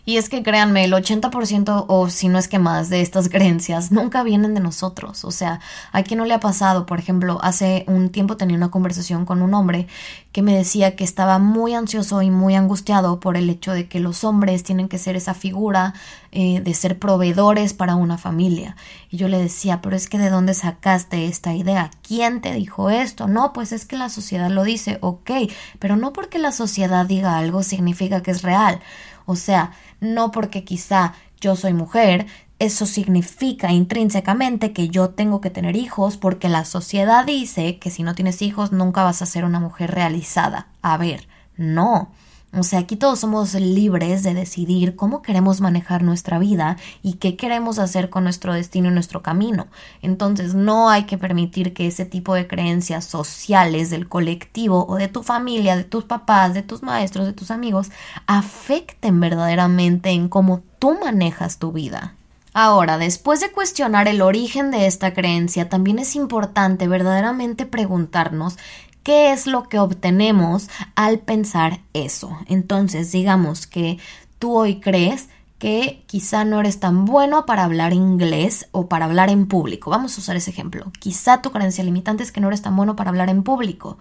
Y 0.05 0.17
es 0.17 0.29
que 0.29 0.43
créanme, 0.43 0.85
el 0.85 0.93
80% 0.93 1.85
o 1.87 2.09
si 2.09 2.27
no 2.27 2.37
es 2.37 2.47
que 2.47 2.59
más 2.59 2.89
de 2.89 3.01
estas 3.01 3.27
creencias 3.27 3.91
nunca 3.91 4.21
vienen 4.21 4.53
de 4.53 4.59
nosotros. 4.59 5.25
O 5.25 5.31
sea, 5.31 5.59
a 5.91 6.03
quien 6.03 6.19
no 6.19 6.25
le 6.25 6.35
ha 6.35 6.39
pasado, 6.39 6.85
por 6.85 6.99
ejemplo, 6.99 7.39
hace 7.41 7.85
un 7.87 8.09
tiempo 8.09 8.37
tenía 8.37 8.55
una 8.55 8.69
conversación 8.69 9.25
con 9.25 9.41
un 9.41 9.55
hombre 9.55 9.87
que 10.31 10.43
me 10.43 10.55
decía 10.55 10.95
que 10.95 11.03
estaba 11.03 11.39
muy 11.39 11.73
ansioso 11.73 12.21
y 12.21 12.29
muy 12.29 12.55
angustiado 12.55 13.19
por 13.19 13.35
el 13.35 13.49
hecho 13.49 13.71
de 13.71 13.87
que 13.87 13.99
los 13.99 14.23
hombres 14.23 14.63
tienen 14.63 14.89
que 14.89 14.99
ser 14.99 15.15
esa 15.15 15.33
figura 15.33 15.93
eh, 16.31 16.59
de 16.59 16.73
ser 16.73 16.99
proveedores 16.99 17.73
para 17.73 17.95
una 17.95 18.17
familia. 18.19 18.75
Y 19.09 19.17
yo 19.17 19.27
le 19.27 19.39
decía, 19.39 19.81
pero 19.81 19.95
es 19.95 20.07
que 20.07 20.19
de 20.19 20.29
dónde 20.29 20.53
sacaste 20.53 21.25
esta 21.25 21.55
idea? 21.55 21.89
¿Quién 22.05 22.41
te 22.41 22.53
dijo 22.53 22.89
esto? 22.91 23.27
No, 23.27 23.53
pues 23.53 23.71
es 23.71 23.85
que 23.85 23.95
la 23.95 24.09
sociedad 24.09 24.51
lo 24.51 24.63
dice, 24.63 24.99
ok, 25.01 25.31
pero 25.79 25.95
no 25.95 26.13
porque 26.13 26.37
la 26.37 26.51
sociedad 26.51 27.05
diga 27.05 27.37
algo 27.37 27.63
significa 27.63 28.21
que 28.21 28.31
es 28.31 28.43
real. 28.43 28.81
O 29.25 29.35
sea, 29.35 29.71
no 29.99 30.31
porque 30.31 30.63
quizá 30.63 31.13
yo 31.39 31.55
soy 31.55 31.73
mujer, 31.73 32.27
eso 32.59 32.85
significa 32.85 33.71
intrínsecamente 33.71 34.71
que 34.71 34.87
yo 34.87 35.09
tengo 35.09 35.41
que 35.41 35.49
tener 35.49 35.75
hijos 35.75 36.17
porque 36.17 36.47
la 36.47 36.63
sociedad 36.63 37.25
dice 37.25 37.79
que 37.79 37.91
si 37.91 38.03
no 38.03 38.15
tienes 38.15 38.41
hijos 38.41 38.71
nunca 38.71 39.03
vas 39.03 39.21
a 39.21 39.25
ser 39.25 39.43
una 39.43 39.59
mujer 39.59 39.91
realizada. 39.91 40.67
A 40.81 40.97
ver, 40.97 41.27
no. 41.57 42.11
O 42.57 42.63
sea, 42.63 42.79
aquí 42.79 42.95
todos 42.95 43.19
somos 43.19 43.53
libres 43.53 44.23
de 44.23 44.33
decidir 44.33 44.95
cómo 44.95 45.21
queremos 45.21 45.59
manejar 45.59 46.03
nuestra 46.03 46.39
vida 46.39 46.77
y 47.03 47.13
qué 47.13 47.35
queremos 47.35 47.79
hacer 47.79 48.09
con 48.09 48.23
nuestro 48.23 48.53
destino 48.53 48.89
y 48.89 48.93
nuestro 48.93 49.21
camino. 49.21 49.67
Entonces, 50.01 50.55
no 50.55 50.89
hay 50.89 51.03
que 51.03 51.17
permitir 51.17 51.73
que 51.73 51.87
ese 51.87 52.05
tipo 52.05 52.33
de 52.33 52.47
creencias 52.47 53.03
sociales 53.03 53.89
del 53.89 54.07
colectivo 54.07 54.85
o 54.87 54.95
de 54.95 55.09
tu 55.09 55.21
familia, 55.21 55.75
de 55.75 55.83
tus 55.83 56.05
papás, 56.05 56.53
de 56.53 56.61
tus 56.61 56.81
maestros, 56.81 57.25
de 57.25 57.33
tus 57.33 57.51
amigos, 57.51 57.91
afecten 58.25 59.19
verdaderamente 59.19 60.11
en 60.11 60.29
cómo 60.29 60.61
tú 60.79 60.97
manejas 60.97 61.59
tu 61.59 61.73
vida. 61.73 62.15
Ahora, 62.57 62.97
después 62.97 63.41
de 63.41 63.51
cuestionar 63.51 64.07
el 64.07 64.21
origen 64.21 64.71
de 64.71 64.87
esta 64.87 65.13
creencia, 65.13 65.67
también 65.67 65.99
es 65.99 66.15
importante 66.15 66.87
verdaderamente 66.87 67.65
preguntarnos 67.65 68.57
qué 69.05 69.31
es 69.31 69.45
lo 69.45 69.69
que 69.69 69.77
obtenemos 69.77 70.67
al 70.95 71.19
pensar 71.19 71.79
eso. 71.93 72.35
Entonces, 72.47 73.11
digamos 73.11 73.67
que 73.67 73.99
tú 74.39 74.57
hoy 74.57 74.79
crees 74.81 75.29
que 75.59 76.03
quizá 76.07 76.43
no 76.43 76.59
eres 76.59 76.79
tan 76.79 77.05
bueno 77.05 77.45
para 77.45 77.63
hablar 77.63 77.93
inglés 77.93 78.67
o 78.71 78.87
para 78.89 79.05
hablar 79.05 79.29
en 79.29 79.45
público. 79.45 79.91
Vamos 79.91 80.17
a 80.17 80.21
usar 80.21 80.35
ese 80.35 80.49
ejemplo. 80.49 80.91
Quizá 80.99 81.43
tu 81.43 81.51
creencia 81.51 81.83
limitante 81.83 82.23
es 82.23 82.31
que 82.31 82.41
no 82.41 82.47
eres 82.47 82.63
tan 82.63 82.75
bueno 82.75 82.95
para 82.95 83.11
hablar 83.11 83.29
en 83.29 83.43
público. 83.43 83.99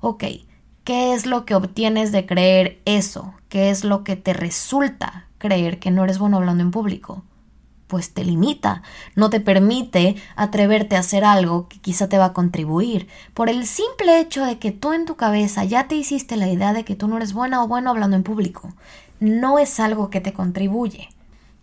Ok, 0.00 0.24
¿qué 0.84 1.12
es 1.12 1.26
lo 1.26 1.44
que 1.44 1.54
obtienes 1.54 2.10
de 2.10 2.24
creer 2.24 2.80
eso? 2.86 3.34
¿Qué 3.50 3.68
es 3.68 3.84
lo 3.84 4.04
que 4.04 4.16
te 4.16 4.32
resulta 4.32 5.26
creer 5.36 5.78
que 5.78 5.90
no 5.90 6.02
eres 6.02 6.18
bueno 6.18 6.38
hablando 6.38 6.62
en 6.62 6.70
público? 6.70 7.22
Pues 7.86 8.12
te 8.12 8.24
limita, 8.24 8.82
no 9.14 9.30
te 9.30 9.40
permite 9.40 10.16
atreverte 10.34 10.96
a 10.96 11.00
hacer 11.00 11.24
algo 11.24 11.68
que 11.68 11.78
quizá 11.78 12.08
te 12.08 12.18
va 12.18 12.26
a 12.26 12.32
contribuir, 12.32 13.08
por 13.34 13.48
el 13.48 13.66
simple 13.66 14.20
hecho 14.20 14.44
de 14.44 14.58
que 14.58 14.72
tú 14.72 14.92
en 14.92 15.04
tu 15.04 15.16
cabeza 15.16 15.64
ya 15.64 15.88
te 15.88 15.94
hiciste 15.94 16.36
la 16.36 16.48
idea 16.48 16.72
de 16.72 16.84
que 16.84 16.96
tú 16.96 17.08
no 17.08 17.16
eres 17.16 17.32
buena 17.32 17.62
o 17.62 17.68
bueno 17.68 17.90
hablando 17.90 18.16
en 18.16 18.22
público. 18.22 18.74
No 19.20 19.58
es 19.58 19.80
algo 19.80 20.10
que 20.10 20.20
te 20.20 20.32
contribuye. 20.32 21.08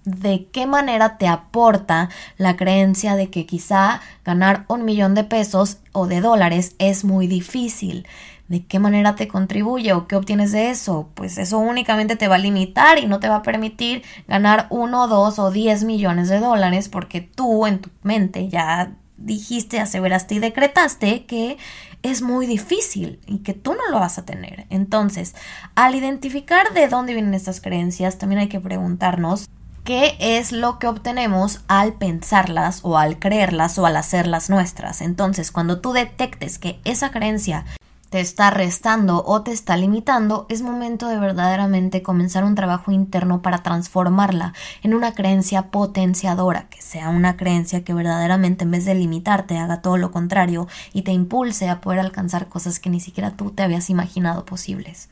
¿De 0.05 0.47
qué 0.51 0.65
manera 0.65 1.17
te 1.17 1.27
aporta 1.27 2.09
la 2.37 2.57
creencia 2.57 3.15
de 3.15 3.29
que 3.29 3.45
quizá 3.45 4.01
ganar 4.25 4.65
un 4.67 4.83
millón 4.83 5.15
de 5.15 5.23
pesos 5.23 5.77
o 5.93 6.07
de 6.07 6.19
dólares 6.19 6.75
es 6.77 7.05
muy 7.05 7.27
difícil? 7.27 8.05
¿De 8.47 8.65
qué 8.65 8.77
manera 8.77 9.15
te 9.15 9.27
contribuye 9.27 9.93
o 9.93 10.07
qué 10.07 10.15
obtienes 10.15 10.51
de 10.51 10.69
eso? 10.69 11.09
Pues 11.13 11.37
eso 11.37 11.59
únicamente 11.59 12.15
te 12.15 12.27
va 12.27 12.35
a 12.35 12.39
limitar 12.39 12.99
y 12.99 13.07
no 13.07 13.19
te 13.19 13.29
va 13.29 13.37
a 13.37 13.41
permitir 13.41 14.03
ganar 14.27 14.67
uno, 14.69 15.07
dos 15.07 15.39
o 15.39 15.49
diez 15.49 15.83
millones 15.83 16.29
de 16.29 16.39
dólares 16.39 16.89
porque 16.89 17.21
tú 17.21 17.65
en 17.65 17.79
tu 17.79 17.89
mente 18.03 18.49
ya 18.49 18.95
dijiste, 19.17 19.79
aseveraste 19.79 20.35
y 20.35 20.39
decretaste 20.39 21.25
que 21.25 21.57
es 22.01 22.21
muy 22.21 22.45
difícil 22.45 23.21
y 23.25 23.39
que 23.39 23.53
tú 23.53 23.73
no 23.73 23.89
lo 23.89 23.99
vas 23.99 24.17
a 24.17 24.25
tener. 24.25 24.67
Entonces, 24.69 25.35
al 25.75 25.95
identificar 25.95 26.73
de 26.73 26.89
dónde 26.89 27.13
vienen 27.13 27.33
estas 27.33 27.61
creencias, 27.61 28.17
también 28.17 28.41
hay 28.41 28.49
que 28.49 28.59
preguntarnos 28.59 29.47
qué 29.83 30.15
es 30.19 30.51
lo 30.51 30.79
que 30.79 30.87
obtenemos 30.87 31.61
al 31.67 31.93
pensarlas 31.93 32.81
o 32.83 32.97
al 32.97 33.19
creerlas 33.19 33.77
o 33.79 33.85
al 33.85 33.95
hacerlas 33.95 34.49
nuestras. 34.49 35.01
Entonces, 35.01 35.51
cuando 35.51 35.79
tú 35.79 35.93
detectes 35.93 36.59
que 36.59 36.79
esa 36.83 37.11
creencia 37.11 37.65
te 38.13 38.19
está 38.19 38.51
restando 38.51 39.23
o 39.25 39.41
te 39.41 39.51
está 39.51 39.75
limitando, 39.75 40.45
es 40.47 40.61
momento 40.61 41.07
de 41.07 41.17
verdaderamente 41.17 42.03
comenzar 42.03 42.43
un 42.43 42.53
trabajo 42.53 42.91
interno 42.91 43.41
para 43.41 43.63
transformarla 43.63 44.53
en 44.83 44.93
una 44.93 45.15
creencia 45.15 45.71
potenciadora, 45.71 46.69
que 46.69 46.79
sea 46.79 47.09
una 47.09 47.37
creencia 47.37 47.83
que 47.83 47.95
verdaderamente 47.95 48.65
en 48.65 48.69
vez 48.69 48.85
de 48.85 48.93
limitarte 48.93 49.57
haga 49.57 49.81
todo 49.81 49.97
lo 49.97 50.11
contrario 50.11 50.67
y 50.93 51.01
te 51.01 51.11
impulse 51.11 51.69
a 51.69 51.81
poder 51.81 52.01
alcanzar 52.01 52.49
cosas 52.49 52.79
que 52.79 52.91
ni 52.91 52.99
siquiera 52.99 53.31
tú 53.31 53.49
te 53.49 53.63
habías 53.63 53.89
imaginado 53.89 54.45
posibles. 54.45 55.09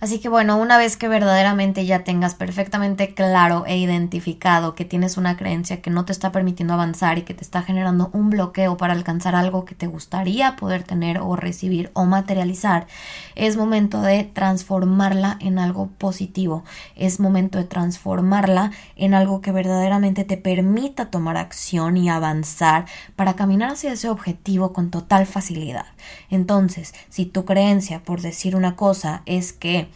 Así 0.00 0.18
que 0.18 0.30
bueno, 0.30 0.56
una 0.56 0.78
vez 0.78 0.96
que 0.96 1.08
verdaderamente 1.08 1.84
ya 1.84 2.04
tengas 2.04 2.34
perfectamente 2.34 3.12
claro 3.12 3.64
e 3.66 3.76
identificado 3.76 4.74
que 4.74 4.86
tienes 4.86 5.18
una 5.18 5.36
creencia 5.36 5.82
que 5.82 5.90
no 5.90 6.06
te 6.06 6.12
está 6.12 6.32
permitiendo 6.32 6.72
avanzar 6.72 7.18
y 7.18 7.22
que 7.22 7.34
te 7.34 7.44
está 7.44 7.60
generando 7.60 8.08
un 8.14 8.30
bloqueo 8.30 8.78
para 8.78 8.94
alcanzar 8.94 9.34
algo 9.34 9.66
que 9.66 9.74
te 9.74 9.86
gustaría 9.86 10.56
poder 10.56 10.84
tener 10.84 11.18
o 11.18 11.36
recibir 11.36 11.90
o 11.92 12.06
materializar, 12.06 12.86
es 13.34 13.58
momento 13.58 14.00
de 14.00 14.24
transformarla 14.24 15.36
en 15.38 15.58
algo 15.58 15.88
positivo. 15.98 16.64
Es 16.96 17.20
momento 17.20 17.58
de 17.58 17.64
transformarla 17.64 18.70
en 18.96 19.12
algo 19.12 19.42
que 19.42 19.52
verdaderamente 19.52 20.24
te 20.24 20.38
permita 20.38 21.10
tomar 21.10 21.36
acción 21.36 21.98
y 21.98 22.08
avanzar 22.08 22.86
para 23.16 23.36
caminar 23.36 23.72
hacia 23.72 23.92
ese 23.92 24.08
objetivo 24.08 24.72
con 24.72 24.90
total 24.90 25.26
facilidad. 25.26 25.84
Entonces, 26.30 26.94
si 27.10 27.26
tu 27.26 27.44
creencia, 27.44 28.02
por 28.02 28.22
decir 28.22 28.56
una 28.56 28.76
cosa, 28.76 29.20
es 29.26 29.52
que 29.52 29.89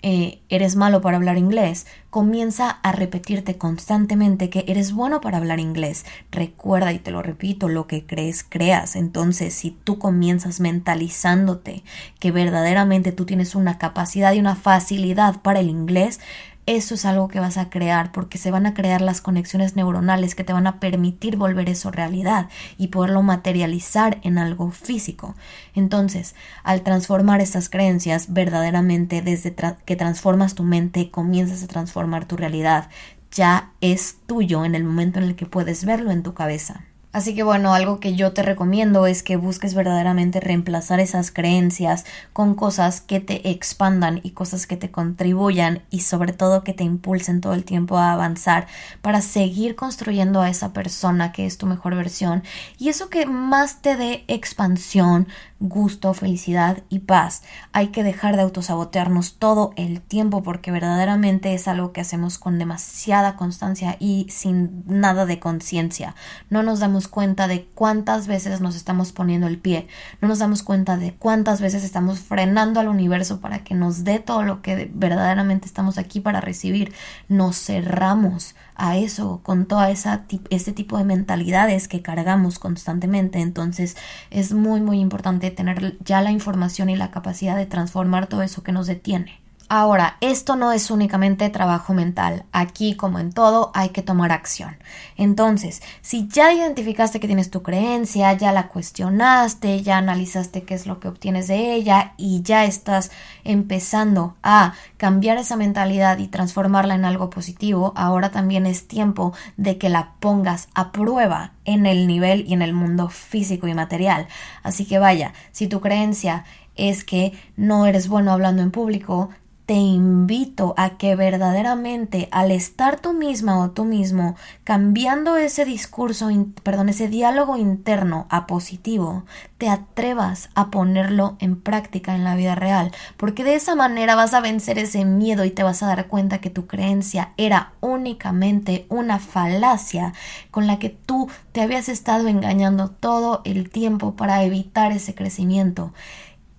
eh, 0.00 0.40
eres 0.48 0.76
malo 0.76 1.00
para 1.00 1.16
hablar 1.16 1.38
inglés, 1.38 1.86
comienza 2.10 2.70
a 2.70 2.92
repetirte 2.92 3.58
constantemente 3.58 4.48
que 4.48 4.64
eres 4.68 4.92
bueno 4.92 5.20
para 5.20 5.38
hablar 5.38 5.58
inglés. 5.58 6.04
Recuerda, 6.30 6.92
y 6.92 7.00
te 7.00 7.10
lo 7.10 7.20
repito, 7.20 7.68
lo 7.68 7.86
que 7.86 8.06
crees, 8.06 8.44
creas. 8.48 8.94
Entonces, 8.94 9.54
si 9.54 9.72
tú 9.72 9.98
comienzas 9.98 10.60
mentalizándote 10.60 11.82
que 12.20 12.30
verdaderamente 12.30 13.10
tú 13.10 13.26
tienes 13.26 13.54
una 13.56 13.78
capacidad 13.78 14.32
y 14.32 14.38
una 14.38 14.54
facilidad 14.54 15.42
para 15.42 15.60
el 15.60 15.68
inglés, 15.68 16.20
eso 16.68 16.96
es 16.96 17.06
algo 17.06 17.28
que 17.28 17.40
vas 17.40 17.56
a 17.56 17.70
crear 17.70 18.12
porque 18.12 18.36
se 18.36 18.50
van 18.50 18.66
a 18.66 18.74
crear 18.74 19.00
las 19.00 19.22
conexiones 19.22 19.74
neuronales 19.74 20.34
que 20.34 20.44
te 20.44 20.52
van 20.52 20.66
a 20.66 20.80
permitir 20.80 21.38
volver 21.38 21.70
eso 21.70 21.90
realidad 21.90 22.50
y 22.76 22.88
poderlo 22.88 23.22
materializar 23.22 24.18
en 24.22 24.36
algo 24.36 24.70
físico. 24.70 25.34
Entonces, 25.74 26.34
al 26.64 26.82
transformar 26.82 27.40
estas 27.40 27.70
creencias, 27.70 28.34
verdaderamente 28.34 29.22
desde 29.22 29.54
que 29.86 29.96
transformas 29.96 30.54
tu 30.54 30.62
mente, 30.62 31.10
comienzas 31.10 31.62
a 31.62 31.68
transformar 31.68 32.26
tu 32.26 32.36
realidad. 32.36 32.90
Ya 33.32 33.72
es 33.80 34.18
tuyo 34.26 34.66
en 34.66 34.74
el 34.74 34.84
momento 34.84 35.20
en 35.20 35.24
el 35.24 35.36
que 35.36 35.46
puedes 35.46 35.86
verlo 35.86 36.10
en 36.10 36.22
tu 36.22 36.34
cabeza. 36.34 36.84
Así 37.18 37.34
que 37.34 37.42
bueno, 37.42 37.74
algo 37.74 37.98
que 37.98 38.14
yo 38.14 38.32
te 38.32 38.44
recomiendo 38.44 39.08
es 39.08 39.24
que 39.24 39.34
busques 39.34 39.74
verdaderamente 39.74 40.38
reemplazar 40.38 41.00
esas 41.00 41.32
creencias 41.32 42.04
con 42.32 42.54
cosas 42.54 43.00
que 43.00 43.18
te 43.18 43.50
expandan 43.50 44.20
y 44.22 44.30
cosas 44.30 44.68
que 44.68 44.76
te 44.76 44.92
contribuyan 44.92 45.82
y 45.90 46.02
sobre 46.02 46.32
todo 46.32 46.62
que 46.62 46.74
te 46.74 46.84
impulsen 46.84 47.40
todo 47.40 47.54
el 47.54 47.64
tiempo 47.64 47.98
a 47.98 48.12
avanzar 48.12 48.68
para 49.02 49.20
seguir 49.20 49.74
construyendo 49.74 50.40
a 50.40 50.48
esa 50.48 50.72
persona 50.72 51.32
que 51.32 51.44
es 51.44 51.58
tu 51.58 51.66
mejor 51.66 51.96
versión. 51.96 52.44
Y 52.78 52.88
eso 52.88 53.10
que 53.10 53.26
más 53.26 53.82
te 53.82 53.96
dé 53.96 54.22
expansión, 54.28 55.26
gusto, 55.60 56.14
felicidad 56.14 56.78
y 56.88 57.00
paz. 57.00 57.42
Hay 57.72 57.88
que 57.88 58.04
dejar 58.04 58.36
de 58.36 58.42
autosabotearnos 58.42 59.34
todo 59.38 59.72
el 59.76 60.00
tiempo 60.00 60.42
porque 60.42 60.70
verdaderamente 60.70 61.54
es 61.54 61.66
algo 61.68 61.92
que 61.92 62.00
hacemos 62.00 62.38
con 62.38 62.58
demasiada 62.58 63.36
constancia 63.36 63.96
y 63.98 64.26
sin 64.30 64.84
nada 64.86 65.26
de 65.26 65.40
conciencia. 65.40 66.14
No 66.48 66.62
nos 66.62 66.80
damos 66.80 67.08
cuenta 67.08 67.48
de 67.48 67.66
cuántas 67.74 68.26
veces 68.26 68.60
nos 68.60 68.76
estamos 68.76 69.12
poniendo 69.12 69.46
el 69.46 69.58
pie, 69.58 69.88
no 70.20 70.28
nos 70.28 70.38
damos 70.38 70.62
cuenta 70.62 70.96
de 70.96 71.14
cuántas 71.14 71.60
veces 71.60 71.82
estamos 71.82 72.20
frenando 72.20 72.80
al 72.80 72.88
universo 72.88 73.40
para 73.40 73.64
que 73.64 73.74
nos 73.74 74.04
dé 74.04 74.20
todo 74.20 74.42
lo 74.42 74.62
que 74.62 74.90
verdaderamente 74.94 75.66
estamos 75.66 75.98
aquí 75.98 76.20
para 76.20 76.40
recibir. 76.40 76.92
Nos 77.28 77.56
cerramos 77.56 78.54
a 78.78 78.96
eso 78.96 79.40
con 79.42 79.66
toda 79.66 79.90
esa 79.90 80.24
ese 80.50 80.72
tipo 80.72 80.96
de 80.96 81.04
mentalidades 81.04 81.88
que 81.88 82.00
cargamos 82.02 82.58
constantemente. 82.58 83.40
Entonces 83.40 83.96
es 84.30 84.54
muy 84.54 84.80
muy 84.80 85.00
importante 85.00 85.50
tener 85.50 85.98
ya 86.04 86.22
la 86.22 86.30
información 86.30 86.88
y 86.88 86.96
la 86.96 87.10
capacidad 87.10 87.56
de 87.56 87.66
transformar 87.66 88.28
todo 88.28 88.42
eso 88.42 88.62
que 88.62 88.72
nos 88.72 88.86
detiene. 88.86 89.47
Ahora, 89.70 90.16
esto 90.22 90.56
no 90.56 90.72
es 90.72 90.90
únicamente 90.90 91.50
trabajo 91.50 91.92
mental. 91.92 92.46
Aquí, 92.52 92.94
como 92.94 93.18
en 93.18 93.32
todo, 93.32 93.70
hay 93.74 93.90
que 93.90 94.00
tomar 94.00 94.32
acción. 94.32 94.78
Entonces, 95.18 95.82
si 96.00 96.26
ya 96.26 96.54
identificaste 96.54 97.20
que 97.20 97.26
tienes 97.26 97.50
tu 97.50 97.62
creencia, 97.62 98.32
ya 98.32 98.50
la 98.52 98.68
cuestionaste, 98.68 99.82
ya 99.82 99.98
analizaste 99.98 100.62
qué 100.62 100.72
es 100.72 100.86
lo 100.86 101.00
que 101.00 101.08
obtienes 101.08 101.48
de 101.48 101.74
ella 101.74 102.14
y 102.16 102.40
ya 102.40 102.64
estás 102.64 103.10
empezando 103.44 104.36
a 104.42 104.72
cambiar 104.96 105.36
esa 105.36 105.56
mentalidad 105.56 106.16
y 106.16 106.28
transformarla 106.28 106.94
en 106.94 107.04
algo 107.04 107.28
positivo, 107.28 107.92
ahora 107.94 108.30
también 108.30 108.64
es 108.64 108.88
tiempo 108.88 109.34
de 109.58 109.76
que 109.76 109.90
la 109.90 110.14
pongas 110.18 110.68
a 110.74 110.92
prueba 110.92 111.52
en 111.66 111.84
el 111.84 112.06
nivel 112.06 112.46
y 112.48 112.54
en 112.54 112.62
el 112.62 112.72
mundo 112.72 113.10
físico 113.10 113.68
y 113.68 113.74
material. 113.74 114.28
Así 114.62 114.86
que 114.86 114.98
vaya, 114.98 115.34
si 115.52 115.66
tu 115.66 115.82
creencia 115.82 116.46
es 116.74 117.04
que 117.04 117.32
no 117.56 117.84
eres 117.84 118.08
bueno 118.08 118.32
hablando 118.32 118.62
en 118.62 118.70
público, 118.70 119.28
te 119.68 119.74
invito 119.74 120.72
a 120.78 120.96
que 120.96 121.14
verdaderamente 121.14 122.30
al 122.32 122.52
estar 122.52 122.98
tú 122.98 123.12
misma 123.12 123.58
o 123.58 123.72
tú 123.72 123.84
mismo 123.84 124.34
cambiando 124.64 125.36
ese 125.36 125.66
discurso, 125.66 126.30
perdón, 126.62 126.88
ese 126.88 127.08
diálogo 127.08 127.58
interno 127.58 128.26
a 128.30 128.46
positivo, 128.46 129.26
te 129.58 129.68
atrevas 129.68 130.48
a 130.54 130.70
ponerlo 130.70 131.36
en 131.38 131.60
práctica 131.60 132.14
en 132.14 132.24
la 132.24 132.34
vida 132.34 132.54
real, 132.54 132.92
porque 133.18 133.44
de 133.44 133.56
esa 133.56 133.74
manera 133.74 134.14
vas 134.14 134.32
a 134.32 134.40
vencer 134.40 134.78
ese 134.78 135.04
miedo 135.04 135.44
y 135.44 135.50
te 135.50 135.64
vas 135.64 135.82
a 135.82 135.88
dar 135.88 136.06
cuenta 136.06 136.38
que 136.38 136.48
tu 136.48 136.66
creencia 136.66 137.34
era 137.36 137.74
únicamente 137.80 138.86
una 138.88 139.18
falacia 139.18 140.14
con 140.50 140.66
la 140.66 140.78
que 140.78 140.88
tú 140.88 141.28
te 141.52 141.60
habías 141.60 141.90
estado 141.90 142.28
engañando 142.28 142.88
todo 142.88 143.42
el 143.44 143.68
tiempo 143.68 144.16
para 144.16 144.42
evitar 144.44 144.92
ese 144.92 145.14
crecimiento 145.14 145.92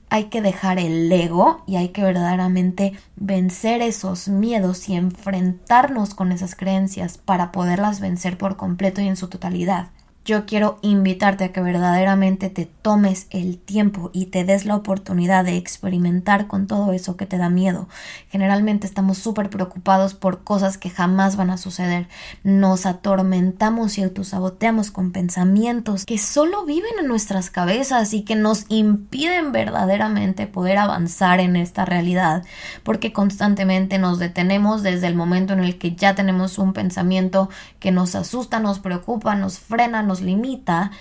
hay 0.09 0.25
que 0.25 0.41
dejar 0.41 0.79
el 0.79 1.11
ego 1.11 1.63
y 1.67 1.75
hay 1.75 1.89
que 1.89 2.03
verdaderamente 2.03 2.93
vencer 3.15 3.81
esos 3.81 4.27
miedos 4.27 4.89
y 4.89 4.95
enfrentarnos 4.95 6.15
con 6.15 6.31
esas 6.31 6.55
creencias 6.55 7.17
para 7.17 7.51
poderlas 7.51 7.99
vencer 7.99 8.37
por 8.37 8.57
completo 8.57 9.01
y 9.01 9.07
en 9.07 9.15
su 9.15 9.27
totalidad 9.27 9.89
yo 10.29 10.45
quiero 10.45 10.77
invitarte 10.83 11.43
a 11.45 11.51
que 11.51 11.59
verdaderamente 11.59 12.51
te 12.51 12.67
tomes 12.67 13.25
el 13.31 13.57
tiempo 13.57 14.11
y 14.13 14.27
te 14.27 14.43
des 14.43 14.65
la 14.65 14.75
oportunidad 14.75 15.43
de 15.43 15.57
experimentar 15.57 16.45
con 16.45 16.67
todo 16.67 16.93
eso 16.93 17.17
que 17.17 17.25
te 17.25 17.39
da 17.39 17.49
miedo. 17.49 17.89
Generalmente 18.29 18.85
estamos 18.85 19.17
súper 19.17 19.49
preocupados 19.49 20.13
por 20.13 20.43
cosas 20.43 20.77
que 20.77 20.91
jamás 20.91 21.35
van 21.35 21.49
a 21.49 21.57
suceder. 21.57 22.07
Nos 22.43 22.85
atormentamos 22.85 23.97
y 23.97 24.03
autosaboteamos 24.03 24.91
con 24.91 25.11
pensamientos 25.11 26.05
que 26.05 26.19
solo 26.19 26.63
viven 26.63 26.99
en 26.99 27.07
nuestras 27.07 27.49
cabezas 27.49 28.13
y 28.13 28.21
que 28.21 28.35
nos 28.35 28.65
impiden 28.69 29.51
verdaderamente 29.51 30.45
poder 30.45 30.77
avanzar 30.77 31.39
en 31.39 31.55
esta 31.55 31.85
realidad 31.85 32.43
porque 32.83 33.13
constantemente 33.13 33.97
nos 33.97 34.19
detenemos 34.19 34.83
desde 34.83 35.07
el 35.07 35.15
momento 35.15 35.53
en 35.53 35.61
el 35.61 35.79
que 35.79 35.95
ya 35.95 36.13
tenemos 36.13 36.59
un 36.59 36.73
pensamiento 36.73 37.49
que 37.79 37.91
nos 37.91 38.13
asusta, 38.13 38.59
nos 38.59 38.77
preocupa, 38.77 39.33
nos 39.33 39.57
frena, 39.57 40.03
nos 40.03 40.18
limita 40.21 40.91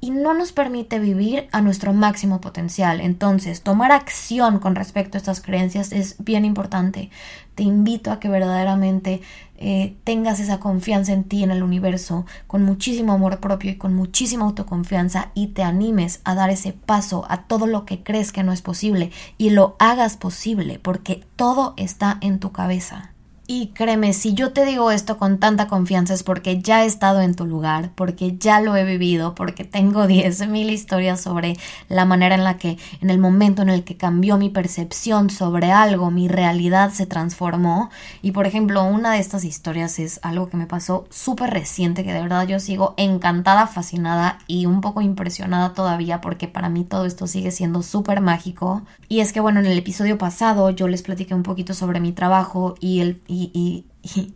y 0.00 0.10
no 0.10 0.34
nos 0.34 0.52
permite 0.52 0.98
vivir 0.98 1.48
a 1.52 1.60
nuestro 1.62 1.92
máximo 1.92 2.40
potencial. 2.40 3.00
Entonces, 3.00 3.62
tomar 3.62 3.92
acción 3.92 4.58
con 4.58 4.74
respecto 4.74 5.16
a 5.16 5.18
estas 5.18 5.40
creencias 5.40 5.92
es 5.92 6.16
bien 6.18 6.44
importante. 6.44 7.10
Te 7.54 7.62
invito 7.62 8.12
a 8.12 8.20
que 8.20 8.28
verdaderamente 8.28 9.22
eh, 9.56 9.96
tengas 10.04 10.38
esa 10.38 10.60
confianza 10.60 11.12
en 11.12 11.24
ti, 11.24 11.42
en 11.42 11.50
el 11.50 11.62
universo, 11.62 12.26
con 12.46 12.62
muchísimo 12.62 13.14
amor 13.14 13.40
propio 13.40 13.70
y 13.70 13.76
con 13.76 13.94
muchísima 13.94 14.44
autoconfianza 14.44 15.30
y 15.34 15.48
te 15.48 15.62
animes 15.62 16.20
a 16.24 16.34
dar 16.34 16.50
ese 16.50 16.72
paso 16.72 17.24
a 17.28 17.44
todo 17.44 17.66
lo 17.66 17.86
que 17.86 18.02
crees 18.02 18.32
que 18.32 18.42
no 18.42 18.52
es 18.52 18.60
posible 18.60 19.10
y 19.38 19.50
lo 19.50 19.76
hagas 19.78 20.18
posible 20.18 20.78
porque 20.78 21.24
todo 21.36 21.72
está 21.78 22.18
en 22.20 22.38
tu 22.38 22.52
cabeza. 22.52 23.15
Y 23.48 23.68
créeme, 23.68 24.12
si 24.12 24.34
yo 24.34 24.52
te 24.52 24.64
digo 24.64 24.90
esto 24.90 25.18
con 25.18 25.38
tanta 25.38 25.68
confianza 25.68 26.12
es 26.14 26.24
porque 26.24 26.60
ya 26.60 26.82
he 26.82 26.86
estado 26.86 27.20
en 27.20 27.36
tu 27.36 27.46
lugar, 27.46 27.92
porque 27.94 28.36
ya 28.36 28.60
lo 28.60 28.74
he 28.74 28.82
vivido, 28.82 29.36
porque 29.36 29.62
tengo 29.62 30.04
10.000 30.08 30.68
historias 30.68 31.20
sobre 31.20 31.56
la 31.88 32.04
manera 32.04 32.34
en 32.34 32.42
la 32.42 32.58
que 32.58 32.76
en 33.00 33.08
el 33.08 33.18
momento 33.18 33.62
en 33.62 33.68
el 33.68 33.84
que 33.84 33.96
cambió 33.96 34.36
mi 34.36 34.50
percepción 34.50 35.30
sobre 35.30 35.70
algo, 35.70 36.10
mi 36.10 36.26
realidad 36.26 36.90
se 36.90 37.06
transformó. 37.06 37.88
Y 38.20 38.32
por 38.32 38.48
ejemplo, 38.48 38.82
una 38.82 39.12
de 39.12 39.20
estas 39.20 39.44
historias 39.44 40.00
es 40.00 40.18
algo 40.24 40.48
que 40.48 40.56
me 40.56 40.66
pasó 40.66 41.06
súper 41.10 41.50
reciente, 41.50 42.02
que 42.02 42.12
de 42.12 42.22
verdad 42.22 42.48
yo 42.48 42.58
sigo 42.58 42.94
encantada, 42.96 43.68
fascinada 43.68 44.38
y 44.48 44.66
un 44.66 44.80
poco 44.80 45.02
impresionada 45.02 45.72
todavía 45.72 46.20
porque 46.20 46.48
para 46.48 46.68
mí 46.68 46.82
todo 46.82 47.06
esto 47.06 47.28
sigue 47.28 47.52
siendo 47.52 47.84
súper 47.84 48.20
mágico. 48.20 48.82
Y 49.08 49.20
es 49.20 49.32
que 49.32 49.38
bueno, 49.38 49.60
en 49.60 49.66
el 49.66 49.78
episodio 49.78 50.18
pasado 50.18 50.70
yo 50.70 50.88
les 50.88 51.02
platiqué 51.02 51.32
un 51.32 51.44
poquito 51.44 51.74
sobre 51.74 52.00
mi 52.00 52.10
trabajo 52.10 52.74
y 52.80 52.98
el 52.98 53.20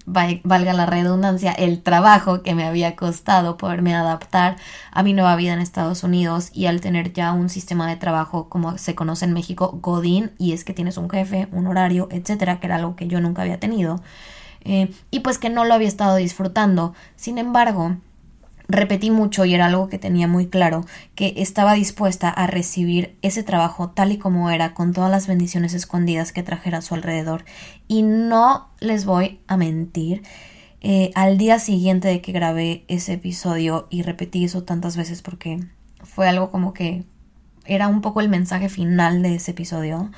valga 0.05 0.73
la 0.73 0.87
redundancia, 0.87 1.53
el 1.53 1.83
trabajo 1.83 2.43
que 2.43 2.55
me 2.55 2.65
había 2.65 2.97
costado 2.97 3.57
poderme 3.57 3.95
adaptar 3.95 4.57
a 4.93 5.03
mi 5.03 5.13
nueva 5.13 5.37
vida 5.37 5.53
en 5.53 5.61
Estados 5.61 6.03
Unidos 6.03 6.51
y 6.53 6.67
al 6.67 6.81
tener 6.81 7.13
ya 7.13 7.33
un 7.33 7.49
sistema 7.49 7.89
de 7.89 7.97
trabajo 7.97 8.49
como 8.49 8.79
se 8.79 8.95
conoce 8.95 9.25
en 9.25 9.33
México, 9.33 9.79
Godín, 9.81 10.33
y 10.39 10.53
es 10.53 10.65
que 10.65 10.75
tienes 10.75 10.97
un 10.97 11.09
jefe, 11.09 11.49
un 11.53 11.67
horario, 11.67 12.09
etcétera, 12.11 12.61
que 12.61 12.67
era 12.67 12.77
algo 12.77 12.97
que 12.97 13.07
yo 13.07 13.21
nunca 13.21 13.43
había 13.43 13.61
tenido. 13.61 14.01
Eh, 14.63 14.93
y 15.11 15.21
pues 15.21 15.39
que 15.39 15.51
no 15.51 15.65
lo 15.65 15.75
había 15.75 15.89
estado 15.89 16.17
disfrutando. 16.17 16.95
Sin 17.17 17.39
embargo, 17.39 17.97
repetí 18.71 19.11
mucho 19.11 19.45
y 19.45 19.55
era 19.55 19.67
algo 19.67 19.89
que 19.89 19.99
tenía 19.99 20.29
muy 20.29 20.47
claro, 20.47 20.85
que 21.15 21.35
estaba 21.37 21.75
dispuesta 21.75 22.29
a 22.29 22.47
recibir 22.47 23.17
ese 23.23 23.43
trabajo 23.43 23.91
tal 23.91 24.13
y 24.13 24.19
como 24.19 24.51
era, 24.51 24.75
con 24.75 24.93
todas 24.93 25.11
las 25.11 25.27
bendiciones 25.27 25.75
escondidas 25.75 26.33
que 26.33 26.43
trajera 26.43 26.79
a 26.79 26.83
su 26.83 26.95
alrededor. 26.95 27.45
Y 27.89 28.03
no 28.03 28.69
les 28.81 29.05
voy 29.05 29.41
a 29.47 29.57
mentir, 29.57 30.23
eh, 30.83 31.11
al 31.15 31.37
día 31.37 31.59
siguiente 31.59 32.09
de 32.09 32.23
que 32.23 32.33
grabé 32.33 32.85
ese 32.89 33.15
episodio 33.15 33.87
y 33.91 34.03
repetí 34.03 34.45
eso 34.45 34.63
tantas 34.63 34.97
veces 34.97 35.21
porque 35.21 35.61
fue 36.03 36.27
algo 36.27 36.51
como 36.51 36.73
que 36.73 37.05
era 37.67 37.87
un 37.89 38.01
poco 38.01 38.21
el 38.21 38.31
mensaje 38.31 38.69
final 38.69 39.23
de 39.23 39.35
ese 39.35 39.51
episodio. 39.51 40.11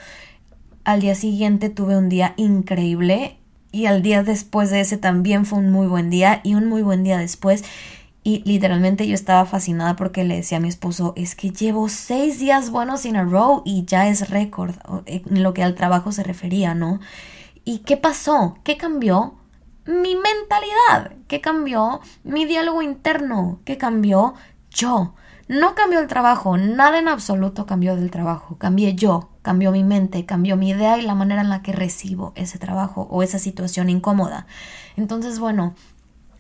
Al 0.85 1.01
día 1.01 1.17
siguiente 1.17 1.69
tuve 1.69 1.97
un 1.97 2.09
día 2.09 2.35
increíble 2.37 3.39
y 3.73 3.87
al 3.87 4.03
día 4.03 4.23
después 4.23 4.71
de 4.71 4.81
ese 4.81 4.99
también 4.99 5.47
fue 5.47 5.59
un 5.59 5.73
muy 5.73 5.87
buen 5.89 6.11
día 6.11 6.41
y 6.45 6.55
un 6.55 6.69
muy 6.69 6.83
buen 6.83 7.03
día 7.03 7.19
después 7.19 7.65
y 8.25 8.43
literalmente 8.45 9.07
yo 9.07 9.15
estaba 9.15 9.45
fascinada 9.47 9.97
porque 9.97 10.25
le 10.25 10.37
decía 10.37 10.59
a 10.59 10.61
mi 10.61 10.69
esposo, 10.69 11.13
es 11.17 11.35
que 11.35 11.51
llevo 11.51 11.89
seis 11.89 12.39
días 12.39 12.71
buenos 12.71 13.05
in 13.05 13.17
a 13.17 13.25
row 13.25 13.63
y 13.65 13.85
ya 13.85 14.09
es 14.09 14.31
récord, 14.31 14.77
en 15.07 15.43
lo 15.43 15.55
que 15.55 15.65
al 15.65 15.75
trabajo 15.75 16.13
se 16.13 16.23
refería, 16.23 16.75
¿no? 16.75 17.01
¿Y 17.65 17.79
qué 17.79 17.97
pasó? 17.97 18.59
¿Qué 18.63 18.77
cambió? 18.77 19.35
Mi 19.87 20.15
mentalidad. 20.15 21.17
¿Qué 21.27 21.41
cambió? 21.41 22.01
Mi 22.23 22.45
diálogo 22.45 22.83
interno. 22.83 23.61
¿Qué 23.65 23.77
cambió? 23.77 24.35
Yo. 24.71 25.15
No 25.49 25.75
cambió 25.75 25.99
el 25.99 26.07
trabajo, 26.07 26.57
nada 26.57 26.99
en 26.99 27.09
absoluto 27.09 27.67
cambió 27.67 27.95
del 27.97 28.11
trabajo, 28.11 28.57
cambié 28.57 28.95
yo, 28.95 29.29
cambió 29.43 29.71
mi 29.71 29.85
mente, 29.85 30.25
cambió 30.25 30.57
mi 30.57 30.71
idea 30.71 30.97
y 30.97 31.03
la 31.03 31.15
manera 31.15 31.43
en 31.43 31.51
la 31.51 31.61
que 31.61 31.73
recibo 31.73 32.33
ese 32.37 32.59
trabajo 32.59 33.09
o 33.11 33.23
esa 33.23 33.39
situación 33.39 33.91
incómoda. 33.91 34.47
Entonces, 34.97 35.41
bueno, 35.41 35.75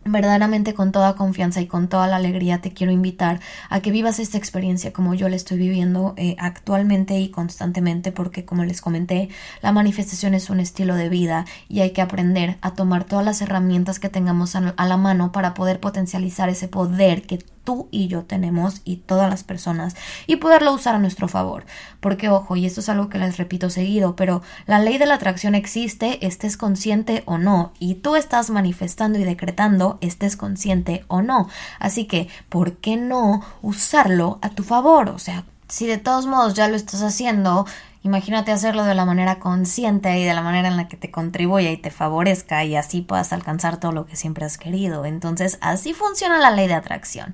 verdaderamente 0.04 0.74
con 0.74 0.92
toda 0.92 1.14
confianza 1.14 1.60
y 1.60 1.66
con 1.66 1.88
toda 1.88 2.06
la 2.06 2.16
alegría 2.16 2.60
te 2.60 2.72
quiero 2.72 2.92
invitar 2.92 3.40
a 3.68 3.80
que 3.80 3.90
vivas 3.90 4.18
esta 4.18 4.38
experiencia 4.38 4.92
como 4.92 5.14
yo 5.14 5.28
la 5.28 5.36
estoy 5.36 5.58
viviendo 5.58 6.14
eh, 6.16 6.36
actualmente 6.38 7.18
y 7.18 7.30
constantemente 7.30 8.12
porque 8.12 8.44
como 8.44 8.64
les 8.64 8.80
comenté 8.80 9.28
la 9.60 9.72
manifestación 9.72 10.34
es 10.34 10.50
un 10.50 10.60
estilo 10.60 10.94
de 10.94 11.08
vida 11.08 11.44
y 11.68 11.80
hay 11.80 11.90
que 11.90 12.02
aprender 12.02 12.58
a 12.60 12.74
tomar 12.74 13.04
todas 13.04 13.24
las 13.24 13.40
herramientas 13.42 13.98
que 13.98 14.08
tengamos 14.08 14.56
a 14.56 14.86
la 14.86 14.96
mano 14.96 15.32
para 15.32 15.54
poder 15.54 15.80
potencializar 15.80 16.48
ese 16.48 16.68
poder 16.68 17.22
que 17.22 17.38
tú 17.64 17.88
y 17.90 18.08
yo 18.08 18.24
tenemos 18.24 18.80
y 18.84 18.96
todas 18.96 19.30
las 19.30 19.44
personas 19.44 19.94
y 20.26 20.36
poderlo 20.36 20.72
usar 20.72 20.94
a 20.94 20.98
nuestro 20.98 21.28
favor. 21.28 21.64
Porque 22.00 22.28
ojo, 22.28 22.56
y 22.56 22.66
esto 22.66 22.80
es 22.80 22.88
algo 22.88 23.08
que 23.08 23.18
les 23.18 23.36
repito 23.36 23.70
seguido, 23.70 24.16
pero 24.16 24.42
la 24.66 24.78
ley 24.78 24.98
de 24.98 25.06
la 25.06 25.14
atracción 25.14 25.54
existe, 25.54 26.26
estés 26.26 26.56
consciente 26.56 27.22
o 27.26 27.38
no, 27.38 27.72
y 27.78 27.96
tú 27.96 28.16
estás 28.16 28.50
manifestando 28.50 29.18
y 29.18 29.24
decretando, 29.24 29.98
estés 30.00 30.36
consciente 30.36 31.04
o 31.08 31.22
no. 31.22 31.48
Así 31.78 32.06
que, 32.06 32.28
¿por 32.48 32.76
qué 32.76 32.96
no 32.96 33.42
usarlo 33.62 34.38
a 34.42 34.50
tu 34.50 34.64
favor? 34.64 35.10
O 35.10 35.18
sea, 35.18 35.44
si 35.68 35.86
de 35.86 35.98
todos 35.98 36.26
modos 36.26 36.54
ya 36.54 36.68
lo 36.68 36.76
estás 36.76 37.02
haciendo, 37.02 37.66
Imagínate 38.04 38.50
hacerlo 38.50 38.84
de 38.84 38.96
la 38.96 39.04
manera 39.04 39.38
consciente 39.38 40.18
y 40.18 40.24
de 40.24 40.34
la 40.34 40.42
manera 40.42 40.66
en 40.66 40.76
la 40.76 40.88
que 40.88 40.96
te 40.96 41.12
contribuya 41.12 41.70
y 41.70 41.76
te 41.76 41.92
favorezca 41.92 42.64
y 42.64 42.74
así 42.74 43.00
puedas 43.00 43.32
alcanzar 43.32 43.78
todo 43.78 43.92
lo 43.92 44.06
que 44.06 44.16
siempre 44.16 44.44
has 44.44 44.58
querido. 44.58 45.04
Entonces, 45.04 45.56
así 45.60 45.94
funciona 45.94 46.38
la 46.38 46.50
ley 46.50 46.66
de 46.66 46.74
atracción. 46.74 47.32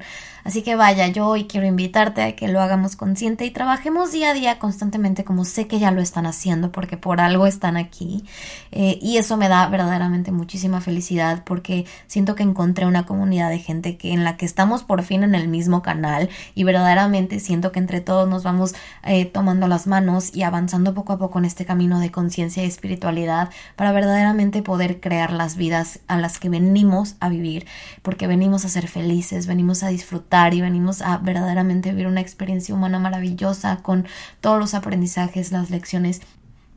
Así 0.49 0.63
que 0.63 0.77
vaya, 0.77 1.09
yo 1.09 1.27
hoy 1.27 1.45
quiero 1.45 1.67
invitarte 1.67 2.23
a 2.23 2.35
que 2.35 2.49
lo 2.49 2.63
hagamos 2.63 2.97
consciente 2.97 3.45
y 3.45 3.51
trabajemos 3.51 4.13
día 4.13 4.31
a 4.31 4.33
día 4.33 4.59
constantemente 4.59 5.23
como 5.23 5.45
sé 5.45 5.67
que 5.67 5.79
ya 5.79 5.91
lo 5.91 6.01
están 6.01 6.25
haciendo 6.25 6.73
porque 6.73 6.97
por 6.97 7.21
algo 7.21 7.47
están 7.47 7.77
aquí. 7.77 8.25
Eh, 8.73 8.99
y 9.03 9.19
eso 9.19 9.37
me 9.37 9.51
da 9.51 9.69
verdaderamente 9.69 10.33
muchísima 10.33 10.81
felicidad 10.81 11.45
porque 11.45 11.85
siento 12.07 12.35
que 12.35 12.45
encontré 12.45 12.87
una 12.87 13.05
comunidad 13.05 13.51
de 13.51 13.59
gente 13.59 13.99
que 13.99 14.15
en 14.15 14.25
la 14.25 14.39
que 14.39 14.47
estamos 14.47 14.85
por 14.85 15.03
fin 15.03 15.23
en 15.23 15.35
el 15.35 15.49
mismo 15.49 15.83
canal 15.83 16.31
y 16.55 16.65
verdaderamente 16.65 17.41
siento 17.41 17.71
que 17.71 17.81
entre 17.81 18.01
todos 18.01 18.27
nos 18.27 18.43
vamos 18.43 18.75
eh, 19.05 19.27
tomando 19.27 19.69
las 19.69 19.87
manos 19.87 20.35
y 20.35 20.45
avanzando 20.45 20.95
poco 20.95 21.13
a 21.13 21.19
poco 21.19 21.39
en 21.41 21.45
este 21.45 21.67
camino 21.67 22.01
de 22.01 22.11
conciencia 22.11 22.65
y 22.65 22.69
espiritualidad 22.69 23.51
para 23.77 23.93
verdaderamente 23.93 24.63
poder 24.63 24.99
crear 24.99 25.31
las 25.31 25.57
vidas 25.57 26.01
a 26.09 26.17
las 26.17 26.39
que 26.39 26.49
venimos 26.49 27.17
a 27.21 27.29
vivir, 27.29 27.67
porque 28.01 28.27
venimos 28.27 28.65
a 28.65 28.71
ser 28.71 28.89
felices, 28.89 29.47
venimos 29.47 29.83
a 29.83 29.89
disfrutar 29.89 30.38
y 30.55 30.61
venimos 30.61 31.03
a 31.03 31.19
verdaderamente 31.19 31.91
vivir 31.91 32.07
una 32.07 32.21
experiencia 32.21 32.75
humana 32.75 32.99
maravillosa 32.99 33.79
con 33.83 34.07
todos 34.41 34.59
los 34.59 34.75
aprendizajes, 34.75 35.53
las 35.53 35.71
lecciones 35.71 36.21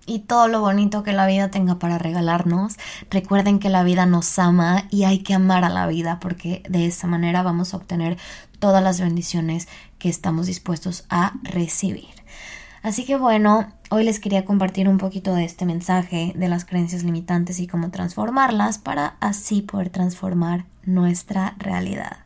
y 0.06 0.20
todo 0.20 0.48
lo 0.48 0.62
bonito 0.62 1.04
que 1.04 1.14
la 1.14 1.28
vida 1.28 1.52
tenga 1.52 1.78
para 1.80 1.98
regalarnos. 1.98 2.78
Recuerden 3.10 3.60
que 3.60 3.70
la 3.70 3.84
vida 3.84 4.06
nos 4.06 4.40
ama 4.40 4.86
y 4.90 5.04
hay 5.04 5.20
que 5.20 5.34
amar 5.34 5.64
a 5.64 5.70
la 5.70 5.88
vida 5.88 6.20
porque 6.20 6.64
de 6.68 6.88
esa 6.88 7.08
manera 7.08 7.44
vamos 7.44 7.74
a 7.74 7.78
obtener 7.78 8.18
todas 8.60 8.84
las 8.84 9.00
bendiciones 9.00 9.68
que 10.00 10.10
estamos 10.10 10.48
dispuestos 10.48 11.06
a 11.10 11.34
recibir. 11.44 12.10
Así 12.84 13.06
que 13.06 13.16
bueno, 13.16 13.72
hoy 13.92 14.04
les 14.04 14.20
quería 14.20 14.44
compartir 14.44 14.90
un 14.90 14.98
poquito 14.98 15.36
de 15.36 15.46
este 15.46 15.66
mensaje 15.66 16.34
de 16.36 16.50
las 16.50 16.66
creencias 16.66 17.04
limitantes 17.04 17.60
y 17.60 17.68
cómo 17.68 17.92
transformarlas 17.92 18.80
para 18.80 19.18
así 19.20 19.62
poder 19.62 19.92
transformar 19.92 20.66
nuestra 20.84 21.54
realidad. 21.60 22.18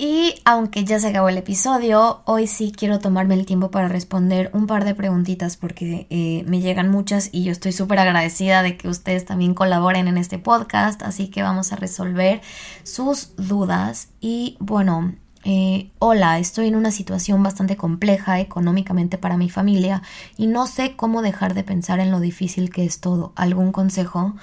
Y 0.00 0.36
aunque 0.44 0.84
ya 0.84 1.00
se 1.00 1.08
acabó 1.08 1.28
el 1.28 1.38
episodio, 1.38 2.22
hoy 2.24 2.46
sí 2.46 2.70
quiero 2.70 3.00
tomarme 3.00 3.34
el 3.34 3.44
tiempo 3.46 3.72
para 3.72 3.88
responder 3.88 4.48
un 4.54 4.68
par 4.68 4.84
de 4.84 4.94
preguntitas 4.94 5.56
porque 5.56 6.06
eh, 6.08 6.44
me 6.46 6.60
llegan 6.60 6.88
muchas 6.88 7.30
y 7.32 7.42
yo 7.42 7.50
estoy 7.50 7.72
súper 7.72 7.98
agradecida 7.98 8.62
de 8.62 8.76
que 8.76 8.86
ustedes 8.86 9.24
también 9.24 9.54
colaboren 9.54 10.06
en 10.06 10.16
este 10.16 10.38
podcast, 10.38 11.02
así 11.02 11.26
que 11.26 11.42
vamos 11.42 11.72
a 11.72 11.76
resolver 11.76 12.42
sus 12.84 13.34
dudas. 13.34 14.10
Y 14.20 14.56
bueno, 14.60 15.14
eh, 15.42 15.90
hola, 15.98 16.38
estoy 16.38 16.68
en 16.68 16.76
una 16.76 16.92
situación 16.92 17.42
bastante 17.42 17.76
compleja 17.76 18.38
económicamente 18.38 19.18
para 19.18 19.36
mi 19.36 19.50
familia 19.50 20.02
y 20.36 20.46
no 20.46 20.68
sé 20.68 20.94
cómo 20.94 21.22
dejar 21.22 21.54
de 21.54 21.64
pensar 21.64 21.98
en 21.98 22.12
lo 22.12 22.20
difícil 22.20 22.70
que 22.70 22.84
es 22.84 23.00
todo. 23.00 23.32
¿Algún 23.34 23.72
consejo? 23.72 24.36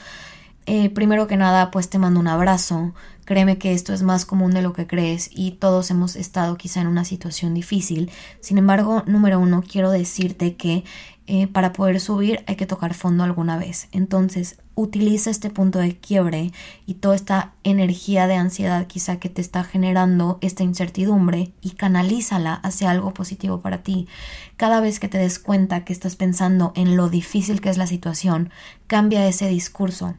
Eh, 0.67 0.89
primero 0.89 1.27
que 1.27 1.37
nada, 1.37 1.69
pues 1.69 1.89
te 1.89 1.99
mando 1.99 2.19
un 2.19 2.27
abrazo. 2.27 2.93
Créeme 3.25 3.57
que 3.57 3.73
esto 3.73 3.93
es 3.93 4.01
más 4.01 4.25
común 4.25 4.51
de 4.51 4.61
lo 4.61 4.73
que 4.73 4.87
crees 4.87 5.29
y 5.33 5.51
todos 5.51 5.91
hemos 5.91 6.15
estado 6.15 6.57
quizá 6.57 6.81
en 6.81 6.87
una 6.87 7.05
situación 7.05 7.53
difícil. 7.53 8.11
Sin 8.39 8.57
embargo, 8.57 9.03
número 9.05 9.39
uno, 9.39 9.63
quiero 9.67 9.91
decirte 9.91 10.55
que 10.55 10.83
eh, 11.27 11.47
para 11.47 11.73
poder 11.73 11.99
subir 11.99 12.43
hay 12.45 12.55
que 12.55 12.67
tocar 12.67 12.93
fondo 12.93 13.23
alguna 13.23 13.57
vez. 13.57 13.87
Entonces, 13.91 14.57
utiliza 14.75 15.31
este 15.31 15.49
punto 15.49 15.79
de 15.79 15.97
quiebre 15.97 16.51
y 16.85 16.95
toda 16.95 17.15
esta 17.15 17.53
energía 17.63 18.27
de 18.27 18.35
ansiedad 18.35 18.85
quizá 18.85 19.17
que 19.17 19.29
te 19.29 19.41
está 19.41 19.63
generando 19.63 20.37
esta 20.41 20.63
incertidumbre 20.63 21.51
y 21.61 21.71
canalízala 21.71 22.53
hacia 22.53 22.91
algo 22.91 23.13
positivo 23.13 23.61
para 23.61 23.81
ti. 23.81 24.07
Cada 24.55 24.81
vez 24.81 24.99
que 24.99 25.07
te 25.07 25.17
des 25.17 25.39
cuenta 25.39 25.83
que 25.83 25.93
estás 25.93 26.15
pensando 26.15 26.73
en 26.75 26.95
lo 26.95 27.09
difícil 27.09 27.61
que 27.61 27.69
es 27.69 27.77
la 27.77 27.87
situación, 27.87 28.51
cambia 28.87 29.27
ese 29.27 29.47
discurso. 29.47 30.15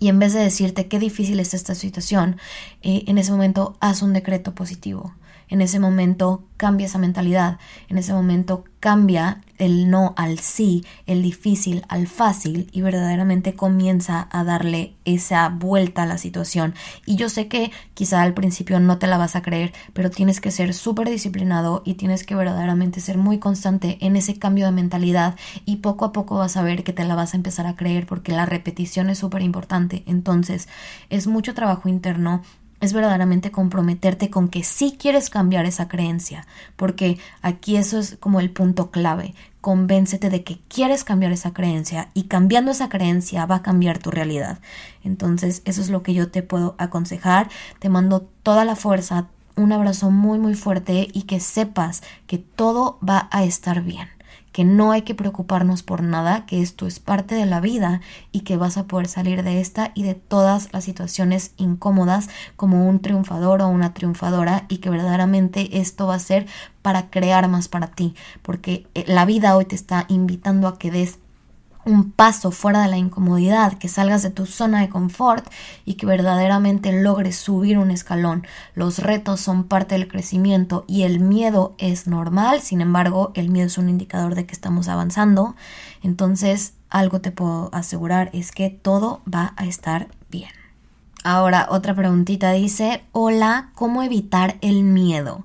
Y 0.00 0.08
en 0.08 0.18
vez 0.18 0.32
de 0.32 0.40
decirte 0.40 0.88
qué 0.88 0.98
difícil 0.98 1.38
es 1.38 1.54
esta 1.54 1.76
situación, 1.76 2.38
eh, 2.82 3.04
en 3.06 3.18
ese 3.18 3.30
momento 3.30 3.76
haz 3.80 4.02
un 4.02 4.12
decreto 4.12 4.54
positivo 4.54 5.14
en 5.50 5.60
ese 5.60 5.78
momento 5.78 6.44
cambia 6.56 6.86
esa 6.86 6.98
mentalidad, 6.98 7.58
en 7.88 7.98
ese 7.98 8.12
momento 8.12 8.64
cambia 8.80 9.42
el 9.58 9.90
no 9.90 10.14
al 10.16 10.38
sí, 10.38 10.84
el 11.06 11.22
difícil 11.22 11.84
al 11.88 12.06
fácil 12.06 12.68
y 12.72 12.80
verdaderamente 12.80 13.54
comienza 13.54 14.28
a 14.30 14.42
darle 14.42 14.94
esa 15.04 15.48
vuelta 15.50 16.02
a 16.02 16.06
la 16.06 16.16
situación. 16.16 16.74
Y 17.04 17.16
yo 17.16 17.28
sé 17.28 17.46
que 17.48 17.70
quizá 17.94 18.22
al 18.22 18.32
principio 18.32 18.80
no 18.80 18.98
te 18.98 19.06
la 19.06 19.18
vas 19.18 19.36
a 19.36 19.42
creer, 19.42 19.72
pero 19.92 20.10
tienes 20.10 20.40
que 20.40 20.50
ser 20.50 20.72
súper 20.72 21.10
disciplinado 21.10 21.82
y 21.84 21.94
tienes 21.94 22.24
que 22.24 22.34
verdaderamente 22.34 23.00
ser 23.00 23.18
muy 23.18 23.38
constante 23.38 23.98
en 24.00 24.16
ese 24.16 24.38
cambio 24.38 24.64
de 24.64 24.72
mentalidad 24.72 25.36
y 25.66 25.76
poco 25.76 26.06
a 26.06 26.12
poco 26.12 26.36
vas 26.36 26.56
a 26.56 26.62
ver 26.62 26.82
que 26.82 26.94
te 26.94 27.04
la 27.04 27.14
vas 27.14 27.34
a 27.34 27.36
empezar 27.36 27.66
a 27.66 27.76
creer 27.76 28.06
porque 28.06 28.32
la 28.32 28.46
repetición 28.46 29.10
es 29.10 29.18
súper 29.18 29.42
importante. 29.42 30.04
Entonces 30.06 30.68
es 31.10 31.26
mucho 31.26 31.54
trabajo 31.54 31.88
interno, 31.88 32.42
es 32.80 32.92
verdaderamente 32.92 33.50
comprometerte 33.50 34.30
con 34.30 34.48
que 34.48 34.64
sí 34.64 34.96
quieres 34.98 35.30
cambiar 35.30 35.66
esa 35.66 35.88
creencia, 35.88 36.46
porque 36.76 37.18
aquí 37.42 37.76
eso 37.76 37.98
es 37.98 38.16
como 38.18 38.40
el 38.40 38.50
punto 38.50 38.90
clave. 38.90 39.34
Convéncete 39.60 40.30
de 40.30 40.42
que 40.42 40.58
quieres 40.68 41.04
cambiar 41.04 41.32
esa 41.32 41.52
creencia 41.52 42.08
y 42.14 42.24
cambiando 42.24 42.70
esa 42.70 42.88
creencia 42.88 43.44
va 43.44 43.56
a 43.56 43.62
cambiar 43.62 43.98
tu 43.98 44.10
realidad. 44.10 44.58
Entonces, 45.04 45.60
eso 45.66 45.82
es 45.82 45.90
lo 45.90 46.02
que 46.02 46.14
yo 46.14 46.30
te 46.30 46.42
puedo 46.42 46.74
aconsejar. 46.78 47.50
Te 47.78 47.90
mando 47.90 48.26
toda 48.42 48.64
la 48.64 48.76
fuerza, 48.76 49.26
un 49.56 49.72
abrazo 49.72 50.10
muy 50.10 50.38
muy 50.38 50.54
fuerte 50.54 51.08
y 51.12 51.22
que 51.22 51.40
sepas 51.40 52.02
que 52.26 52.38
todo 52.38 52.98
va 53.06 53.28
a 53.30 53.44
estar 53.44 53.82
bien 53.82 54.08
que 54.52 54.64
no 54.64 54.92
hay 54.92 55.02
que 55.02 55.14
preocuparnos 55.14 55.82
por 55.82 56.02
nada, 56.02 56.46
que 56.46 56.60
esto 56.60 56.86
es 56.86 56.98
parte 56.98 57.34
de 57.34 57.46
la 57.46 57.60
vida 57.60 58.00
y 58.32 58.40
que 58.40 58.56
vas 58.56 58.76
a 58.76 58.84
poder 58.84 59.08
salir 59.08 59.42
de 59.42 59.60
esta 59.60 59.92
y 59.94 60.02
de 60.02 60.14
todas 60.14 60.72
las 60.72 60.84
situaciones 60.84 61.52
incómodas 61.56 62.28
como 62.56 62.88
un 62.88 63.00
triunfador 63.00 63.62
o 63.62 63.68
una 63.68 63.94
triunfadora 63.94 64.66
y 64.68 64.78
que 64.78 64.90
verdaderamente 64.90 65.78
esto 65.78 66.06
va 66.06 66.16
a 66.16 66.20
ser 66.20 66.46
para 66.82 67.10
crear 67.10 67.48
más 67.48 67.68
para 67.68 67.88
ti, 67.88 68.14
porque 68.42 68.86
eh, 68.94 69.04
la 69.06 69.24
vida 69.24 69.56
hoy 69.56 69.64
te 69.64 69.74
está 69.74 70.06
invitando 70.08 70.66
a 70.66 70.78
que 70.78 70.90
des 70.90 71.18
un 71.84 72.10
paso 72.12 72.50
fuera 72.50 72.82
de 72.82 72.88
la 72.88 72.98
incomodidad, 72.98 73.74
que 73.74 73.88
salgas 73.88 74.22
de 74.22 74.30
tu 74.30 74.46
zona 74.46 74.80
de 74.80 74.88
confort 74.88 75.46
y 75.84 75.94
que 75.94 76.06
verdaderamente 76.06 76.92
logres 76.92 77.36
subir 77.36 77.78
un 77.78 77.90
escalón. 77.90 78.46
Los 78.74 78.98
retos 78.98 79.40
son 79.40 79.64
parte 79.64 79.94
del 79.94 80.08
crecimiento 80.08 80.84
y 80.86 81.02
el 81.02 81.20
miedo 81.20 81.74
es 81.78 82.06
normal, 82.06 82.60
sin 82.60 82.80
embargo, 82.80 83.32
el 83.34 83.48
miedo 83.48 83.66
es 83.66 83.78
un 83.78 83.88
indicador 83.88 84.34
de 84.34 84.46
que 84.46 84.54
estamos 84.54 84.88
avanzando. 84.88 85.56
Entonces, 86.02 86.74
algo 86.90 87.20
te 87.20 87.30
puedo 87.30 87.70
asegurar 87.72 88.30
es 88.32 88.52
que 88.52 88.70
todo 88.70 89.22
va 89.32 89.54
a 89.56 89.64
estar 89.64 90.08
bien. 90.30 90.50
Ahora, 91.22 91.66
otra 91.70 91.94
preguntita 91.94 92.52
dice, 92.52 93.02
hola, 93.12 93.70
¿cómo 93.74 94.02
evitar 94.02 94.56
el 94.62 94.84
miedo? 94.84 95.44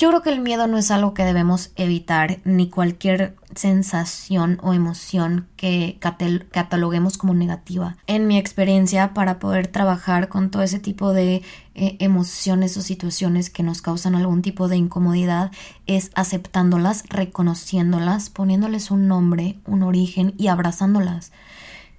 Yo 0.00 0.08
creo 0.08 0.22
que 0.22 0.30
el 0.30 0.40
miedo 0.40 0.66
no 0.66 0.78
es 0.78 0.90
algo 0.90 1.12
que 1.12 1.26
debemos 1.26 1.72
evitar, 1.76 2.40
ni 2.44 2.70
cualquier 2.70 3.36
sensación 3.54 4.58
o 4.62 4.72
emoción 4.72 5.46
que 5.56 5.98
cataloguemos 6.00 7.18
como 7.18 7.34
negativa. 7.34 7.98
En 8.06 8.26
mi 8.26 8.38
experiencia, 8.38 9.12
para 9.12 9.38
poder 9.38 9.66
trabajar 9.66 10.30
con 10.30 10.50
todo 10.50 10.62
ese 10.62 10.78
tipo 10.78 11.12
de 11.12 11.42
eh, 11.74 11.96
emociones 11.98 12.78
o 12.78 12.80
situaciones 12.80 13.50
que 13.50 13.62
nos 13.62 13.82
causan 13.82 14.14
algún 14.14 14.40
tipo 14.40 14.68
de 14.68 14.78
incomodidad, 14.78 15.50
es 15.86 16.12
aceptándolas, 16.14 17.04
reconociéndolas, 17.10 18.30
poniéndoles 18.30 18.90
un 18.90 19.06
nombre, 19.06 19.58
un 19.66 19.82
origen 19.82 20.32
y 20.38 20.46
abrazándolas. 20.46 21.30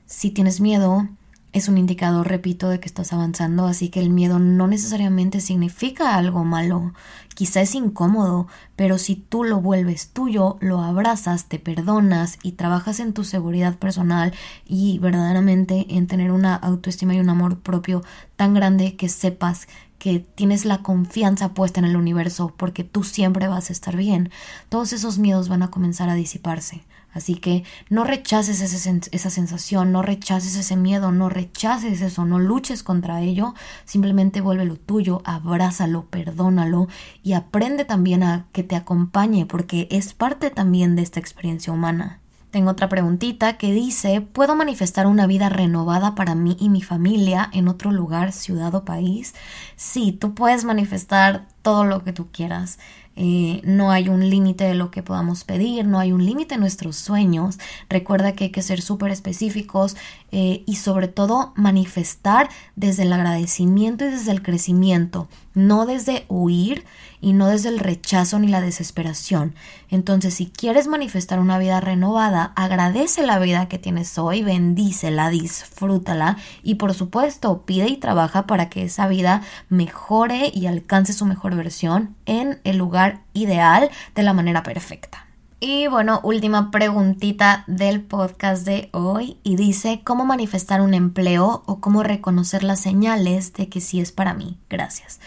Si 0.07 0.31
tienes 0.31 0.59
miedo, 0.59 1.07
es 1.53 1.67
un 1.67 1.77
indicador, 1.77 2.27
repito, 2.27 2.69
de 2.69 2.79
que 2.79 2.87
estás 2.87 3.11
avanzando, 3.11 3.67
así 3.67 3.89
que 3.89 3.99
el 3.99 4.09
miedo 4.09 4.39
no 4.39 4.67
necesariamente 4.67 5.41
significa 5.41 6.15
algo 6.15 6.45
malo, 6.45 6.93
quizá 7.35 7.61
es 7.61 7.75
incómodo, 7.75 8.47
pero 8.75 8.97
si 8.97 9.15
tú 9.15 9.43
lo 9.43 9.59
vuelves 9.59 10.09
tuyo, 10.09 10.57
lo 10.61 10.81
abrazas, 10.81 11.45
te 11.45 11.59
perdonas 11.59 12.39
y 12.41 12.53
trabajas 12.53 12.99
en 12.99 13.13
tu 13.13 13.23
seguridad 13.23 13.77
personal 13.77 14.33
y 14.65 14.99
verdaderamente 14.99 15.85
en 15.89 16.07
tener 16.07 16.31
una 16.31 16.55
autoestima 16.55 17.15
y 17.15 17.19
un 17.19 17.29
amor 17.29 17.59
propio 17.59 18.01
tan 18.37 18.53
grande 18.53 18.95
que 18.95 19.09
sepas 19.09 19.67
que 19.99 20.19
tienes 20.19 20.65
la 20.65 20.81
confianza 20.81 21.53
puesta 21.53 21.79
en 21.79 21.85
el 21.85 21.95
universo 21.95 22.53
porque 22.57 22.83
tú 22.83 23.03
siempre 23.03 23.47
vas 23.47 23.69
a 23.69 23.73
estar 23.73 23.97
bien, 23.97 24.31
todos 24.69 24.93
esos 24.93 25.19
miedos 25.19 25.49
van 25.49 25.63
a 25.63 25.69
comenzar 25.69 26.09
a 26.09 26.15
disiparse. 26.15 26.83
Así 27.13 27.35
que 27.35 27.63
no 27.89 28.03
rechaces 28.03 28.61
esa 28.61 29.29
sensación, 29.29 29.91
no 29.91 30.01
rechaces 30.01 30.55
ese 30.55 30.77
miedo, 30.77 31.11
no 31.11 31.27
rechaces 31.29 32.01
eso, 32.01 32.25
no 32.25 32.39
luches 32.39 32.83
contra 32.83 33.21
ello, 33.21 33.53
simplemente 33.85 34.39
vuélvelo 34.39 34.77
tuyo, 34.77 35.21
abrázalo, 35.25 36.05
perdónalo 36.05 36.87
y 37.21 37.33
aprende 37.33 37.83
también 37.83 38.23
a 38.23 38.45
que 38.53 38.63
te 38.63 38.75
acompañe 38.75 39.45
porque 39.45 39.87
es 39.91 40.13
parte 40.13 40.49
también 40.49 40.95
de 40.95 41.01
esta 41.01 41.19
experiencia 41.19 41.73
humana. 41.73 42.21
Tengo 42.51 42.71
otra 42.71 42.89
preguntita 42.89 43.57
que 43.57 43.71
dice, 43.71 44.19
¿puedo 44.19 44.57
manifestar 44.57 45.07
una 45.07 45.25
vida 45.25 45.47
renovada 45.47 46.15
para 46.15 46.35
mí 46.35 46.57
y 46.59 46.67
mi 46.67 46.81
familia 46.81 47.49
en 47.53 47.69
otro 47.69 47.91
lugar, 47.91 48.33
ciudad 48.33 48.75
o 48.75 48.83
país? 48.83 49.33
Sí, 49.77 50.11
tú 50.11 50.35
puedes 50.35 50.65
manifestar 50.65 51.47
todo 51.61 51.85
lo 51.85 52.03
que 52.03 52.11
tú 52.11 52.27
quieras. 52.29 52.77
Eh, 53.15 53.61
no 53.63 53.91
hay 53.91 54.09
un 54.09 54.29
límite 54.29 54.63
de 54.63 54.73
lo 54.73 54.89
que 54.89 55.03
podamos 55.03 55.43
pedir, 55.43 55.85
no 55.85 55.99
hay 55.99 56.11
un 56.11 56.25
límite 56.25 56.55
en 56.55 56.61
nuestros 56.61 56.95
sueños. 56.95 57.59
Recuerda 57.89 58.33
que 58.33 58.45
hay 58.45 58.49
que 58.51 58.61
ser 58.61 58.81
súper 58.81 59.11
específicos 59.11 59.97
eh, 60.31 60.63
y 60.65 60.77
sobre 60.77 61.07
todo 61.07 61.53
manifestar 61.55 62.49
desde 62.75 63.03
el 63.03 63.13
agradecimiento 63.13 64.05
y 64.05 64.11
desde 64.11 64.31
el 64.31 64.41
crecimiento, 64.41 65.27
no 65.53 65.85
desde 65.85 66.25
huir 66.29 66.85
y 67.21 67.33
no 67.33 67.47
desde 67.47 67.69
el 67.69 67.79
rechazo 67.79 68.39
ni 68.39 68.47
la 68.47 68.59
desesperación. 68.59 69.53
Entonces, 69.89 70.33
si 70.33 70.47
quieres 70.47 70.87
manifestar 70.87 71.39
una 71.39 71.59
vida 71.59 71.79
renovada, 71.79 72.51
agradece 72.55 73.23
la 73.23 73.39
vida 73.39 73.67
que 73.67 73.77
tienes 73.77 74.17
hoy, 74.17 74.43
bendícela, 74.43 75.29
disfrútala 75.29 76.37
y 76.63 76.75
por 76.75 76.93
supuesto 76.93 77.61
pide 77.65 77.87
y 77.87 77.97
trabaja 77.97 78.47
para 78.47 78.69
que 78.69 78.83
esa 78.83 79.07
vida 79.07 79.43
mejore 79.69 80.51
y 80.53 80.65
alcance 80.65 81.13
su 81.13 81.25
mejor 81.25 81.55
versión 81.55 82.15
en 82.25 82.59
el 82.63 82.77
lugar 82.77 83.21
ideal 83.33 83.89
de 84.15 84.23
la 84.23 84.33
manera 84.33 84.63
perfecta. 84.63 85.27
Y 85.63 85.85
bueno, 85.85 86.21
última 86.23 86.71
preguntita 86.71 87.63
del 87.67 88.01
podcast 88.01 88.65
de 88.65 88.89
hoy 88.93 89.37
y 89.43 89.57
dice 89.57 90.01
cómo 90.03 90.25
manifestar 90.25 90.81
un 90.81 90.95
empleo 90.95 91.61
o 91.67 91.79
cómo 91.79 92.01
reconocer 92.01 92.63
las 92.63 92.79
señales 92.79 93.53
de 93.53 93.69
que 93.69 93.79
sí 93.79 93.99
es 94.01 94.11
para 94.11 94.33
mí. 94.33 94.57
Gracias. 94.71 95.19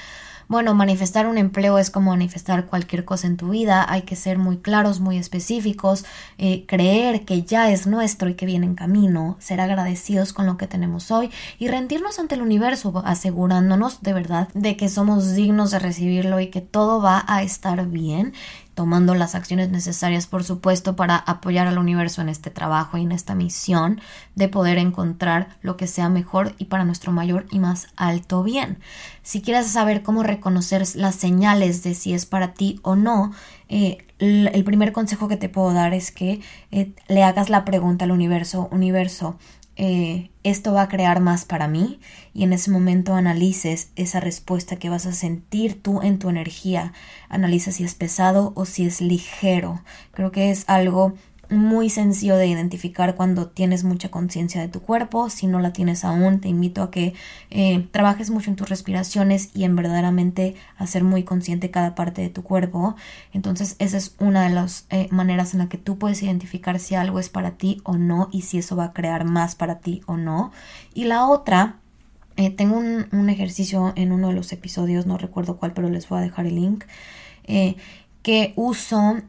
Bueno, 0.47 0.75
manifestar 0.75 1.27
un 1.27 1.39
empleo 1.39 1.79
es 1.79 1.91
como 1.91 2.11
manifestar 2.11 2.67
cualquier 2.67 3.05
cosa 3.05 3.27
en 3.27 3.37
tu 3.37 3.51
vida, 3.51 3.87
hay 3.89 4.03
que 4.03 4.17
ser 4.17 4.39
muy 4.39 4.59
claros, 4.59 5.01
muy 5.01 5.17
específicos, 5.17 6.05
eh, 6.39 6.65
creer 6.67 7.25
que 7.25 7.43
ya 7.43 7.71
es 7.71 7.87
nuestro 7.87 8.29
y 8.29 8.35
que 8.35 8.47
viene 8.47 8.67
en 8.67 8.75
camino, 8.75 9.37
ser 9.41 9.61
agradecidos 9.61 10.33
con 10.33 10.47
lo 10.47 10.57
que 10.57 10.67
tenemos 10.67 11.11
hoy 11.11 11.31
y 11.59 11.69
rendirnos 11.69 12.19
ante 12.19 12.35
el 12.35 12.43
universo, 12.43 13.03
asegurándonos 13.05 14.03
de 14.03 14.13
verdad 14.13 14.49
de 14.55 14.77
que 14.77 14.89
somos 14.89 15.35
dignos 15.35 15.71
de 15.71 15.79
recibirlo 15.79 16.41
y 16.41 16.49
que 16.49 16.61
todo 16.61 17.01
va 17.01 17.25
a 17.27 17.43
estar 17.43 17.87
bien 17.87 18.35
tomando 18.75 19.15
las 19.15 19.35
acciones 19.35 19.71
necesarias, 19.71 20.27
por 20.27 20.45
supuesto, 20.45 20.97
para 20.97 21.17
apoyar 21.17 21.67
al 21.67 21.79
universo 21.79 22.21
en 22.21 22.29
este 22.29 22.51
trabajo 22.51 22.99
y 22.99 23.03
en 23.03 23.13
esta 23.13 23.35
misión 23.35 24.01
de 24.35 24.49
poder 24.49 24.79
encontrar 24.79 25.57
lo 25.63 25.77
que 25.77 25.87
sea 25.87 26.09
mejor 26.09 26.55
y 26.59 26.67
para 26.67 26.85
nuestro 26.85 27.13
mayor 27.13 27.47
y 27.51 27.61
más 27.61 27.89
alto 27.97 28.43
bien. 28.43 28.79
Si 29.23 29.43
quieres 29.43 29.69
saber 29.69 30.03
cómo 30.03 30.23
reconocer 30.23 30.85
las 30.97 31.15
señales 31.15 31.83
de 31.83 31.95
si 31.95 32.13
es 32.15 32.27
para 32.27 32.53
ti 32.55 32.81
o 32.83 32.97
no, 32.97 33.33
eh, 33.69 33.99
el 34.19 34.65
primer 34.65 34.93
consejo 34.93 35.29
que 35.29 35.37
te 35.37 35.49
puedo 35.49 35.73
dar 35.73 35.93
es 35.95 36.11
que 36.11 36.41
eh, 36.71 36.93
le 37.09 37.23
hagas 37.23 37.51
la 37.51 37.65
pregunta 37.65 38.05
al 38.05 38.13
universo, 38.13 38.69
universo, 38.71 39.37
eh, 39.77 40.31
esto 40.45 40.73
va 40.73 40.83
a 40.83 40.89
crear 40.89 41.21
más 41.21 41.45
para 41.45 41.67
mí 41.67 41.99
y 42.33 42.45
en 42.45 42.53
ese 42.53 42.71
momento 42.71 43.15
analices 43.15 43.91
esa 43.97 44.21
respuesta 44.21 44.77
que 44.77 44.89
vas 44.89 45.07
a 45.07 45.13
sentir 45.13 45.83
tú 45.83 46.01
en 46.03 46.19
tu 46.19 46.29
energía. 46.31 46.93
Analiza 47.29 47.73
si 47.73 47.85
es 47.85 47.95
pesado 47.95 48.53
o 48.55 48.67
si 48.67 48.87
es 48.87 49.01
ligero. 49.01 49.83
Creo 50.13 50.31
que 50.31 50.51
es 50.51 50.65
algo 50.69 51.15
muy 51.55 51.91
sencillo 51.91 52.37
de 52.37 52.47
identificar 52.47 53.15
cuando 53.15 53.49
tienes 53.49 53.85
mucha 53.85 54.11
conciencia 54.11 54.61
de 54.61 54.69
tu 54.69 54.81
cuerpo. 54.81 55.31
Si 55.31 55.47
no 55.47 55.61
la 55.61 55.73
tienes 55.73 56.05
aún, 56.05 56.41
te 56.41 56.49
invito 56.49 56.83
a 56.83 56.91
que 56.91 57.15
eh, 57.51 57.87
trabajes 57.91 58.31
mucho 58.31 58.51
en 58.51 58.57
tus 58.57 58.69
respiraciones 58.69 59.51
y 59.55 59.65
en 59.65 59.77
verdaderamente 59.77 60.55
hacer 60.77 61.05
muy 61.05 61.23
consciente 61.23 61.71
cada 61.71 61.95
parte 61.95 62.23
de 62.23 62.29
tu 62.29 62.43
cuerpo. 62.43 62.97
Entonces, 63.33 63.77
esa 63.79 63.97
es 63.97 64.15
una 64.19 64.45
de 64.45 64.51
las 64.51 64.87
eh, 64.91 65.09
maneras 65.11 65.55
en 65.55 65.61
la 65.61 65.69
que 65.69 65.79
tú 65.79 65.99
puedes 65.99 66.23
identificar 66.23 66.79
si 66.79 66.95
algo 66.95 67.19
es 67.19 67.29
para 67.29 67.53
ti 67.53 67.81
o 67.85 67.97
no 67.97 68.29
y 68.33 68.43
si 68.43 68.59
eso 68.59 68.77
va 68.77 68.85
a 68.85 68.93
crear 68.93 69.25
más 69.25 69.55
para 69.55 69.79
ti 69.79 70.03
o 70.07 70.17
no. 70.17 70.53
Y 70.93 71.05
la 71.05 71.27
otra 71.27 71.77
eh, 72.37 72.51
tengo 72.51 72.77
un, 72.77 73.07
un, 73.13 73.31
ejercicio 73.31 73.93
en 73.97 74.13
uno 74.13 74.29
de 74.29 74.35
los 74.35 74.53
episodios, 74.53 75.07
no 75.07 75.19
recuerdo 75.19 75.57
cuál, 75.57 75.73
pero 75.73 75.89
les 75.89 76.09
voy 76.09 76.19
a 76.19 76.23
dejar 76.23 76.47
el 76.47 76.57
link, 76.57 76.85
que 78.25 78.55
uso 78.57 79.21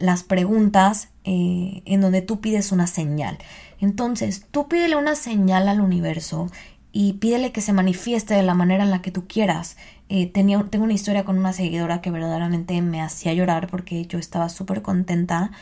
las 0.00 0.24
preguntas 0.24 1.10
eh, 1.24 1.82
en 1.84 2.00
donde 2.00 2.22
tú 2.22 2.40
pides 2.40 2.72
una 2.72 2.86
señal. 2.86 3.36
Entonces, 3.78 4.46
tú 4.50 4.68
pídele 4.68 4.96
una 4.96 5.14
señal 5.14 5.68
al 5.68 5.82
universo 5.82 6.48
y 6.92 7.14
pídele 7.14 7.52
que 7.52 7.60
se 7.60 7.74
manifieste 7.74 8.32
de 8.34 8.42
la 8.42 8.54
manera 8.54 8.84
en 8.84 8.90
la 8.90 9.02
que 9.02 9.10
tú 9.10 9.28
quieras. 9.28 9.76
Eh, 10.08 10.26
tenía, 10.26 10.64
tengo 10.70 10.84
una 10.84 10.94
historia 10.94 11.24
con 11.24 11.38
una 11.38 11.52
seguidora 11.52 12.00
que 12.00 12.10
verdaderamente 12.10 12.80
me 12.80 13.02
hacía 13.02 13.34
llorar 13.34 13.68
porque 13.68 14.06
yo 14.06 14.18
estaba 14.18 14.48
súper 14.48 14.80
contenta 14.80 15.52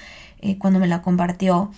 eh, 0.40 0.58
cuando 0.58 0.78
me 0.78 0.86
la 0.86 1.02
compartió 1.02 1.72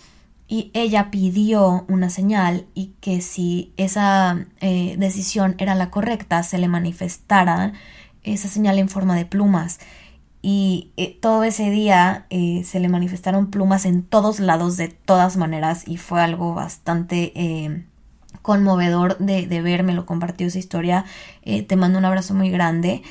y 0.47 0.71
ella 0.75 1.11
pidió 1.11 1.87
una 1.89 2.11
señal 2.11 2.67
y 2.75 2.93
que 3.01 3.23
si 3.23 3.73
esa 3.77 4.47
decisión 4.61 5.55
era 5.59 5.75
la 5.75 5.91
correcta 5.91 6.43
se 6.43 6.59
le 6.59 6.69
manifestara 6.69 7.73
esa 8.25 8.49
señal 8.49 8.79
en 8.79 8.89
forma 8.89 9.17
de 9.17 9.27
plumas 9.27 9.79
y 10.43 10.93
eh, 10.97 11.19
todo 11.21 11.45
ese 11.45 11.71
día 11.71 12.27
eh, 12.31 12.63
se 12.65 12.81
le 12.81 12.89
manifestaron 12.89 13.51
plumas 13.51 13.85
en 13.85 14.03
todos 14.03 14.41
lados 14.41 14.77
de 14.77 14.89
todas 14.89 15.37
maneras 15.37 15.87
y 15.87 15.97
fue 15.97 16.21
algo 16.21 16.55
bastante 16.55 17.33
eh, 17.35 17.85
conmovedor 18.43 19.19
de, 19.19 19.47
de, 19.47 19.63
ver, 19.63 19.83
me 19.83 19.95
lo 19.95 20.07
compartió 20.07 20.47
esa 20.47 20.59
historia, 20.59 21.05
te 21.45 21.77
mando 21.77 21.99
un 21.99 22.05
abrazo 22.07 22.33
muy 22.33 22.51
grande 22.51 23.03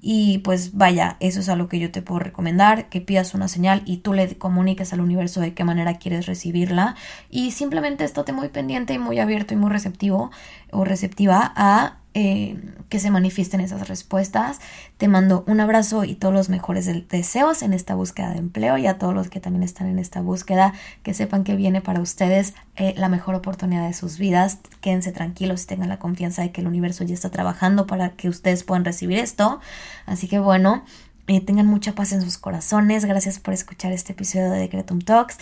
y 0.00 0.38
pues 0.38 0.76
vaya, 0.76 1.16
eso 1.20 1.40
es 1.40 1.48
algo 1.48 1.68
que 1.68 1.78
yo 1.78 1.90
te 1.90 2.02
puedo 2.02 2.20
recomendar, 2.20 2.88
que 2.88 3.00
pidas 3.00 3.34
una 3.34 3.48
señal 3.48 3.82
y 3.84 3.98
tú 3.98 4.12
le 4.12 4.38
comuniques 4.38 4.92
al 4.92 5.00
universo 5.00 5.40
de 5.40 5.54
qué 5.54 5.64
manera 5.64 5.98
quieres 5.98 6.26
recibirla. 6.26 6.94
Y 7.30 7.50
simplemente 7.50 8.04
estate 8.04 8.32
muy 8.32 8.48
pendiente 8.48 8.94
y 8.94 8.98
muy 8.98 9.18
abierto 9.18 9.54
y 9.54 9.56
muy 9.56 9.70
receptivo 9.70 10.30
o 10.70 10.84
receptiva 10.84 11.52
a 11.56 11.98
eh, 12.20 12.56
que 12.88 12.98
se 12.98 13.12
manifiesten 13.12 13.60
esas 13.60 13.86
respuestas. 13.86 14.58
Te 14.96 15.06
mando 15.06 15.44
un 15.46 15.60
abrazo 15.60 16.02
y 16.02 16.16
todos 16.16 16.34
los 16.34 16.48
mejores 16.48 16.90
deseos 17.08 17.62
en 17.62 17.72
esta 17.72 17.94
búsqueda 17.94 18.30
de 18.30 18.38
empleo 18.38 18.76
y 18.76 18.88
a 18.88 18.98
todos 18.98 19.14
los 19.14 19.28
que 19.28 19.38
también 19.38 19.62
están 19.62 19.86
en 19.86 20.00
esta 20.00 20.20
búsqueda, 20.20 20.72
que 21.04 21.14
sepan 21.14 21.44
que 21.44 21.54
viene 21.54 21.80
para 21.80 22.00
ustedes 22.00 22.54
eh, 22.74 22.92
la 22.96 23.08
mejor 23.08 23.36
oportunidad 23.36 23.86
de 23.86 23.92
sus 23.92 24.18
vidas. 24.18 24.58
Quédense 24.80 25.12
tranquilos 25.12 25.62
y 25.62 25.66
tengan 25.66 25.90
la 25.90 26.00
confianza 26.00 26.42
de 26.42 26.50
que 26.50 26.60
el 26.60 26.66
universo 26.66 27.04
ya 27.04 27.14
está 27.14 27.30
trabajando 27.30 27.86
para 27.86 28.16
que 28.16 28.28
ustedes 28.28 28.64
puedan 28.64 28.84
recibir 28.84 29.18
esto. 29.18 29.60
Así 30.04 30.26
que 30.26 30.40
bueno, 30.40 30.82
eh, 31.28 31.40
tengan 31.40 31.66
mucha 31.66 31.94
paz 31.94 32.10
en 32.10 32.20
sus 32.20 32.36
corazones. 32.36 33.04
Gracias 33.04 33.38
por 33.38 33.54
escuchar 33.54 33.92
este 33.92 34.12
episodio 34.12 34.50
de 34.50 34.58
Decretum 34.58 35.02
Talks. 35.02 35.38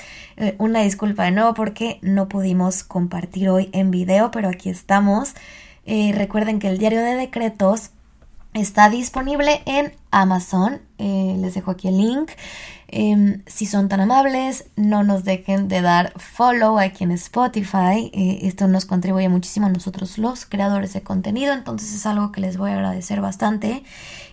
Una 0.59 0.83
disculpa 0.83 1.25
de 1.25 1.31
nuevo 1.31 1.55
porque 1.55 2.01
no 2.03 2.29
pudimos 2.29 2.83
compartir 2.85 3.49
hoy 3.49 3.71
en 3.73 3.91
video, 3.91 4.31
pero 4.31 4.51
aquí 4.51 4.69
estamos. 4.69 5.33
Eh, 5.87 6.13
recuerden 6.15 6.59
que 6.59 6.69
el 6.69 6.79
diario 6.79 7.01
de 7.01 7.15
decretos 7.15 7.91
está 8.55 8.91
disponible 8.91 9.63
en 9.67 9.95
Amazon. 10.11 10.81
les 10.99 11.55
dejo 11.55 11.71
aquí 11.71 11.89
el 11.89 11.99
link. 11.99 12.31
Em, 12.89 13.43
si 13.47 13.67
son 13.67 13.89
tan 13.89 14.01
amables, 14.01 14.67
no 14.77 15.03
nos 15.03 15.25
dejen 15.25 15.69
de 15.69 15.83
dar 15.83 16.13
follow 16.17 16.79
aquí 16.79 17.05
en 17.05 17.11
Spotify. 17.13 18.11
esto 18.43 18.69
nos 18.69 18.85
contribuye 18.85 19.29
muchísimo 19.29 19.67
a 19.67 19.71
nosotros 19.71 20.19
los 20.19 20.47
creadores 20.47 20.93
de 20.93 21.03
contenido, 21.03 21.53
entonces 21.53 21.95
es 21.95 22.07
algo 22.07 22.33
que 22.33 22.41
les 22.41 22.57
voy 22.57 22.71
a 22.71 22.75
agradecer 22.75 23.21
bastante. 23.21 23.83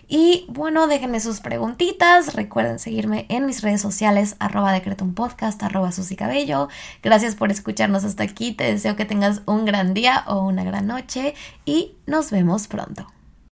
Y 0.08 0.46
bueno, 0.48 0.86
déjenme 0.86 1.20
sus 1.20 1.40
preguntitas. 1.40 2.34
Recuerden 2.34 2.78
seguirme 2.78 3.26
en 3.28 3.46
mis 3.46 3.62
redes 3.62 3.80
sociales, 3.80 4.36
arroba 4.38 4.72
decreto 4.72 5.04
un 5.04 5.14
podcast, 5.14 5.62
arroba 5.62 5.92
Susy 5.92 6.16
Cabello. 6.16 6.68
Gracias 7.02 7.34
por 7.34 7.50
escucharnos 7.50 8.04
hasta 8.04 8.22
aquí. 8.22 8.52
Te 8.52 8.64
deseo 8.64 8.96
que 8.96 9.04
tengas 9.04 9.42
un 9.46 9.64
gran 9.64 9.94
día 9.94 10.24
o 10.26 10.44
una 10.46 10.64
gran 10.64 10.86
noche 10.86 11.34
y 11.64 11.94
nos 12.06 12.30
vemos 12.30 12.68
pronto. 12.68 13.13